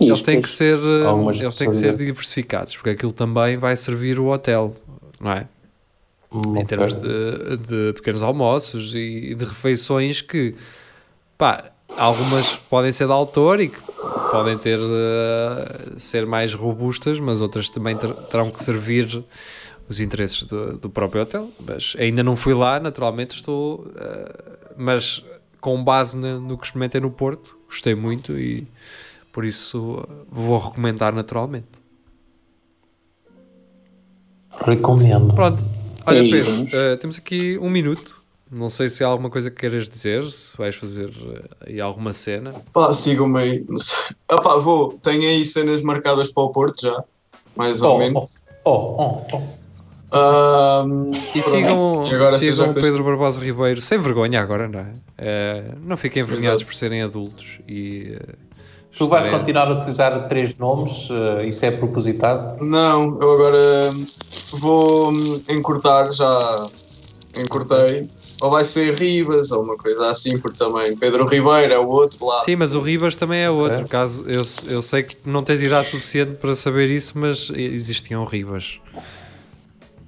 Eles 0.00 0.22
têm 0.22 0.40
que 0.40 0.48
ser, 0.48 0.78
eh, 0.78 1.42
eles 1.42 1.56
têm 1.56 1.68
que 1.68 1.76
ser 1.76 1.94
diversificados, 1.96 2.74
porque 2.74 2.90
aquilo 2.90 3.12
também 3.12 3.58
vai 3.58 3.76
servir 3.76 4.18
o 4.18 4.28
hotel, 4.28 4.74
não 5.20 5.32
é? 5.32 5.46
hum, 6.32 6.56
Em 6.56 6.64
termos 6.64 6.94
de, 6.94 7.56
de 7.58 7.92
pequenos 7.94 8.22
almoços 8.22 8.94
e 8.94 9.34
de 9.34 9.44
refeições 9.44 10.22
que, 10.22 10.54
pá, 11.36 11.64
algumas 11.98 12.56
podem 12.56 12.92
ser 12.92 13.06
de 13.06 13.12
autor 13.12 13.60
e 13.60 13.68
que 13.68 13.78
podem 14.30 14.56
ter 14.56 14.78
eh, 14.78 15.78
ser 15.98 16.24
mais 16.24 16.54
robustas, 16.54 17.20
mas 17.20 17.42
outras 17.42 17.68
também 17.68 17.94
ter- 17.96 18.14
terão 18.30 18.50
que 18.50 18.62
servir 18.64 19.22
os 19.90 20.00
interesses 20.00 20.46
do, 20.46 20.78
do 20.78 20.88
próprio 20.88 21.22
hotel. 21.22 21.50
Mas 21.66 21.94
ainda 21.98 22.22
não 22.22 22.36
fui 22.36 22.54
lá, 22.54 22.78
naturalmente 22.80 23.34
estou, 23.34 23.86
eh, 23.96 24.58
mas 24.76 25.22
com 25.60 25.82
base 25.84 26.16
na- 26.16 26.38
no 26.38 26.56
que 26.56 26.64
experimentei 26.64 27.00
no 27.00 27.10
Porto, 27.10 27.58
gostei 27.66 27.94
muito 27.94 28.38
e 28.38 28.66
por 29.32 29.44
isso 29.44 30.02
eh, 30.08 30.12
vou 30.30 30.58
recomendar 30.58 31.12
naturalmente. 31.14 31.66
Recomendo. 34.64 35.34
Pronto, 35.34 35.64
olha 36.06 36.18
É 36.18 36.30
Pedro, 36.30 36.66
eh, 36.72 36.96
temos 36.96 37.18
aqui 37.18 37.58
um 37.58 37.70
minuto. 37.70 38.18
Não 38.50 38.68
sei 38.68 38.88
se 38.88 39.04
há 39.04 39.06
alguma 39.06 39.30
coisa 39.30 39.48
que 39.48 39.56
queiras 39.60 39.88
dizer, 39.88 40.24
se 40.30 40.56
vais 40.56 40.74
fazer 40.74 41.12
aí 41.64 41.80
alguma 41.80 42.12
cena. 42.12 42.50
Pá, 42.72 42.92
sigam-me 42.92 43.38
aí. 43.40 43.66
Vou. 44.60 44.94
Tenho 45.02 45.22
aí 45.22 45.44
cenas 45.44 45.82
marcadas 45.82 46.32
para 46.32 46.42
o 46.42 46.50
Porto 46.50 46.82
já. 46.82 47.04
Mais 47.56 47.80
ou 47.80 47.94
Oh, 47.94 47.98
menos. 47.98 48.22
oh, 48.64 48.70
oh, 48.72 49.24
oh, 49.32 49.36
oh. 49.36 49.59
Ahm, 50.12 51.12
E 51.34 51.40
sigam, 51.40 52.06
agora 52.06 52.38
sigam 52.38 52.70
o 52.70 52.74
Pedro 52.74 53.04
Barbosa 53.04 53.40
Ribeiro, 53.40 53.80
sem 53.80 53.96
vergonha 53.98 54.40
agora, 54.40 54.66
não 54.66 54.80
é? 54.80 54.86
Eh, 55.16 55.64
não 55.84 55.96
fiquem 55.96 56.22
envergonhados 56.22 56.64
por 56.64 56.74
serem 56.74 57.02
adultos 57.02 57.60
e. 57.68 58.16
eh, 58.20 58.34
Tu 58.98 59.06
vais 59.06 59.24
continuar 59.26 59.68
a 59.68 59.74
utilizar 59.74 60.26
três 60.26 60.56
nomes? 60.58 61.08
eh, 61.10 61.46
isso 61.46 61.64
é 61.64 61.70
propositado? 61.70 62.62
Não, 62.64 63.18
eu 63.20 63.32
agora 63.34 63.92
vou 64.58 65.12
hum, 65.12 65.40
encurtar, 65.48 66.10
já 66.12 66.66
encurtei. 67.40 68.08
Ou 68.42 68.50
vai 68.50 68.64
ser 68.64 68.92
Ribas 68.94 69.52
ou 69.52 69.62
uma 69.62 69.76
coisa 69.76 70.10
assim, 70.10 70.38
porque 70.40 70.58
também 70.58 70.96
Pedro 70.96 71.24
Ribeiro 71.24 71.72
é 71.72 71.78
o 71.78 71.86
outro 71.88 72.26
lado. 72.26 72.44
Sim, 72.46 72.56
mas 72.56 72.74
o 72.74 72.80
Ribas 72.80 73.14
também 73.14 73.42
é 73.42 73.48
outro. 73.50 73.82
É? 73.82 73.84
Caso, 73.84 74.24
eu, 74.26 74.42
eu 74.68 74.82
sei 74.82 75.04
que 75.04 75.16
não 75.24 75.38
tens 75.38 75.62
idade 75.62 75.88
suficiente 75.88 76.32
para 76.32 76.56
saber 76.56 76.90
isso, 76.90 77.12
mas 77.16 77.48
existiam 77.54 78.24
Ribas. 78.24 78.80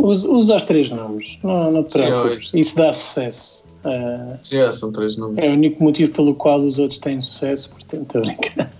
Usa, 0.03 0.28
usa 0.28 0.57
os 0.57 0.64
três 0.64 0.90
nomes, 0.90 1.38
não, 1.44 1.70
não 1.70 1.84
te 1.84 1.92
Sim, 1.92 2.03
preocupes. 2.07 2.53
Isso 2.55 2.74
dá 2.76 2.92
sucesso. 2.92 3.64
Ah, 3.84 4.36
Sim, 4.42 4.59
é, 4.59 4.72
são 4.72 4.90
três 4.90 5.16
nomes. 5.16 5.38
é 5.42 5.48
o 5.48 5.53
único 5.53 5.82
motivo 5.82 6.11
pelo 6.11 6.34
qual 6.34 6.61
os 6.61 6.78
outros 6.80 6.98
têm 6.98 7.20
sucesso, 7.20 7.70
portanto, 7.70 8.18
estou 8.18 8.20
a 8.20 8.24
brincar. 8.24 8.72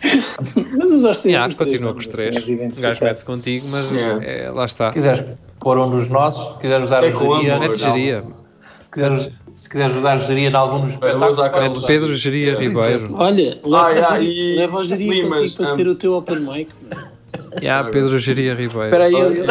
Mas 0.78 0.90
usa 0.90 1.10
os 1.10 1.18
três, 1.18 1.34
Yeah, 1.34 1.54
continua 1.54 1.92
com 1.92 1.98
os 1.98 2.08
assim, 2.08 2.16
três. 2.16 2.48
és 2.48 2.78
O 2.78 2.80
gajo 2.80 3.04
mete-se 3.04 3.24
contigo, 3.26 3.68
mas 3.68 3.92
Yeah. 3.92 4.24
é, 4.24 4.50
lá 4.50 4.64
está. 4.64 4.86
Se 4.88 4.94
quiseres 4.94 5.24
pôr 5.58 5.76
um 5.78 5.90
dos 5.90 6.08
nossos, 6.08 6.54
se 6.54 6.60
quiseres 6.62 6.84
usar 6.86 7.04
É 7.04 7.12
geria, 7.12 7.56
amor, 7.56 7.76
geria. 7.76 8.22
se 8.22 8.90
quiseres, 8.90 9.30
se 9.58 9.68
quiseres 9.68 9.96
usar 9.96 10.16
geria 10.16 10.48
em 10.48 10.54
algum 10.54 10.80
dos 10.80 10.92
espetáculos, 10.92 11.84
Pedro 11.84 12.14
Geria 12.14 12.56
Ribeiro. 12.58 13.14
Olha, 13.18 13.58
leva, 13.62 13.86
Ah, 13.86 13.90
yeah, 13.90 14.20
e- 14.22 14.56
leva 14.56 14.78
o 14.78 14.84
geria 14.84 15.12
Limas, 15.22 15.38
contigo 15.40 15.56
para 15.58 15.72
um, 15.72 15.76
ser 15.76 15.88
o 15.88 15.94
teu 15.94 16.14
open 16.14 16.38
mic. 16.40 16.70
mano. 16.90 17.10
Yeah, 17.62 17.88
Pedro 17.90 18.18
Geria 18.18 18.54
Ribeiro. 18.54 18.90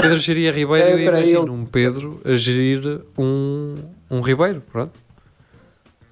Pedro 0.01 0.19
Geria 0.19 0.51
Ribeiro, 0.51 0.87
É, 0.87 0.93
eu 0.93 0.99
imagino 0.99 1.53
um 1.53 1.65
Pedro 1.65 2.21
a 2.25 2.35
gerir 2.35 3.01
um, 3.17 3.75
um 4.09 4.21
Ribeiro. 4.21 4.61
Pronto. 4.71 4.93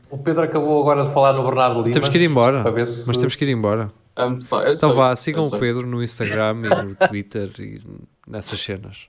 o 0.09 0.17
Pedro 0.17 0.43
acabou 0.43 0.81
agora 0.81 1.03
de 1.05 1.13
falar 1.13 1.33
no 1.33 1.43
Bernardo 1.43 1.81
Lima. 1.81 1.93
Temos 1.93 2.09
que 2.09 2.17
ir 2.17 2.23
embora. 2.25 2.61
Para 2.63 2.71
ver 2.71 2.85
se- 2.85 3.07
Mas 3.07 3.17
temos 3.17 3.35
que 3.35 3.45
ir 3.45 3.49
embora. 3.51 3.91
É 4.15 4.71
Então 4.73 4.93
vá, 4.93 5.15
sigam 5.15 5.43
o 5.45 5.59
Pedro 5.59 5.85
no 5.85 6.01
Instagram 6.03 6.55
e 6.65 6.83
no 6.85 6.95
Twitter 7.07 7.51
e 7.59 7.81
nessas 8.27 8.59
cenas. 8.59 9.07